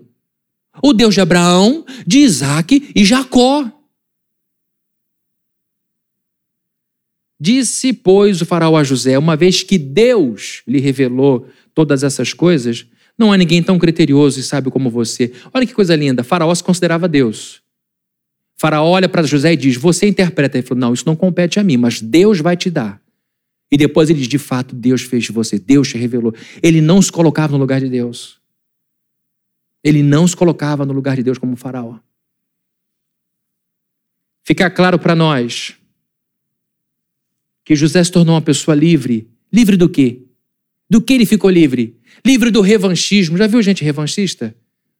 O 0.83 0.93
Deus 0.93 1.15
de 1.15 1.21
Abraão, 1.21 1.85
de 2.07 2.19
Isaac 2.19 2.93
e 2.95 3.05
Jacó. 3.05 3.71
Disse, 7.41 7.93
pois, 7.93 8.41
o 8.41 8.47
faraó 8.47 8.77
a 8.77 8.85
José: 8.85 9.17
Uma 9.19 9.37
vez 9.37 9.63
que 9.63 9.79
Deus 9.79 10.63
lhe 10.67 10.81
revelou 10.81 11.49
todas 11.73 12.03
essas 12.03 12.33
coisas, 12.33 12.87
não 13.17 13.33
há 13.33 13.37
ninguém 13.37 13.63
tão 13.63 13.79
criterioso 13.79 14.41
e 14.41 14.43
sábio 14.43 14.71
como 14.71 14.91
você. 14.91 15.33
Olha 15.53 15.67
que 15.67 15.75
coisa 15.75 15.95
linda. 15.95 16.25
Faraó 16.25 16.55
se 16.55 16.63
considerava 16.63 17.09
Deus. 17.09 17.61
Faraó 18.57 18.89
olha 18.89 19.09
para 19.09 19.23
José 19.23 19.53
e 19.53 19.57
diz: 19.57 19.77
Você 19.77 20.07
interpreta. 20.07 20.59
Ele 20.59 20.67
falou: 20.67 20.81
Não, 20.81 20.93
isso 20.95 21.05
não 21.07 21.15
compete 21.15 21.61
a 21.61 21.65
mim, 21.65 21.77
mas 21.77 22.01
Deus 22.01 22.41
vai 22.41 22.57
te 22.57 22.71
dar. 22.71 23.01
E 23.71 23.77
depois 23.77 24.09
ele 24.09 24.19
diz: 24.19 24.29
De 24.29 24.39
fato, 24.39 24.75
Deus 24.75 25.03
fez 25.03 25.25
de 25.25 25.33
você, 25.33 25.59
Deus 25.59 25.89
te 25.89 25.99
revelou. 25.99 26.35
Ele 26.63 26.81
não 26.81 27.01
se 27.03 27.13
colocava 27.13 27.53
no 27.53 27.59
lugar 27.59 27.81
de 27.81 27.89
Deus. 27.89 28.41
Ele 29.83 30.03
não 30.03 30.27
se 30.27 30.37
colocava 30.37 30.85
no 30.85 30.93
lugar 30.93 31.17
de 31.17 31.23
Deus 31.23 31.39
como 31.39 31.57
Faraó. 31.57 31.99
Fica 34.43 34.71
claro 34.71 34.99
para 34.99 35.15
nós 35.15 35.77
que 37.65 37.77
José 37.77 38.03
se 38.03 38.11
tornou 38.11 38.35
uma 38.35 38.41
pessoa 38.41 38.75
livre. 38.75 39.31
Livre 39.53 39.77
do 39.77 39.89
quê? 39.89 40.23
Do 40.89 41.03
que 41.03 41.13
ele 41.13 41.27
ficou 41.27 41.51
livre? 41.51 42.01
Livre 42.25 42.51
do 42.51 42.63
revanchismo. 42.63 43.37
Já 43.37 43.47
viu 43.47 43.61
gente 43.61 43.85
revanchista? 43.85 44.57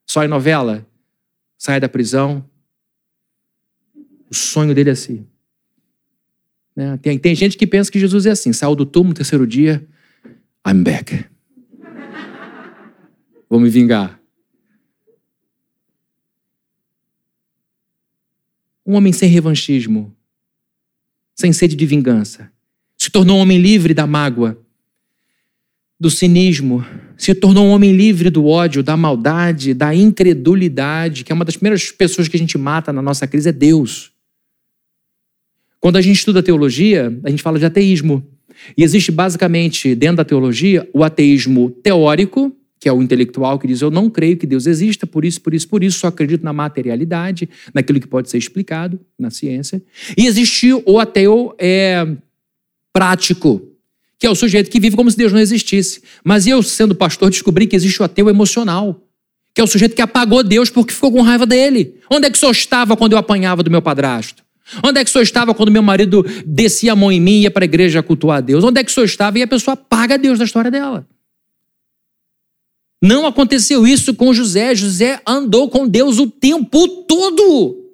Só 0.07 0.23
em 0.23 0.29
novela? 0.29 0.87
Sai 1.57 1.81
da 1.81 1.89
prisão. 1.89 2.49
O 4.31 4.35
sonho 4.35 4.75
dele 4.75 4.91
é 4.91 4.93
assim. 4.93 5.27
Né? 6.79 6.97
Tem, 7.03 7.19
tem 7.19 7.35
gente 7.35 7.59
que 7.59 7.67
pensa 7.67 7.91
que 7.91 7.99
Jesus 7.99 8.25
é 8.25 8.31
assim: 8.31 8.53
saiu 8.53 8.77
do 8.77 8.87
túmulo 8.87 9.09
no 9.09 9.17
terceiro 9.17 9.45
dia, 9.45 9.85
I'm 10.65 10.85
back. 10.85 11.25
Vou 13.51 13.59
me 13.59 13.69
vingar. 13.69 14.21
Um 18.87 18.95
homem 18.95 19.13
sem 19.13 19.29
revanchismo 19.29 20.15
sem 21.35 21.53
sede 21.53 21.77
de 21.77 21.87
vingança. 21.87 22.51
Se 22.97 23.11
tornou 23.11 23.37
um 23.37 23.41
homem 23.41 23.59
livre 23.59 23.95
da 23.95 24.09
mágoa, 24.09 24.59
do 25.99 26.11
cinismo, 26.11 26.85
se 27.17 27.33
tornou 27.33 27.67
um 27.67 27.71
homem 27.71 27.93
livre 27.93 28.29
do 28.29 28.45
ódio, 28.47 28.83
da 28.83 28.97
maldade, 28.97 29.73
da 29.73 29.95
incredulidade, 29.95 31.23
que 31.23 31.31
é 31.31 31.35
uma 31.35 31.45
das 31.45 31.57
primeiras 31.57 31.93
pessoas 31.93 32.27
que 32.27 32.37
a 32.37 32.39
gente 32.41 32.59
mata 32.59 32.93
na 32.93 33.01
nossa 33.01 33.25
crise 33.25 33.51
é 33.51 33.53
Deus. 33.53 34.13
Quando 35.81 35.97
a 35.97 36.01
gente 36.01 36.17
estuda 36.17 36.43
teologia, 36.43 37.17
a 37.25 37.31
gente 37.31 37.43
fala 37.43 37.59
de 37.59 37.67
ateísmo. 37.67 38.27
E 38.77 38.83
existe 38.83 39.13
basicamente, 39.13 39.95
dentro 39.95 40.17
da 40.17 40.25
teologia, 40.25 40.89
o 40.93 41.05
ateísmo 41.05 41.71
teórico, 41.71 42.53
que 42.81 42.89
é 42.89 42.93
o 42.93 43.03
intelectual 43.03 43.59
que 43.59 43.67
diz: 43.67 43.81
Eu 43.81 43.91
não 43.91 44.11
creio 44.11 44.37
que 44.37 44.47
Deus 44.47 44.67
exista, 44.67 45.07
por 45.07 45.25
isso, 45.25 45.41
por 45.41 45.55
isso, 45.55 45.69
por 45.69 45.85
isso, 45.85 45.99
só 46.01 46.09
acredito 46.09 46.45
na 46.45 46.53
materialidade, 46.53 47.49
naquilo 47.73 48.01
que 48.01 48.07
pode 48.07 48.31
ser 48.31 48.39
explicado 48.39 49.01
na 49.19 49.31
ciência. 49.31 49.83
E 50.17 50.27
existe 50.27 50.73
o 50.73 50.99
ateu 50.99 51.55
é, 51.59 52.07
prático, 52.93 53.63
que 54.19 54.27
é 54.27 54.31
o 54.31 54.35
sujeito 54.35 54.71
que 54.71 54.81
vive 54.81 54.97
como 54.97 55.11
se 55.11 55.17
Deus 55.17 55.33
não 55.33 55.41
existisse. 55.41 56.03
Mas 56.25 56.47
eu, 56.47 56.63
sendo 56.63 56.95
pastor, 56.95 57.31
descobri 57.31 57.67
que 57.67 57.77
existe 57.77 58.01
o 58.03 58.05
ateu 58.05 58.29
emocional, 58.29 59.05
que 59.55 59.61
é 59.61 59.65
o 59.65 59.69
sujeito 59.69 59.95
que 59.95 60.03
apagou 60.03 60.43
Deus 60.43 60.71
porque 60.71 60.93
ficou 60.93 61.13
com 61.13 61.23
raiva 61.23 61.47
dele. 61.47 61.95
Onde 62.11 62.27
é 62.27 62.31
que 62.31 62.39
senhor 62.39 62.53
estava 62.53 62.97
quando 62.97 63.13
eu 63.13 63.19
apanhava 63.19 63.63
do 63.63 63.71
meu 63.71 63.83
padrasto? 63.83 64.48
Onde 64.83 65.01
é 65.01 65.05
que 65.05 65.11
o 65.11 65.13
senhor 65.13 65.23
estava 65.23 65.55
quando 65.55 65.71
meu 65.71 65.83
marido 65.83 66.25
descia 66.45 66.93
a 66.93 66.97
mão 66.97 67.11
em 67.11 67.21
mim 67.21 67.39
e 67.39 67.43
ia 67.43 67.51
para 67.51 67.65
a 67.65 67.67
igreja 67.67 68.03
cultuar 68.03 68.39
a 68.39 68.41
Deus? 68.41 68.65
Onde 68.65 68.81
é 68.81 68.85
que 68.85 68.91
o 68.91 68.95
senhor 68.95 69.07
estava? 69.07 69.39
E 69.39 69.43
a 69.43 69.47
pessoa 69.47 69.75
apaga 69.75 70.19
Deus 70.19 70.39
da 70.39 70.45
história 70.45 70.71
dela. 70.71 71.07
Não 73.01 73.27
aconteceu 73.27 73.87
isso 73.87 74.15
com 74.15 74.33
José. 74.33 74.75
José 74.75 75.21
andou 75.27 75.69
com 75.69 75.89
Deus 75.89 76.19
o 76.19 76.29
tempo 76.29 76.87
todo. 77.05 77.88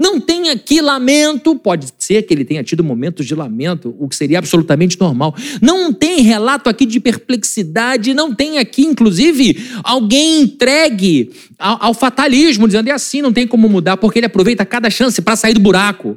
Não 0.00 0.18
tem 0.18 0.48
aqui 0.48 0.80
lamento, 0.80 1.54
pode 1.54 1.88
ser 1.98 2.22
que 2.22 2.32
ele 2.32 2.42
tenha 2.42 2.64
tido 2.64 2.82
momentos 2.82 3.26
de 3.26 3.34
lamento, 3.34 3.94
o 3.98 4.08
que 4.08 4.16
seria 4.16 4.38
absolutamente 4.38 4.98
normal. 4.98 5.36
Não 5.60 5.92
tem 5.92 6.22
relato 6.22 6.70
aqui 6.70 6.86
de 6.86 6.98
perplexidade, 6.98 8.14
não 8.14 8.34
tem 8.34 8.56
aqui, 8.56 8.80
inclusive, 8.80 9.62
alguém 9.84 10.40
entregue 10.40 11.30
ao, 11.58 11.84
ao 11.84 11.94
fatalismo, 11.94 12.66
dizendo 12.66 12.88
é 12.88 12.92
assim, 12.92 13.20
não 13.20 13.30
tem 13.30 13.46
como 13.46 13.68
mudar, 13.68 13.98
porque 13.98 14.18
ele 14.18 14.26
aproveita 14.26 14.64
cada 14.64 14.88
chance 14.88 15.20
para 15.20 15.36
sair 15.36 15.52
do 15.52 15.60
buraco. 15.60 16.16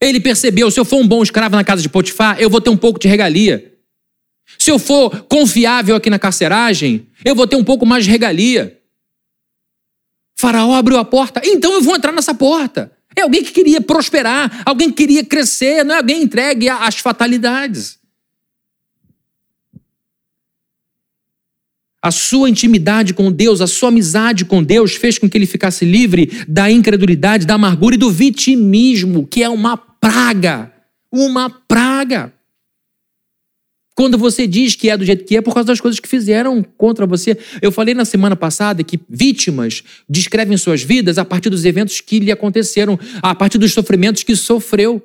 Ele 0.00 0.20
percebeu: 0.20 0.70
se 0.70 0.78
eu 0.78 0.84
for 0.84 1.00
um 1.00 1.08
bom 1.08 1.20
escravo 1.20 1.56
na 1.56 1.64
casa 1.64 1.82
de 1.82 1.88
Potifar, 1.88 2.36
eu 2.38 2.48
vou 2.48 2.60
ter 2.60 2.70
um 2.70 2.76
pouco 2.76 3.00
de 3.00 3.08
regalia. 3.08 3.72
Se 4.56 4.70
eu 4.70 4.78
for 4.78 5.24
confiável 5.24 5.96
aqui 5.96 6.08
na 6.08 6.18
carceragem, 6.18 7.08
eu 7.24 7.34
vou 7.34 7.48
ter 7.48 7.56
um 7.56 7.64
pouco 7.64 7.84
mais 7.84 8.04
de 8.04 8.10
regalia. 8.12 8.78
Faraó 10.42 10.74
abriu 10.74 10.98
a 10.98 11.04
porta, 11.04 11.40
então 11.44 11.72
eu 11.72 11.80
vou 11.80 11.94
entrar 11.94 12.10
nessa 12.10 12.34
porta. 12.34 12.90
É 13.14 13.20
alguém 13.20 13.44
que 13.44 13.52
queria 13.52 13.80
prosperar, 13.80 14.60
alguém 14.66 14.90
que 14.90 14.96
queria 14.96 15.24
crescer, 15.24 15.84
não 15.84 15.94
é 15.94 15.98
alguém 15.98 16.20
entregue 16.20 16.68
às 16.68 16.96
fatalidades. 16.96 18.00
A 22.02 22.10
sua 22.10 22.50
intimidade 22.50 23.14
com 23.14 23.30
Deus, 23.30 23.60
a 23.60 23.68
sua 23.68 23.90
amizade 23.90 24.44
com 24.44 24.64
Deus 24.64 24.96
fez 24.96 25.16
com 25.16 25.30
que 25.30 25.38
ele 25.38 25.46
ficasse 25.46 25.84
livre 25.84 26.44
da 26.48 26.68
incredulidade, 26.68 27.46
da 27.46 27.54
amargura 27.54 27.94
e 27.94 27.98
do 27.98 28.10
vitimismo, 28.10 29.24
que 29.24 29.44
é 29.44 29.48
uma 29.48 29.76
praga. 29.76 30.72
Uma 31.12 31.48
praga. 31.48 32.34
Quando 34.02 34.18
você 34.18 34.48
diz 34.48 34.74
que 34.74 34.90
é 34.90 34.96
do 34.96 35.04
jeito 35.04 35.24
que 35.24 35.36
é 35.36 35.40
por 35.40 35.54
causa 35.54 35.68
das 35.68 35.80
coisas 35.80 36.00
que 36.00 36.08
fizeram 36.08 36.60
contra 36.76 37.06
você. 37.06 37.38
Eu 37.62 37.70
falei 37.70 37.94
na 37.94 38.04
semana 38.04 38.34
passada 38.34 38.82
que 38.82 38.98
vítimas 39.08 39.84
descrevem 40.08 40.56
suas 40.56 40.82
vidas 40.82 41.18
a 41.18 41.24
partir 41.24 41.48
dos 41.48 41.64
eventos 41.64 42.00
que 42.00 42.18
lhe 42.18 42.32
aconteceram, 42.32 42.98
a 43.22 43.32
partir 43.32 43.58
dos 43.58 43.72
sofrimentos 43.72 44.24
que 44.24 44.34
sofreu. 44.34 45.00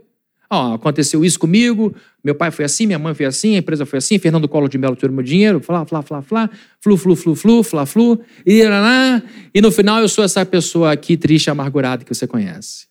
Oh, 0.50 0.74
aconteceu 0.74 1.24
isso 1.24 1.38
comigo, 1.38 1.96
meu 2.24 2.34
pai 2.34 2.50
foi 2.50 2.66
assim, 2.66 2.88
minha 2.88 2.98
mãe 2.98 3.14
foi 3.14 3.28
assim, 3.28 3.54
a 3.54 3.60
empresa 3.60 3.86
foi 3.86 4.00
assim, 4.00 4.18
Fernando 4.18 4.48
Collor 4.48 4.68
de 4.68 4.80
Mello 4.80 4.96
tirou 4.96 5.14
meu 5.14 5.24
dinheiro, 5.24 5.60
flá, 5.60 5.86
flá, 5.86 6.02
flá, 6.02 6.24
flá, 6.24 6.50
flu, 6.82 6.98
flu, 6.98 7.16
flu, 7.16 7.36
flu, 7.36 7.62
flá, 7.62 7.86
flu, 7.86 8.20
e, 8.48 8.64
e 9.54 9.62
no 9.62 9.72
final 9.72 10.02
eu 10.02 10.10
sou 10.10 10.24
essa 10.24 10.44
pessoa 10.44 10.92
aqui 10.92 11.16
triste, 11.16 11.52
amargurada 11.52 12.04
que 12.04 12.12
você 12.12 12.26
conhece. 12.26 12.88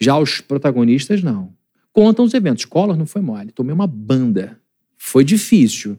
Já 0.00 0.18
os 0.18 0.40
protagonistas, 0.40 1.22
não. 1.22 1.52
Contam 1.92 2.24
os 2.24 2.32
eventos. 2.32 2.64
Collor 2.64 2.96
não 2.96 3.04
foi 3.04 3.20
mole, 3.20 3.52
tomei 3.52 3.74
uma 3.74 3.86
banda. 3.86 4.58
Foi 4.98 5.24
difícil. 5.24 5.96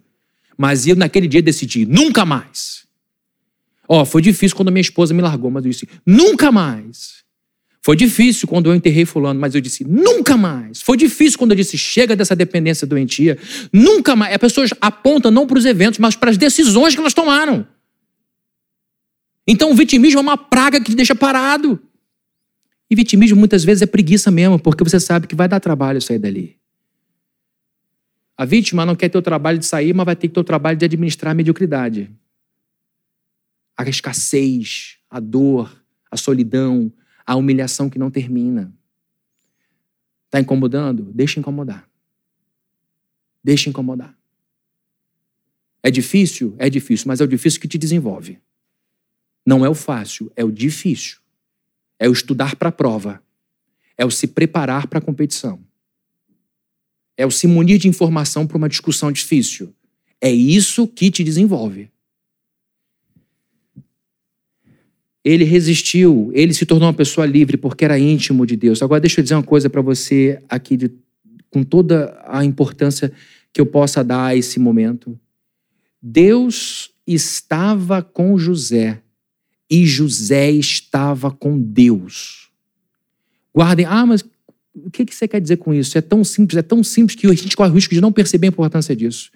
Mas 0.57 0.85
eu 0.85 0.95
naquele 0.95 1.27
dia 1.27 1.41
decidi, 1.41 1.85
nunca 1.85 2.25
mais. 2.25 2.85
Ó, 3.87 4.01
oh, 4.01 4.05
foi 4.05 4.21
difícil 4.21 4.55
quando 4.55 4.71
minha 4.71 4.81
esposa 4.81 5.13
me 5.13 5.21
largou, 5.21 5.49
mas 5.49 5.65
eu 5.65 5.71
disse, 5.71 5.89
nunca 6.05 6.51
mais. 6.51 7.23
Foi 7.81 7.95
difícil 7.95 8.47
quando 8.47 8.69
eu 8.69 8.75
enterrei 8.75 9.05
fulano, 9.05 9.39
mas 9.39 9.55
eu 9.55 9.61
disse, 9.61 9.85
nunca 9.85 10.35
mais. 10.35 10.81
Foi 10.81 10.97
difícil 10.97 11.39
quando 11.39 11.53
eu 11.53 11.57
disse, 11.57 11.77
chega 11.77 12.15
dessa 12.15 12.35
dependência 12.35 12.85
doentia. 12.85 13.37
Nunca 13.71 14.15
mais. 14.15 14.33
As 14.33 14.37
pessoas 14.37 14.69
apontam 14.81 15.31
não 15.31 15.47
para 15.47 15.57
os 15.57 15.65
eventos, 15.65 15.97
mas 15.97 16.15
para 16.15 16.29
as 16.29 16.37
decisões 16.37 16.93
que 16.93 16.99
elas 16.99 17.13
tomaram. 17.13 17.65
Então 19.47 19.71
o 19.71 19.75
vitimismo 19.75 20.19
é 20.19 20.21
uma 20.21 20.37
praga 20.37 20.79
que 20.79 20.91
te 20.91 20.95
deixa 20.95 21.15
parado. 21.15 21.79
E 22.91 22.95
vitimismo 22.95 23.37
muitas 23.37 23.63
vezes 23.63 23.81
é 23.81 23.85
preguiça 23.85 24.29
mesmo, 24.29 24.59
porque 24.59 24.83
você 24.83 24.99
sabe 24.99 25.25
que 25.25 25.35
vai 25.35 25.47
dar 25.47 25.59
trabalho 25.59 26.01
sair 26.01 26.19
dali. 26.19 26.58
A 28.39 28.45
vítima 28.45 28.85
não 28.85 28.95
quer 28.95 29.09
ter 29.09 29.17
o 29.17 29.21
trabalho 29.21 29.59
de 29.59 29.65
sair, 29.65 29.93
mas 29.93 30.05
vai 30.05 30.15
ter 30.15 30.29
que 30.29 30.33
ter 30.33 30.39
o 30.39 30.45
trabalho 30.45 30.77
de 30.77 30.85
administrar 30.85 31.33
a 31.33 31.35
mediocridade. 31.35 32.09
A 33.75 33.83
escassez, 33.83 34.97
a 35.09 35.19
dor, 35.19 35.83
a 36.09 36.15
solidão, 36.15 36.89
a 37.25 37.35
humilhação 37.35 37.89
que 37.89 37.99
não 37.99 38.09
termina. 38.09 38.73
Está 40.27 40.39
incomodando? 40.39 41.11
Deixa 41.13 41.37
incomodar. 41.37 41.85
Deixa 43.43 43.69
incomodar. 43.69 44.17
É 45.83 45.91
difícil? 45.91 46.55
É 46.57 46.69
difícil, 46.69 47.09
mas 47.09 47.19
é 47.19 47.25
o 47.25 47.27
difícil 47.27 47.59
que 47.59 47.67
te 47.67 47.77
desenvolve. 47.77 48.39
Não 49.45 49.65
é 49.65 49.69
o 49.69 49.75
fácil, 49.75 50.31
é 50.33 50.45
o 50.45 50.51
difícil. 50.51 51.19
É 51.99 52.07
o 52.07 52.13
estudar 52.13 52.55
para 52.55 52.69
a 52.69 52.71
prova. 52.71 53.21
É 53.97 54.05
o 54.05 54.09
se 54.09 54.27
preparar 54.27 54.87
para 54.87 54.99
a 54.99 55.01
competição 55.01 55.61
é 57.19 57.25
o 57.25 57.31
se 57.31 57.47
munir 57.47 57.77
de 57.77 57.89
informação 57.89 58.47
para 58.47 58.57
uma 58.57 58.69
discussão 58.69 59.11
difícil. 59.11 59.75
É 60.21 60.31
isso 60.31 60.87
que 60.87 61.11
te 61.11 61.21
desenvolve. 61.21 61.89
Ele 65.21 65.43
resistiu, 65.43 66.31
ele 66.33 66.53
se 66.53 66.65
tornou 66.65 66.87
uma 66.87 66.93
pessoa 66.93 67.27
livre 67.27 67.57
porque 67.57 67.83
era 67.83 67.99
íntimo 67.99 68.45
de 68.45 68.55
Deus. 68.55 68.81
Agora, 68.81 69.01
deixa 69.01 69.19
eu 69.19 69.23
dizer 69.23 69.35
uma 69.35 69.43
coisa 69.43 69.69
para 69.69 69.81
você 69.81 70.41
aqui, 70.47 70.77
de, 70.77 70.91
com 71.49 71.61
toda 71.61 72.17
a 72.25 72.45
importância 72.45 73.11
que 73.51 73.59
eu 73.59 73.65
possa 73.65 74.01
dar 74.01 74.27
a 74.27 74.35
esse 74.37 74.57
momento. 74.57 75.19
Deus 76.01 76.89
estava 77.05 78.01
com 78.01 78.37
José 78.37 79.01
e 79.69 79.85
José 79.85 80.51
estava 80.51 81.31
com 81.31 81.59
Deus. 81.59 82.49
Guardem, 83.53 83.85
ah, 83.85 84.05
mas 84.05 84.23
o 84.85 84.91
que, 84.91 85.05
que 85.05 85.15
você 85.15 85.27
quer 85.27 85.39
dizer 85.39 85.57
com 85.57 85.73
isso? 85.73 85.97
É 85.97 86.01
tão 86.01 86.23
simples, 86.23 86.57
é 86.57 86.61
tão 86.61 86.83
simples 86.83 87.15
que 87.15 87.27
a 87.27 87.33
gente 87.33 87.55
corre 87.55 87.69
o 87.69 87.73
risco 87.73 87.93
de 87.93 88.01
não 88.01 88.11
perceber 88.11 88.47
a 88.47 88.49
importância 88.49 88.95
disso. 88.95 89.31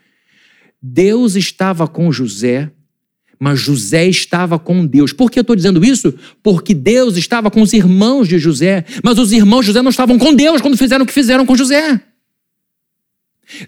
Deus 0.82 1.36
estava 1.36 1.88
com 1.88 2.12
José, 2.12 2.72
mas 3.40 3.60
José 3.60 4.08
estava 4.08 4.58
com 4.58 4.86
Deus. 4.86 5.14
Por 5.14 5.30
que 5.30 5.40
eu 5.40 5.42
estou 5.42 5.56
dizendo 5.56 5.84
isso? 5.84 6.14
Porque 6.42 6.74
Deus 6.74 7.18
estava 7.18 7.52
com 7.52 7.62
os 7.62 7.74
irmãos 7.74 8.28
de 8.28 8.40
José, 8.40 8.86
mas 9.04 9.18
os 9.20 9.32
irmãos 9.32 9.62
de 9.62 9.68
José 9.68 9.82
não 9.82 9.90
estavam 9.92 10.18
com 10.18 10.34
Deus 10.34 10.62
quando 10.62 10.78
fizeram 10.78 11.04
o 11.04 11.08
que 11.08 11.14
fizeram 11.14 11.46
com 11.46 11.56
José. 11.56 12.02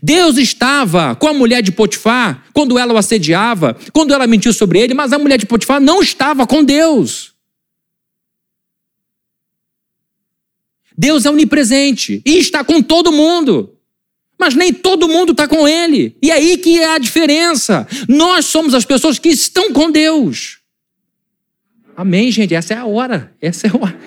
Deus 0.02 0.38
estava 0.38 1.16
com 1.16 1.28
a 1.28 1.34
mulher 1.34 1.62
de 1.62 1.72
Potifar 1.72 2.46
quando 2.54 2.80
ela 2.80 2.94
o 2.94 2.98
assediava, 2.98 3.76
quando 3.92 4.14
ela 4.14 4.26
mentiu 4.26 4.54
sobre 4.54 4.80
ele, 4.80 4.94
mas 4.94 5.14
a 5.14 5.20
mulher 5.20 5.38
de 5.38 5.46
Potifar 5.46 5.80
não 5.82 6.02
estava 6.02 6.48
com 6.48 6.64
Deus. 6.64 7.35
Deus 10.98 11.26
é 11.26 11.30
onipresente 11.30 12.22
e 12.26 12.38
está 12.38 12.64
com 12.64 12.82
todo 12.82 13.12
mundo. 13.12 13.72
Mas 14.40 14.54
nem 14.54 14.74
todo 14.74 15.08
mundo 15.08 15.32
está 15.32 15.48
com 15.48 15.68
Ele. 15.68 16.16
E 16.22 16.32
aí 16.32 16.58
que 16.58 16.80
é 16.80 16.94
a 16.94 16.98
diferença. 16.98 17.88
Nós 18.08 18.46
somos 18.46 18.74
as 18.74 18.86
pessoas 18.86 19.18
que 19.18 19.30
estão 19.30 19.72
com 19.72 19.90
Deus. 19.90 20.60
Amém, 21.96 22.32
gente. 22.32 22.54
Essa 22.54 22.74
é 22.74 22.78
a 22.78 22.86
hora. 22.86 23.34
Essa 23.42 23.68
é 23.68 23.70
a 23.70 23.78
hora. 23.78 23.98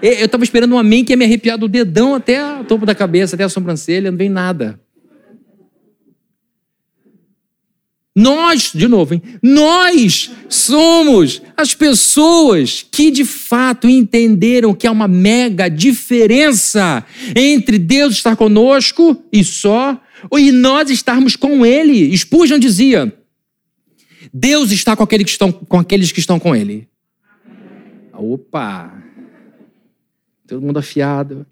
Eu 0.00 0.26
estava 0.26 0.42
esperando 0.42 0.74
um 0.74 0.78
amém 0.78 1.04
que 1.04 1.12
ia 1.12 1.16
me 1.16 1.24
arrepiar 1.24 1.56
do 1.56 1.68
dedão 1.68 2.14
até 2.14 2.42
o 2.60 2.64
topo 2.64 2.84
da 2.84 2.94
cabeça, 2.94 3.36
até 3.36 3.44
a 3.44 3.48
sobrancelha, 3.48 4.10
não 4.10 4.18
vem 4.18 4.28
nada. 4.28 4.80
Nós, 8.14 8.72
de 8.74 8.86
novo, 8.86 9.14
hein? 9.14 9.22
nós 9.42 10.30
somos 10.48 11.40
as 11.56 11.74
pessoas 11.74 12.86
que 12.90 13.10
de 13.10 13.24
fato 13.24 13.88
entenderam 13.88 14.74
que 14.74 14.86
há 14.86 14.92
uma 14.92 15.08
mega 15.08 15.68
diferença 15.68 17.04
entre 17.34 17.78
Deus 17.78 18.14
estar 18.14 18.36
conosco 18.36 19.16
e 19.32 19.42
só, 19.42 19.98
e 20.36 20.52
nós 20.52 20.90
estarmos 20.90 21.36
com 21.36 21.64
Ele. 21.64 22.16
Spurgeon 22.16 22.58
dizia: 22.58 23.10
Deus 24.32 24.70
está 24.72 24.94
com, 24.94 25.02
aquele 25.02 25.24
que 25.24 25.30
estão, 25.30 25.50
com 25.50 25.78
aqueles 25.78 26.12
que 26.12 26.20
estão 26.20 26.38
com 26.38 26.54
Ele. 26.54 26.86
Opa! 28.12 29.02
Todo 30.46 30.60
mundo 30.60 30.78
afiado. 30.78 31.46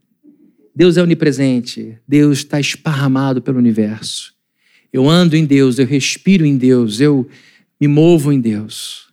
Deus 0.77 0.99
é 0.99 1.03
onipresente. 1.03 1.99
Deus 2.07 2.39
está 2.39 2.61
esparramado 2.61 3.41
pelo 3.41 3.59
universo. 3.59 4.35
Eu 4.93 5.09
ando 5.09 5.37
em 5.37 5.45
Deus, 5.45 5.79
eu 5.79 5.87
respiro 5.87 6.45
em 6.45 6.57
Deus, 6.57 7.01
eu 7.01 7.29
me 7.81 7.87
movo 7.87 8.33
em 8.33 8.41
Deus. 8.41 9.09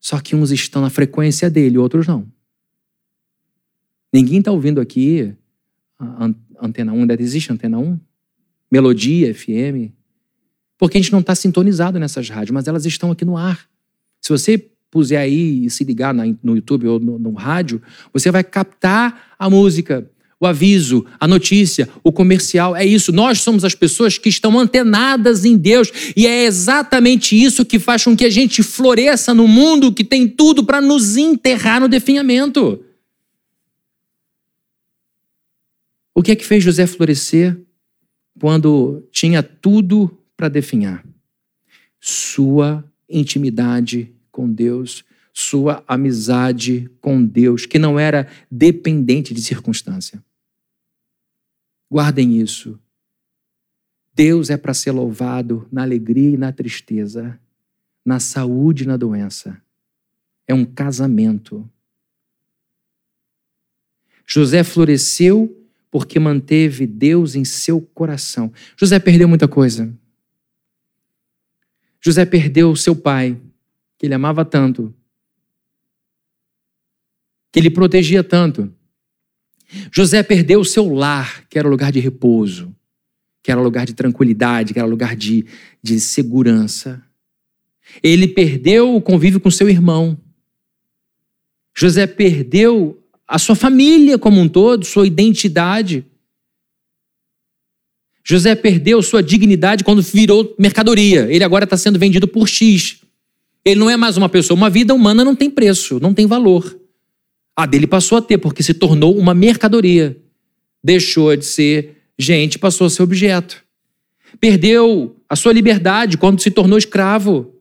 Só 0.00 0.20
que 0.20 0.36
uns 0.36 0.50
estão 0.50 0.82
na 0.82 0.90
frequência 0.90 1.50
dele, 1.50 1.78
outros 1.78 2.06
não. 2.06 2.26
Ninguém 4.12 4.38
está 4.38 4.52
ouvindo 4.52 4.80
aqui 4.80 5.34
Antena 6.60 6.92
1, 6.92 7.00
ainda 7.00 7.20
existe 7.20 7.52
Antena 7.52 7.78
1? 7.78 7.98
Melodia 8.70 9.34
FM? 9.34 9.92
Porque 10.78 10.98
a 10.98 11.00
gente 11.00 11.12
não 11.12 11.20
está 11.20 11.34
sintonizado 11.34 11.98
nessas 11.98 12.28
rádios, 12.28 12.50
mas 12.50 12.66
elas 12.66 12.84
estão 12.84 13.10
aqui 13.10 13.24
no 13.24 13.36
ar. 13.36 13.68
Se 14.20 14.30
você 14.30 14.58
puser 14.90 15.18
aí 15.18 15.64
e 15.64 15.70
se 15.70 15.82
ligar 15.84 16.14
no 16.14 16.54
YouTube 16.54 16.86
ou 16.86 17.00
no, 17.00 17.18
no 17.18 17.32
rádio, 17.32 17.82
você 18.12 18.30
vai 18.30 18.44
captar 18.44 19.34
a 19.38 19.50
música 19.50 20.08
o 20.40 20.46
aviso, 20.46 21.06
a 21.18 21.26
notícia, 21.26 21.88
o 22.02 22.12
comercial. 22.12 22.76
É 22.76 22.84
isso. 22.84 23.12
Nós 23.12 23.40
somos 23.40 23.64
as 23.64 23.74
pessoas 23.74 24.18
que 24.18 24.28
estão 24.28 24.58
antenadas 24.58 25.44
em 25.44 25.56
Deus. 25.56 25.90
E 26.16 26.26
é 26.26 26.44
exatamente 26.44 27.40
isso 27.40 27.64
que 27.64 27.78
faz 27.78 28.04
com 28.04 28.16
que 28.16 28.24
a 28.24 28.30
gente 28.30 28.62
floresça 28.62 29.32
no 29.32 29.48
mundo 29.48 29.92
que 29.92 30.04
tem 30.04 30.28
tudo 30.28 30.64
para 30.64 30.80
nos 30.80 31.16
enterrar 31.16 31.80
no 31.80 31.88
definhamento. 31.88 32.84
O 36.14 36.22
que 36.22 36.32
é 36.32 36.36
que 36.36 36.44
fez 36.44 36.62
José 36.62 36.86
florescer 36.86 37.58
quando 38.38 39.02
tinha 39.10 39.42
tudo 39.42 40.16
para 40.36 40.48
definhar? 40.48 41.04
Sua 42.00 42.84
intimidade 43.08 44.12
com 44.30 44.50
Deus, 44.50 45.04
sua 45.36 45.82
amizade 45.88 46.88
com 47.00 47.26
Deus, 47.26 47.66
que 47.66 47.76
não 47.76 47.98
era 47.98 48.28
dependente 48.48 49.34
de 49.34 49.42
circunstância. 49.42 50.24
Guardem 51.90 52.40
isso. 52.40 52.78
Deus 54.14 54.48
é 54.48 54.56
para 54.56 54.72
ser 54.72 54.92
louvado 54.92 55.68
na 55.72 55.82
alegria 55.82 56.30
e 56.30 56.36
na 56.36 56.52
tristeza, 56.52 57.38
na 58.04 58.20
saúde 58.20 58.84
e 58.84 58.86
na 58.86 58.96
doença. 58.96 59.60
É 60.46 60.54
um 60.54 60.64
casamento. 60.64 61.68
José 64.24 64.62
floresceu 64.62 65.68
porque 65.90 66.20
manteve 66.20 66.86
Deus 66.86 67.34
em 67.34 67.44
seu 67.44 67.80
coração. 67.80 68.52
José 68.76 69.00
perdeu 69.00 69.28
muita 69.28 69.48
coisa. 69.48 69.92
José 72.00 72.24
perdeu 72.24 72.76
seu 72.76 72.94
pai, 72.94 73.40
que 73.98 74.06
ele 74.06 74.14
amava 74.14 74.44
tanto, 74.44 74.94
que 77.54 77.60
ele 77.60 77.70
protegia 77.70 78.24
tanto. 78.24 78.68
José 79.92 80.24
perdeu 80.24 80.58
o 80.58 80.64
seu 80.64 80.92
lar, 80.92 81.46
que 81.48 81.56
era 81.56 81.68
o 81.68 81.70
lugar 81.70 81.92
de 81.92 82.00
repouso, 82.00 82.74
que 83.44 83.48
era 83.48 83.60
o 83.60 83.62
lugar 83.62 83.86
de 83.86 83.94
tranquilidade, 83.94 84.72
que 84.72 84.78
era 84.80 84.88
o 84.88 84.90
lugar 84.90 85.14
de, 85.14 85.46
de 85.80 86.00
segurança. 86.00 87.00
Ele 88.02 88.26
perdeu 88.26 88.96
o 88.96 89.00
convívio 89.00 89.38
com 89.38 89.52
seu 89.52 89.70
irmão. 89.70 90.18
José 91.72 92.08
perdeu 92.08 93.00
a 93.24 93.38
sua 93.38 93.54
família 93.54 94.18
como 94.18 94.40
um 94.40 94.48
todo, 94.48 94.84
sua 94.84 95.06
identidade. 95.06 96.04
José 98.24 98.56
perdeu 98.56 99.00
sua 99.00 99.22
dignidade 99.22 99.84
quando 99.84 100.02
virou 100.02 100.56
mercadoria. 100.58 101.32
Ele 101.32 101.44
agora 101.44 101.62
está 101.62 101.76
sendo 101.76 102.00
vendido 102.00 102.26
por 102.26 102.48
X. 102.48 102.98
Ele 103.64 103.78
não 103.78 103.88
é 103.88 103.96
mais 103.96 104.16
uma 104.16 104.28
pessoa. 104.28 104.56
Uma 104.56 104.68
vida 104.68 104.92
humana 104.92 105.24
não 105.24 105.36
tem 105.36 105.48
preço, 105.48 106.00
não 106.00 106.12
tem 106.12 106.26
valor. 106.26 106.80
A 107.56 107.66
dele 107.66 107.86
passou 107.86 108.18
a 108.18 108.22
ter, 108.22 108.38
porque 108.38 108.62
se 108.62 108.74
tornou 108.74 109.16
uma 109.16 109.34
mercadoria. 109.34 110.16
Deixou 110.82 111.34
de 111.36 111.44
ser 111.44 112.02
gente, 112.18 112.58
passou 112.58 112.86
a 112.86 112.90
ser 112.90 113.02
objeto. 113.02 113.62
Perdeu 114.40 115.16
a 115.28 115.36
sua 115.36 115.52
liberdade 115.52 116.18
quando 116.18 116.40
se 116.40 116.50
tornou 116.50 116.76
escravo. 116.76 117.54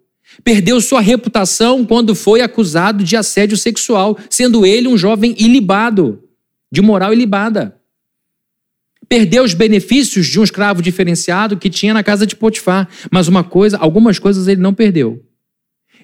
Perdeu 0.44 0.82
sua 0.82 1.00
reputação 1.00 1.86
quando 1.86 2.16
foi 2.16 2.42
acusado 2.42 3.04
de 3.04 3.16
assédio 3.16 3.58
sexual, 3.58 4.18
sendo 4.30 4.66
ele 4.66 4.88
um 4.88 4.98
jovem 4.98 5.36
ilibado, 5.38 6.24
de 6.72 6.82
moral 6.82 7.14
ilibada. 7.14 7.80
Perdeu 9.08 9.44
os 9.44 9.54
benefícios 9.54 10.26
de 10.26 10.40
um 10.40 10.44
escravo 10.44 10.82
diferenciado 10.82 11.58
que 11.58 11.70
tinha 11.70 11.94
na 11.94 12.04
casa 12.04 12.26
de 12.26 12.36
Potifar, 12.36 12.90
mas 13.12 13.28
uma 13.28 13.44
coisa, 13.44 13.78
algumas 13.78 14.18
coisas 14.18 14.48
ele 14.48 14.62
não 14.62 14.74
perdeu. 14.74 15.24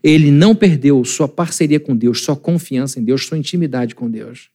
Ele 0.03 0.31
não 0.31 0.55
perdeu 0.55 1.03
sua 1.03 1.27
parceria 1.27 1.79
com 1.79 1.95
Deus, 1.95 2.21
sua 2.21 2.35
confiança 2.35 2.99
em 2.99 3.03
Deus, 3.03 3.25
sua 3.25 3.37
intimidade 3.37 3.95
com 3.95 4.09
Deus. 4.09 4.49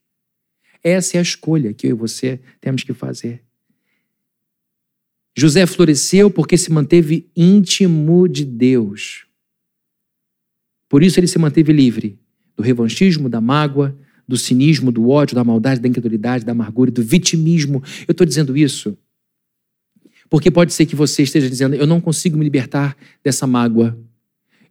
Essa 0.83 1.17
é 1.17 1.19
a 1.19 1.23
escolha 1.23 1.73
que 1.73 1.87
eu 1.87 1.91
e 1.91 1.93
você 1.93 2.39
temos 2.61 2.83
que 2.83 2.93
fazer. 2.93 3.43
José 5.37 5.65
floresceu 5.65 6.29
porque 6.31 6.57
se 6.57 6.71
manteve 6.71 7.29
íntimo 7.35 8.27
de 8.27 8.45
Deus. 8.45 9.25
Por 10.87 11.03
isso 11.03 11.19
ele 11.19 11.27
se 11.27 11.37
manteve 11.37 11.73
livre 11.73 12.17
do 12.55 12.63
revanchismo, 12.63 13.27
da 13.27 13.41
mágoa, 13.41 13.97
do 14.27 14.37
cinismo, 14.37 14.91
do 14.91 15.09
ódio, 15.09 15.35
da 15.35 15.43
maldade, 15.43 15.81
da 15.81 15.87
incredulidade, 15.87 16.45
da 16.45 16.53
amargura 16.53 16.89
do 16.89 17.03
vitimismo. 17.03 17.83
Eu 18.07 18.13
estou 18.13 18.25
dizendo 18.25 18.55
isso 18.55 18.97
porque 20.29 20.49
pode 20.49 20.73
ser 20.73 20.85
que 20.85 20.95
você 20.95 21.23
esteja 21.23 21.49
dizendo: 21.49 21.75
eu 21.75 21.85
não 21.85 22.01
consigo 22.01 22.37
me 22.37 22.43
libertar 22.43 22.97
dessa 23.23 23.45
mágoa, 23.45 23.97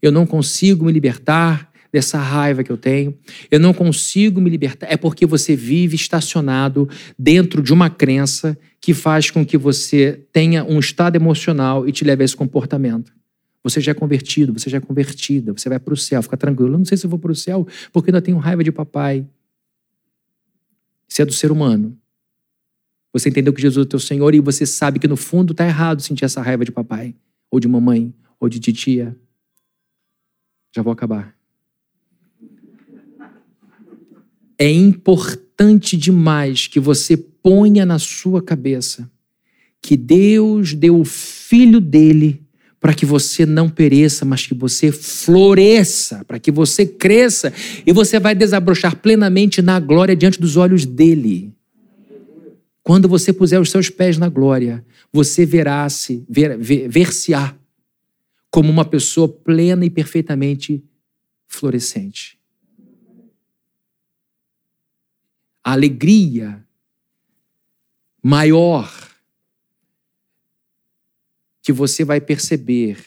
eu 0.06 0.12
não 0.12 0.26
consigo 0.26 0.84
me 0.84 0.92
libertar 0.92 1.72
dessa 1.92 2.18
raiva 2.18 2.64
que 2.64 2.72
eu 2.72 2.76
tenho, 2.76 3.16
eu 3.50 3.60
não 3.60 3.72
consigo 3.72 4.40
me 4.40 4.50
libertar. 4.50 4.88
É 4.90 4.96
porque 4.96 5.24
você 5.24 5.54
vive 5.54 5.94
estacionado 5.94 6.88
dentro 7.16 7.62
de 7.62 7.72
uma 7.72 7.88
crença 7.88 8.58
que 8.80 8.92
faz 8.92 9.30
com 9.30 9.46
que 9.46 9.56
você 9.56 10.20
tenha 10.32 10.64
um 10.64 10.80
estado 10.80 11.14
emocional 11.14 11.88
e 11.88 11.92
te 11.92 12.04
leve 12.04 12.22
a 12.22 12.24
esse 12.24 12.36
comportamento. 12.36 13.12
Você 13.62 13.80
já 13.80 13.92
é 13.92 13.94
convertido, 13.94 14.52
você 14.52 14.68
já 14.68 14.78
é 14.78 14.80
convertida, 14.80 15.52
você 15.52 15.68
vai 15.68 15.78
para 15.78 15.94
o 15.94 15.96
céu, 15.96 16.20
fica 16.22 16.36
tranquilo. 16.36 16.74
Eu 16.74 16.78
não 16.78 16.84
sei 16.84 16.98
se 16.98 17.06
eu 17.06 17.10
vou 17.10 17.18
para 17.18 17.32
o 17.32 17.34
céu 17.34 17.66
porque 17.92 18.10
ainda 18.10 18.20
tenho 18.20 18.38
raiva 18.38 18.64
de 18.64 18.72
papai. 18.72 19.24
Isso 21.08 21.22
é 21.22 21.24
do 21.24 21.32
ser 21.32 21.52
humano. 21.52 21.96
Você 23.12 23.28
entendeu 23.28 23.52
que 23.52 23.62
Jesus 23.62 23.84
é 23.84 23.86
o 23.86 23.88
teu 23.88 24.00
Senhor 24.00 24.34
e 24.34 24.40
você 24.40 24.66
sabe 24.66 24.98
que 24.98 25.06
no 25.06 25.16
fundo 25.16 25.52
está 25.52 25.64
errado 25.64 26.02
sentir 26.02 26.24
essa 26.24 26.42
raiva 26.42 26.64
de 26.64 26.72
papai, 26.72 27.14
ou 27.48 27.60
de 27.60 27.68
mamãe, 27.68 28.12
ou 28.40 28.48
de 28.48 28.58
titia. 28.58 29.16
Já 30.74 30.82
vou 30.82 30.92
acabar. 30.92 31.34
É 34.58 34.70
importante 34.70 35.96
demais 35.96 36.66
que 36.66 36.80
você 36.80 37.16
ponha 37.16 37.84
na 37.84 37.98
sua 37.98 38.42
cabeça 38.42 39.10
que 39.84 39.98
Deus 39.98 40.72
deu 40.72 40.98
o 40.98 41.04
filho 41.04 41.78
dele 41.78 42.42
para 42.80 42.94
que 42.94 43.04
você 43.04 43.44
não 43.44 43.68
pereça, 43.68 44.24
mas 44.24 44.46
que 44.46 44.54
você 44.54 44.90
floresça, 44.90 46.24
para 46.24 46.38
que 46.38 46.50
você 46.50 46.86
cresça 46.86 47.52
e 47.86 47.92
você 47.92 48.18
vai 48.18 48.34
desabrochar 48.34 48.96
plenamente 48.96 49.60
na 49.60 49.78
glória 49.78 50.16
diante 50.16 50.40
dos 50.40 50.56
olhos 50.56 50.86
dele. 50.86 51.52
Quando 52.82 53.08
você 53.08 53.30
puser 53.32 53.60
os 53.60 53.70
seus 53.70 53.90
pés 53.90 54.16
na 54.16 54.28
glória, 54.28 54.84
você 55.12 55.44
verá-se, 55.44 56.24
ver-se-á 56.28 56.56
ver, 56.56 56.88
ver 56.88 57.54
como 58.54 58.70
uma 58.70 58.84
pessoa 58.84 59.26
plena 59.26 59.84
e 59.84 59.90
perfeitamente 59.90 60.80
florescente. 61.48 62.38
A 65.64 65.72
alegria 65.72 66.64
maior 68.22 68.88
que 71.60 71.72
você 71.72 72.04
vai 72.04 72.20
perceber, 72.20 73.04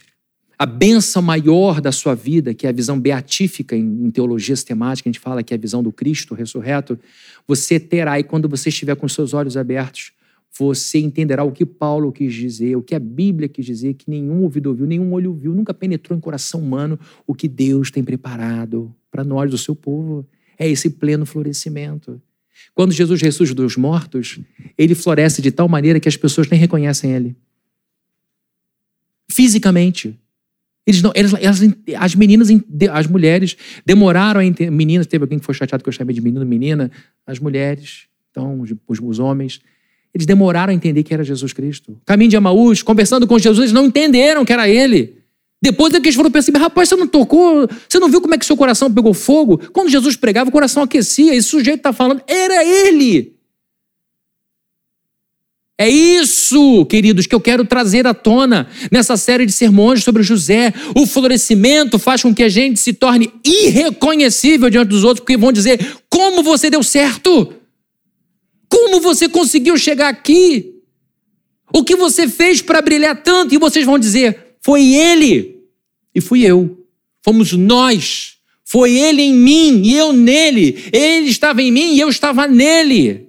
a 0.59 0.65
benção 0.65 1.21
maior 1.21 1.79
da 1.79 1.93
sua 1.93 2.13
vida, 2.13 2.53
que 2.53 2.67
é 2.67 2.69
a 2.69 2.73
visão 2.73 2.99
beatífica 2.99 3.73
em, 3.73 4.11
teologia 4.11 4.53
sistemática, 4.53 5.07
a 5.07 5.13
gente 5.13 5.21
fala 5.21 5.41
que 5.41 5.53
é 5.53 5.55
a 5.55 5.61
visão 5.61 5.81
do 5.81 5.93
Cristo 5.93 6.35
ressurreto, 6.35 6.99
você 7.47 7.79
terá, 7.79 8.19
e 8.19 8.23
quando 8.25 8.49
você 8.49 8.67
estiver 8.67 8.97
com 8.97 9.07
seus 9.07 9.33
olhos 9.33 9.55
abertos, 9.55 10.11
você 10.57 10.99
entenderá 10.99 11.43
o 11.43 11.51
que 11.51 11.65
Paulo 11.65 12.11
quis 12.11 12.33
dizer, 12.33 12.75
o 12.75 12.81
que 12.81 12.95
a 12.95 12.99
Bíblia 12.99 13.47
quis 13.47 13.65
dizer, 13.65 13.93
que 13.93 14.09
nenhum 14.09 14.43
ouvido 14.43 14.67
ouviu, 14.67 14.85
nenhum 14.85 15.13
olho 15.13 15.33
viu, 15.33 15.53
nunca 15.53 15.73
penetrou 15.73 16.17
em 16.17 16.21
coração 16.21 16.61
humano 16.61 16.99
o 17.25 17.35
que 17.35 17.47
Deus 17.47 17.91
tem 17.91 18.03
preparado 18.03 18.93
para 19.11 19.23
nós, 19.23 19.53
o 19.53 19.57
seu 19.57 19.75
povo. 19.75 20.27
É 20.57 20.67
esse 20.67 20.89
pleno 20.89 21.25
florescimento. 21.25 22.21
Quando 22.73 22.91
Jesus 22.91 23.21
ressurge 23.21 23.53
dos 23.53 23.77
mortos, 23.77 24.39
ele 24.77 24.95
floresce 24.95 25.41
de 25.41 25.51
tal 25.51 25.67
maneira 25.67 25.99
que 25.99 26.09
as 26.09 26.17
pessoas 26.17 26.49
nem 26.49 26.59
reconhecem 26.59 27.11
ele. 27.13 27.35
Fisicamente. 29.29 30.17
Eles 30.85 31.01
não, 31.01 31.11
elas, 31.13 31.33
elas, 31.33 31.59
as 31.97 32.15
meninas, 32.15 32.47
as 32.91 33.07
mulheres 33.07 33.57
demoraram 33.85 34.39
a 34.39 34.45
entender. 34.45 34.71
Meninas, 34.71 35.05
teve 35.05 35.23
alguém 35.23 35.37
que 35.37 35.45
foi 35.45 35.53
chateado 35.53 35.83
que 35.83 35.89
eu 35.89 35.93
chamei 35.93 36.15
de 36.15 36.21
menino, 36.21 36.45
menina. 36.45 36.89
As 37.25 37.37
mulheres, 37.37 38.07
então, 38.31 38.61
os, 38.61 38.71
os 38.87 39.19
homens 39.19 39.59
eles 40.17 40.25
demoraram 40.25 40.71
a 40.71 40.75
entender 40.75 41.03
que 41.03 41.13
era 41.13 41.23
Jesus 41.23 41.53
Cristo. 41.53 41.95
Caminho 42.05 42.31
de 42.31 42.37
Amaús, 42.37 42.81
conversando 42.81 43.27
com 43.27 43.37
Jesus, 43.37 43.59
eles 43.59 43.71
não 43.71 43.85
entenderam 43.85 44.43
que 44.43 44.51
era 44.51 44.67
ele. 44.67 45.15
Depois 45.61 45.93
é 45.93 45.99
que 45.99 46.07
eles 46.07 46.15
foram 46.15 46.31
perceber, 46.31 46.59
rapaz, 46.59 46.89
você 46.89 46.95
não 46.95 47.07
tocou, 47.07 47.67
você 47.87 47.99
não 47.99 48.09
viu 48.09 48.19
como 48.19 48.33
é 48.33 48.37
que 48.37 48.45
seu 48.45 48.57
coração 48.57 48.91
pegou 48.91 49.13
fogo? 49.13 49.59
Quando 49.71 49.89
Jesus 49.89 50.15
pregava, 50.15 50.49
o 50.49 50.51
coração 50.51 50.83
aquecia, 50.83 51.35
esse 51.35 51.49
sujeito 51.49 51.77
está 51.77 51.93
falando, 51.93 52.21
era 52.27 52.63
ele. 52.63 53.37
É 55.79 55.87
isso, 55.87 56.83
queridos, 56.87 57.27
que 57.27 57.35
eu 57.35 57.39
quero 57.39 57.63
trazer 57.63 58.07
à 58.07 58.13
tona 58.13 58.67
nessa 58.91 59.15
série 59.15 59.45
de 59.45 59.51
sermões 59.51 60.03
sobre 60.03 60.23
José. 60.23 60.73
O 60.95 61.05
florescimento 61.05 61.99
faz 61.99 62.23
com 62.23 62.33
que 62.33 62.41
a 62.41 62.49
gente 62.49 62.79
se 62.79 62.93
torne 62.93 63.31
irreconhecível 63.45 64.71
diante 64.71 64.89
dos 64.89 65.03
outros, 65.03 65.19
porque 65.19 65.37
vão 65.37 65.51
dizer: 65.51 65.79
como 66.09 66.41
você 66.41 66.71
deu 66.71 66.81
certo? 66.81 67.53
Como 68.69 68.99
você 68.99 69.29
conseguiu 69.29 69.77
chegar 69.77 70.09
aqui? 70.09 70.75
O 71.73 71.83
que 71.83 71.95
você 71.95 72.27
fez 72.27 72.61
para 72.61 72.81
brilhar 72.81 73.21
tanto? 73.21 73.53
E 73.53 73.57
vocês 73.57 73.85
vão 73.85 73.99
dizer: 73.99 74.55
foi 74.61 74.93
ele 74.93 75.61
e 76.13 76.21
fui 76.21 76.43
eu. 76.43 76.85
Fomos 77.23 77.53
nós. 77.53 78.37
Foi 78.63 78.93
ele 78.93 79.21
em 79.21 79.33
mim 79.33 79.81
e 79.85 79.95
eu 79.95 80.11
nele. 80.11 80.83
Ele 80.91 81.29
estava 81.29 81.61
em 81.61 81.71
mim 81.71 81.93
e 81.93 81.99
eu 81.99 82.09
estava 82.09 82.47
nele. 82.47 83.27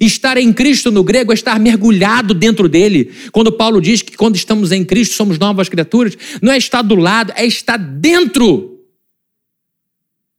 Estar 0.00 0.36
em 0.36 0.52
Cristo 0.52 0.90
no 0.90 1.04
grego 1.04 1.30
é 1.30 1.34
estar 1.34 1.60
mergulhado 1.60 2.34
dentro 2.34 2.68
dele. 2.68 3.12
Quando 3.30 3.52
Paulo 3.52 3.80
diz 3.80 4.02
que 4.02 4.16
quando 4.16 4.34
estamos 4.34 4.72
em 4.72 4.84
Cristo 4.84 5.14
somos 5.14 5.38
novas 5.38 5.68
criaturas, 5.68 6.16
não 6.42 6.52
é 6.52 6.58
estar 6.58 6.82
do 6.82 6.96
lado, 6.96 7.32
é 7.36 7.46
estar 7.46 7.76
dentro. 7.76 8.80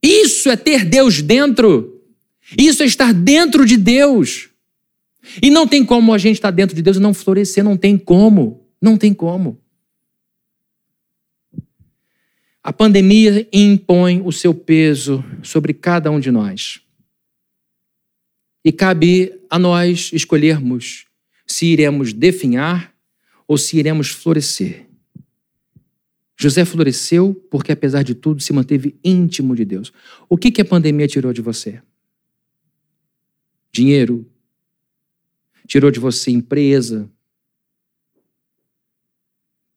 Isso 0.02 0.50
é 0.50 0.56
ter 0.56 0.84
Deus 0.84 1.22
dentro. 1.22 1.95
Isso 2.56 2.82
é 2.82 2.86
estar 2.86 3.12
dentro 3.12 3.64
de 3.64 3.76
Deus. 3.76 4.50
E 5.42 5.50
não 5.50 5.66
tem 5.66 5.84
como 5.84 6.12
a 6.12 6.18
gente 6.18 6.36
estar 6.36 6.50
dentro 6.50 6.76
de 6.76 6.82
Deus 6.82 6.96
e 6.96 7.00
não 7.00 7.14
florescer, 7.14 7.64
não 7.64 7.76
tem 7.76 7.98
como. 7.98 8.64
Não 8.80 8.96
tem 8.96 9.12
como. 9.12 9.60
A 12.62 12.72
pandemia 12.72 13.48
impõe 13.52 14.20
o 14.24 14.32
seu 14.32 14.52
peso 14.52 15.24
sobre 15.42 15.72
cada 15.72 16.10
um 16.10 16.20
de 16.20 16.30
nós. 16.30 16.80
E 18.64 18.72
cabe 18.72 19.40
a 19.48 19.58
nós 19.58 20.10
escolhermos 20.12 21.06
se 21.46 21.66
iremos 21.66 22.12
definhar 22.12 22.92
ou 23.46 23.56
se 23.56 23.78
iremos 23.78 24.08
florescer. 24.08 24.86
José 26.36 26.64
floresceu 26.64 27.34
porque, 27.50 27.72
apesar 27.72 28.02
de 28.02 28.14
tudo, 28.14 28.42
se 28.42 28.52
manteve 28.52 28.98
íntimo 29.02 29.54
de 29.54 29.64
Deus. 29.64 29.92
O 30.28 30.36
que, 30.36 30.50
que 30.50 30.60
a 30.60 30.64
pandemia 30.64 31.06
tirou 31.06 31.32
de 31.32 31.40
você? 31.40 31.80
Dinheiro. 33.76 34.26
Tirou 35.66 35.90
de 35.90 36.00
você 36.00 36.30
empresa. 36.30 37.10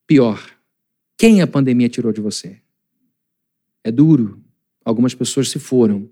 Pior, 0.06 0.40
quem 1.18 1.42
a 1.42 1.46
pandemia 1.46 1.86
tirou 1.86 2.10
de 2.10 2.18
você? 2.18 2.62
É 3.84 3.92
duro. 3.92 4.42
Algumas 4.82 5.14
pessoas 5.14 5.50
se 5.50 5.58
foram 5.58 6.10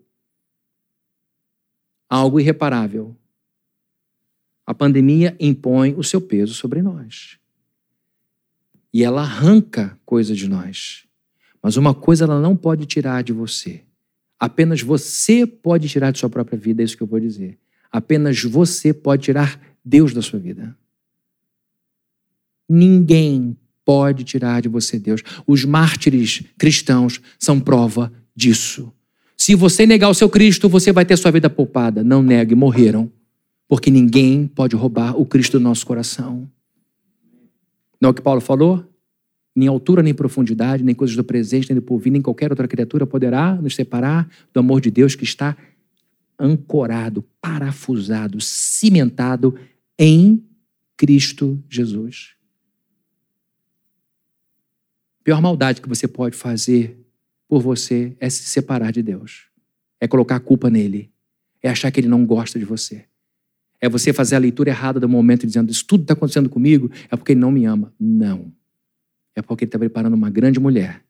algo 2.10 2.38
irreparável. 2.38 3.16
A 4.66 4.74
pandemia 4.74 5.34
impõe 5.40 5.94
o 5.94 6.04
seu 6.04 6.20
peso 6.20 6.52
sobre 6.52 6.82
nós. 6.82 7.38
E 8.92 9.02
ela 9.02 9.22
arranca 9.22 9.98
coisas 10.04 10.36
de 10.36 10.46
nós. 10.46 11.06
Mas 11.62 11.78
uma 11.78 11.94
coisa 11.94 12.24
ela 12.24 12.38
não 12.38 12.54
pode 12.54 12.84
tirar 12.84 13.22
de 13.22 13.32
você. 13.32 13.82
Apenas 14.38 14.82
você 14.82 15.46
pode 15.46 15.88
tirar 15.88 16.10
de 16.10 16.18
sua 16.18 16.28
própria 16.28 16.58
vida, 16.58 16.82
é 16.82 16.84
isso 16.84 16.94
que 16.94 17.02
eu 17.02 17.06
vou 17.06 17.18
dizer. 17.18 17.58
Apenas 17.90 18.42
você 18.42 18.92
pode 18.92 19.22
tirar 19.22 19.60
Deus 19.84 20.12
da 20.12 20.22
sua 20.22 20.38
vida. 20.38 20.76
Ninguém 22.68 23.56
pode 23.84 24.24
tirar 24.24 24.60
de 24.60 24.68
você 24.68 24.98
Deus. 24.98 25.22
Os 25.46 25.64
mártires 25.64 26.42
cristãos 26.58 27.20
são 27.38 27.58
prova 27.58 28.12
disso. 28.36 28.92
Se 29.34 29.54
você 29.54 29.86
negar 29.86 30.10
o 30.10 30.14
seu 30.14 30.28
Cristo, 30.28 30.68
você 30.68 30.92
vai 30.92 31.06
ter 31.06 31.16
sua 31.16 31.30
vida 31.30 31.48
poupada. 31.48 32.04
Não 32.04 32.22
negue, 32.22 32.54
morreram. 32.54 33.10
Porque 33.66 33.90
ninguém 33.90 34.46
pode 34.46 34.76
roubar 34.76 35.18
o 35.18 35.24
Cristo 35.24 35.58
do 35.58 35.64
nosso 35.64 35.86
coração. 35.86 36.50
Não 38.00 38.08
é 38.08 38.10
o 38.10 38.14
que 38.14 38.20
Paulo 38.20 38.40
falou? 38.40 38.84
Nem 39.56 39.68
altura, 39.68 40.02
nem 40.02 40.14
profundidade, 40.14 40.84
nem 40.84 40.94
coisas 40.94 41.16
do 41.16 41.24
presente, 41.24 41.70
nem 41.70 41.76
do 41.76 41.82
porvir, 41.82 42.12
nem 42.12 42.22
qualquer 42.22 42.50
outra 42.50 42.68
criatura 42.68 43.06
poderá 43.06 43.54
nos 43.54 43.74
separar 43.74 44.28
do 44.52 44.60
amor 44.60 44.80
de 44.80 44.90
Deus 44.90 45.14
que 45.14 45.24
está 45.24 45.56
ancorado, 46.38 47.22
parafusado, 47.40 48.40
cimentado 48.40 49.58
em 49.98 50.44
Cristo 50.96 51.62
Jesus. 51.68 52.34
A 55.20 55.24
pior 55.24 55.42
maldade 55.42 55.80
que 55.80 55.88
você 55.88 56.06
pode 56.06 56.36
fazer 56.36 56.98
por 57.48 57.60
você 57.60 58.16
é 58.20 58.30
se 58.30 58.44
separar 58.44 58.92
de 58.92 59.02
Deus. 59.02 59.48
É 60.00 60.06
colocar 60.06 60.36
a 60.36 60.40
culpa 60.40 60.70
nele. 60.70 61.10
É 61.62 61.68
achar 61.68 61.90
que 61.90 61.98
ele 61.98 62.08
não 62.08 62.24
gosta 62.24 62.58
de 62.58 62.64
você. 62.64 63.04
É 63.80 63.88
você 63.88 64.12
fazer 64.12 64.36
a 64.36 64.38
leitura 64.38 64.70
errada 64.70 65.00
do 65.00 65.08
momento 65.08 65.46
dizendo: 65.46 65.70
Isso 65.70 65.84
tudo 65.86 66.02
está 66.02 66.14
acontecendo 66.14 66.48
comigo 66.48 66.90
é 67.10 67.16
porque 67.16 67.32
ele 67.32 67.40
não 67.40 67.50
me 67.50 67.64
ama. 67.64 67.92
Não. 67.98 68.52
É 69.34 69.42
porque 69.42 69.64
ele 69.64 69.68
está 69.68 69.78
preparando 69.78 70.14
uma 70.14 70.30
grande 70.30 70.60
mulher. 70.60 71.04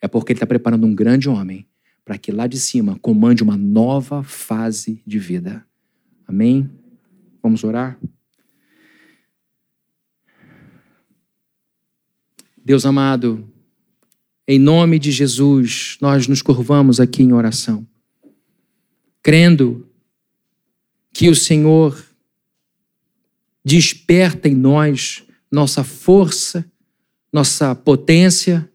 É 0.00 0.06
porque 0.06 0.32
ele 0.32 0.36
está 0.36 0.46
preparando 0.46 0.86
um 0.86 0.94
grande 0.94 1.28
homem 1.28 1.66
para 2.08 2.16
que 2.16 2.32
lá 2.32 2.46
de 2.46 2.58
cima 2.58 2.98
comande 3.00 3.42
uma 3.42 3.54
nova 3.54 4.22
fase 4.22 5.02
de 5.06 5.18
vida. 5.18 5.62
Amém? 6.26 6.70
Vamos 7.42 7.62
orar? 7.62 8.00
Deus 12.64 12.86
amado, 12.86 13.46
em 14.46 14.58
nome 14.58 14.98
de 14.98 15.12
Jesus, 15.12 15.98
nós 16.00 16.26
nos 16.26 16.40
curvamos 16.40 16.98
aqui 16.98 17.22
em 17.22 17.34
oração, 17.34 17.86
crendo 19.22 19.86
que 21.12 21.28
o 21.28 21.36
Senhor 21.36 22.02
desperta 23.62 24.48
em 24.48 24.54
nós 24.54 25.24
nossa 25.52 25.84
força, 25.84 26.64
nossa 27.30 27.74
potência, 27.74 28.66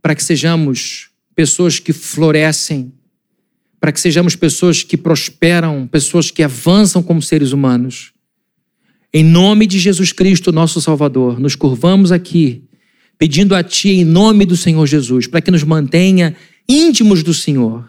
para 0.00 0.14
que 0.14 0.24
sejamos 0.24 1.09
pessoas 1.40 1.78
que 1.78 1.94
florescem, 1.94 2.92
para 3.80 3.90
que 3.90 3.98
sejamos 3.98 4.36
pessoas 4.36 4.82
que 4.82 4.94
prosperam, 4.94 5.88
pessoas 5.90 6.30
que 6.30 6.42
avançam 6.42 7.02
como 7.02 7.22
seres 7.22 7.52
humanos. 7.52 8.12
Em 9.10 9.24
nome 9.24 9.66
de 9.66 9.78
Jesus 9.78 10.12
Cristo, 10.12 10.52
nosso 10.52 10.82
Salvador, 10.82 11.40
nos 11.40 11.56
curvamos 11.56 12.12
aqui 12.12 12.64
pedindo 13.18 13.54
a 13.54 13.62
Ti 13.62 13.88
em 13.88 14.04
nome 14.04 14.44
do 14.44 14.54
Senhor 14.54 14.86
Jesus, 14.86 15.26
para 15.26 15.40
que 15.40 15.50
nos 15.50 15.64
mantenha 15.64 16.36
íntimos 16.68 17.22
do 17.22 17.32
Senhor. 17.32 17.88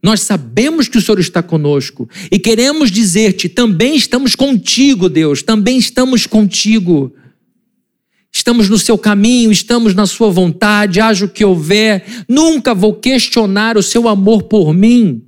Nós 0.00 0.20
sabemos 0.20 0.86
que 0.86 0.98
o 0.98 1.02
Senhor 1.02 1.18
está 1.18 1.42
conosco 1.42 2.08
e 2.30 2.38
queremos 2.38 2.88
dizer-te: 2.88 3.48
também 3.48 3.96
estamos 3.96 4.36
contigo, 4.36 5.08
Deus, 5.08 5.42
também 5.42 5.76
estamos 5.76 6.24
contigo. 6.24 7.12
Estamos 8.34 8.70
no 8.70 8.78
seu 8.78 8.96
caminho, 8.96 9.52
estamos 9.52 9.94
na 9.94 10.06
sua 10.06 10.30
vontade, 10.30 11.00
haja 11.00 11.26
o 11.26 11.28
que 11.28 11.44
houver, 11.44 12.24
nunca 12.26 12.74
vou 12.74 12.94
questionar 12.94 13.76
o 13.76 13.82
seu 13.82 14.08
amor 14.08 14.44
por 14.44 14.72
mim. 14.72 15.22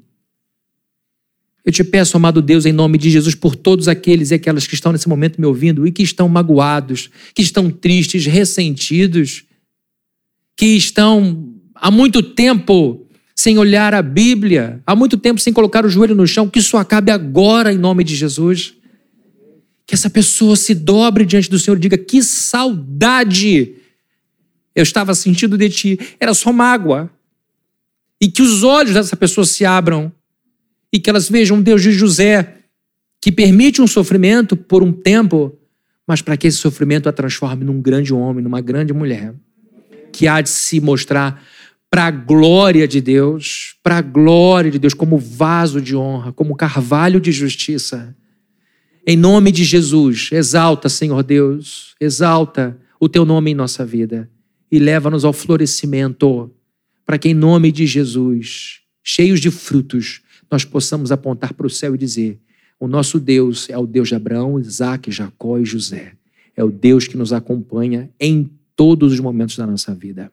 Eu 1.62 1.72
te 1.72 1.84
peço, 1.84 2.16
amado 2.16 2.40
Deus, 2.40 2.64
em 2.64 2.72
nome 2.72 2.96
de 2.96 3.10
Jesus, 3.10 3.34
por 3.34 3.54
todos 3.54 3.88
aqueles 3.88 4.30
e 4.30 4.34
aquelas 4.34 4.66
que 4.66 4.74
estão 4.74 4.90
nesse 4.90 5.08
momento 5.08 5.38
me 5.38 5.46
ouvindo 5.46 5.86
e 5.86 5.92
que 5.92 6.02
estão 6.02 6.28
magoados, 6.28 7.10
que 7.34 7.42
estão 7.42 7.70
tristes, 7.70 8.24
ressentidos, 8.24 9.44
que 10.56 10.66
estão 10.66 11.54
há 11.74 11.90
muito 11.90 12.22
tempo 12.22 13.06
sem 13.34 13.58
olhar 13.58 13.92
a 13.92 14.00
Bíblia, 14.00 14.80
há 14.86 14.96
muito 14.96 15.16
tempo 15.18 15.40
sem 15.40 15.52
colocar 15.52 15.84
o 15.84 15.88
joelho 15.88 16.14
no 16.14 16.26
chão, 16.26 16.48
que 16.48 16.58
isso 16.58 16.76
acabe 16.76 17.10
agora 17.10 17.72
em 17.72 17.78
nome 17.78 18.04
de 18.04 18.14
Jesus. 18.16 18.74
Que 19.86 19.94
essa 19.94 20.08
pessoa 20.08 20.56
se 20.56 20.74
dobre 20.74 21.24
diante 21.24 21.50
do 21.50 21.58
Senhor 21.58 21.76
e 21.76 21.80
diga: 21.80 21.98
Que 21.98 22.22
saudade 22.22 23.76
eu 24.74 24.82
estava 24.82 25.14
sentindo 25.14 25.56
de 25.56 25.68
ti, 25.68 25.98
era 26.18 26.34
só 26.34 26.52
mágoa. 26.52 27.10
E 28.20 28.28
que 28.28 28.42
os 28.42 28.62
olhos 28.62 28.94
dessa 28.94 29.16
pessoa 29.16 29.44
se 29.44 29.64
abram 29.64 30.12
e 30.92 30.98
que 30.98 31.10
elas 31.10 31.28
vejam 31.28 31.60
Deus 31.60 31.82
de 31.82 31.92
José 31.92 32.58
que 33.20 33.32
permite 33.32 33.80
um 33.80 33.86
sofrimento 33.86 34.54
por 34.56 34.82
um 34.82 34.92
tempo, 34.92 35.58
mas 36.06 36.20
para 36.20 36.36
que 36.36 36.46
esse 36.46 36.58
sofrimento 36.58 37.08
a 37.08 37.12
transforme 37.12 37.64
num 37.64 37.80
grande 37.80 38.12
homem, 38.12 38.44
numa 38.44 38.60
grande 38.60 38.92
mulher, 38.92 39.34
que 40.12 40.28
há 40.28 40.40
de 40.40 40.50
se 40.50 40.80
mostrar 40.80 41.42
para 41.90 42.06
a 42.06 42.10
glória 42.10 42.86
de 42.86 43.00
Deus, 43.00 43.76
para 43.82 43.96
a 43.96 44.02
glória 44.02 44.70
de 44.70 44.78
Deus, 44.78 44.94
como 44.94 45.16
vaso 45.16 45.80
de 45.80 45.96
honra, 45.96 46.32
como 46.32 46.54
carvalho 46.54 47.20
de 47.20 47.32
justiça. 47.32 48.14
Em 49.06 49.16
nome 49.16 49.52
de 49.52 49.64
Jesus, 49.64 50.30
exalta, 50.32 50.88
Senhor 50.88 51.22
Deus, 51.22 51.94
exalta 52.00 52.78
o 52.98 53.08
teu 53.08 53.24
nome 53.24 53.50
em 53.50 53.54
nossa 53.54 53.84
vida 53.84 54.30
e 54.70 54.78
leva-nos 54.78 55.24
ao 55.24 55.32
florescimento, 55.32 56.50
para 57.04 57.18
que 57.18 57.28
em 57.28 57.34
nome 57.34 57.70
de 57.70 57.86
Jesus, 57.86 58.80
cheios 59.02 59.40
de 59.40 59.50
frutos, 59.50 60.22
nós 60.50 60.64
possamos 60.64 61.12
apontar 61.12 61.52
para 61.52 61.66
o 61.66 61.70
céu 61.70 61.94
e 61.94 61.98
dizer: 61.98 62.40
o 62.80 62.88
nosso 62.88 63.20
Deus 63.20 63.68
é 63.68 63.78
o 63.78 63.86
Deus 63.86 64.08
de 64.08 64.14
Abraão, 64.14 64.58
Isaac, 64.58 65.10
Jacó 65.10 65.58
e 65.58 65.64
José. 65.64 66.12
É 66.56 66.64
o 66.64 66.70
Deus 66.70 67.06
que 67.06 67.16
nos 67.16 67.32
acompanha 67.32 68.10
em 68.18 68.50
todos 68.74 69.12
os 69.12 69.20
momentos 69.20 69.56
da 69.56 69.66
nossa 69.66 69.94
vida. 69.94 70.30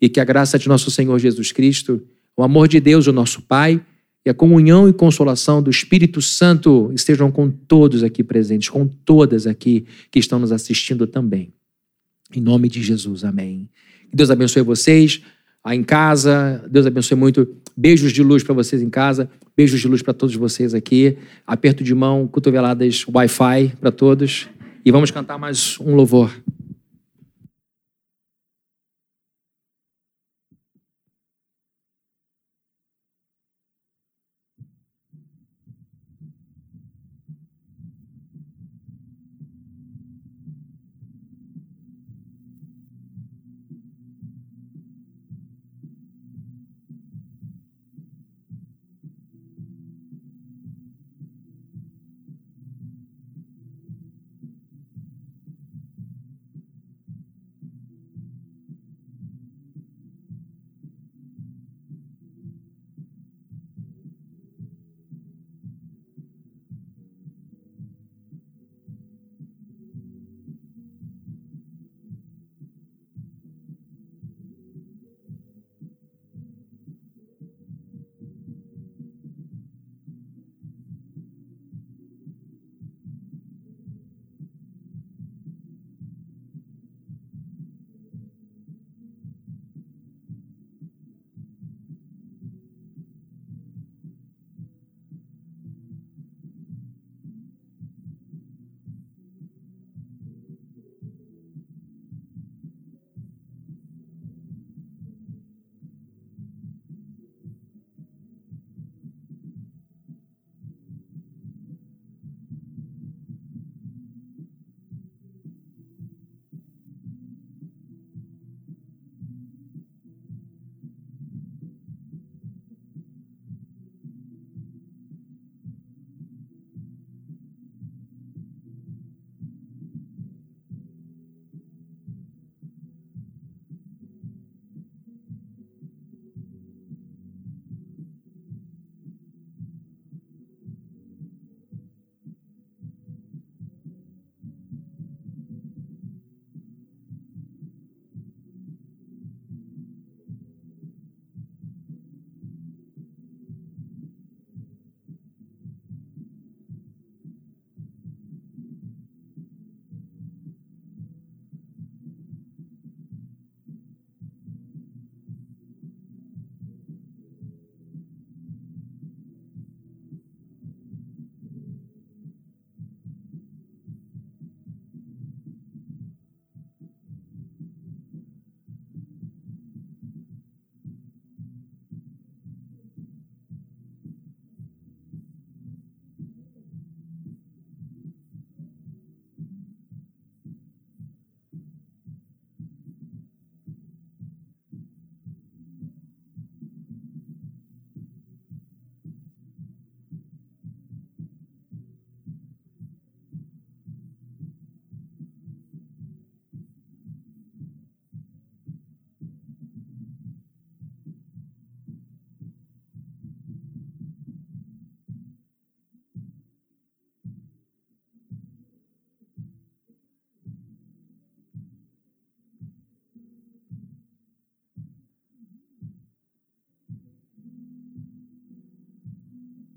E 0.00 0.08
que 0.08 0.20
a 0.20 0.24
graça 0.24 0.58
de 0.58 0.68
nosso 0.68 0.90
Senhor 0.90 1.18
Jesus 1.18 1.52
Cristo, 1.52 2.02
o 2.36 2.42
amor 2.42 2.68
de 2.68 2.80
Deus, 2.80 3.06
o 3.06 3.12
nosso 3.12 3.42
Pai, 3.42 3.84
e 4.24 4.30
a 4.30 4.34
comunhão 4.34 4.88
e 4.88 4.92
consolação 4.92 5.62
do 5.62 5.70
Espírito 5.70 6.22
Santo 6.22 6.92
estejam 6.94 7.30
com 7.30 7.50
todos 7.50 8.04
aqui 8.04 8.22
presentes, 8.22 8.68
com 8.68 8.86
todas 8.86 9.46
aqui 9.46 9.84
que 10.10 10.18
estão 10.18 10.38
nos 10.38 10.52
assistindo 10.52 11.06
também. 11.06 11.52
Em 12.34 12.40
nome 12.40 12.68
de 12.68 12.82
Jesus, 12.82 13.24
amém. 13.24 13.68
Que 14.10 14.16
Deus 14.16 14.30
abençoe 14.30 14.62
vocês 14.62 15.20
aí 15.64 15.76
em 15.76 15.82
casa. 15.82 16.64
Deus 16.70 16.86
abençoe 16.86 17.16
muito. 17.16 17.48
Beijos 17.76 18.12
de 18.12 18.22
luz 18.22 18.42
para 18.42 18.54
vocês 18.54 18.80
em 18.80 18.90
casa. 18.90 19.28
Beijos 19.56 19.80
de 19.80 19.88
luz 19.88 20.02
para 20.02 20.14
todos 20.14 20.34
vocês 20.36 20.72
aqui. 20.72 21.16
Aperto 21.46 21.82
de 21.82 21.94
mão, 21.94 22.26
cotoveladas 22.28 23.04
Wi-Fi 23.06 23.74
para 23.80 23.90
todos. 23.90 24.48
E 24.84 24.90
vamos 24.90 25.10
cantar 25.10 25.38
mais 25.38 25.78
um 25.80 25.94
louvor. 25.94 26.30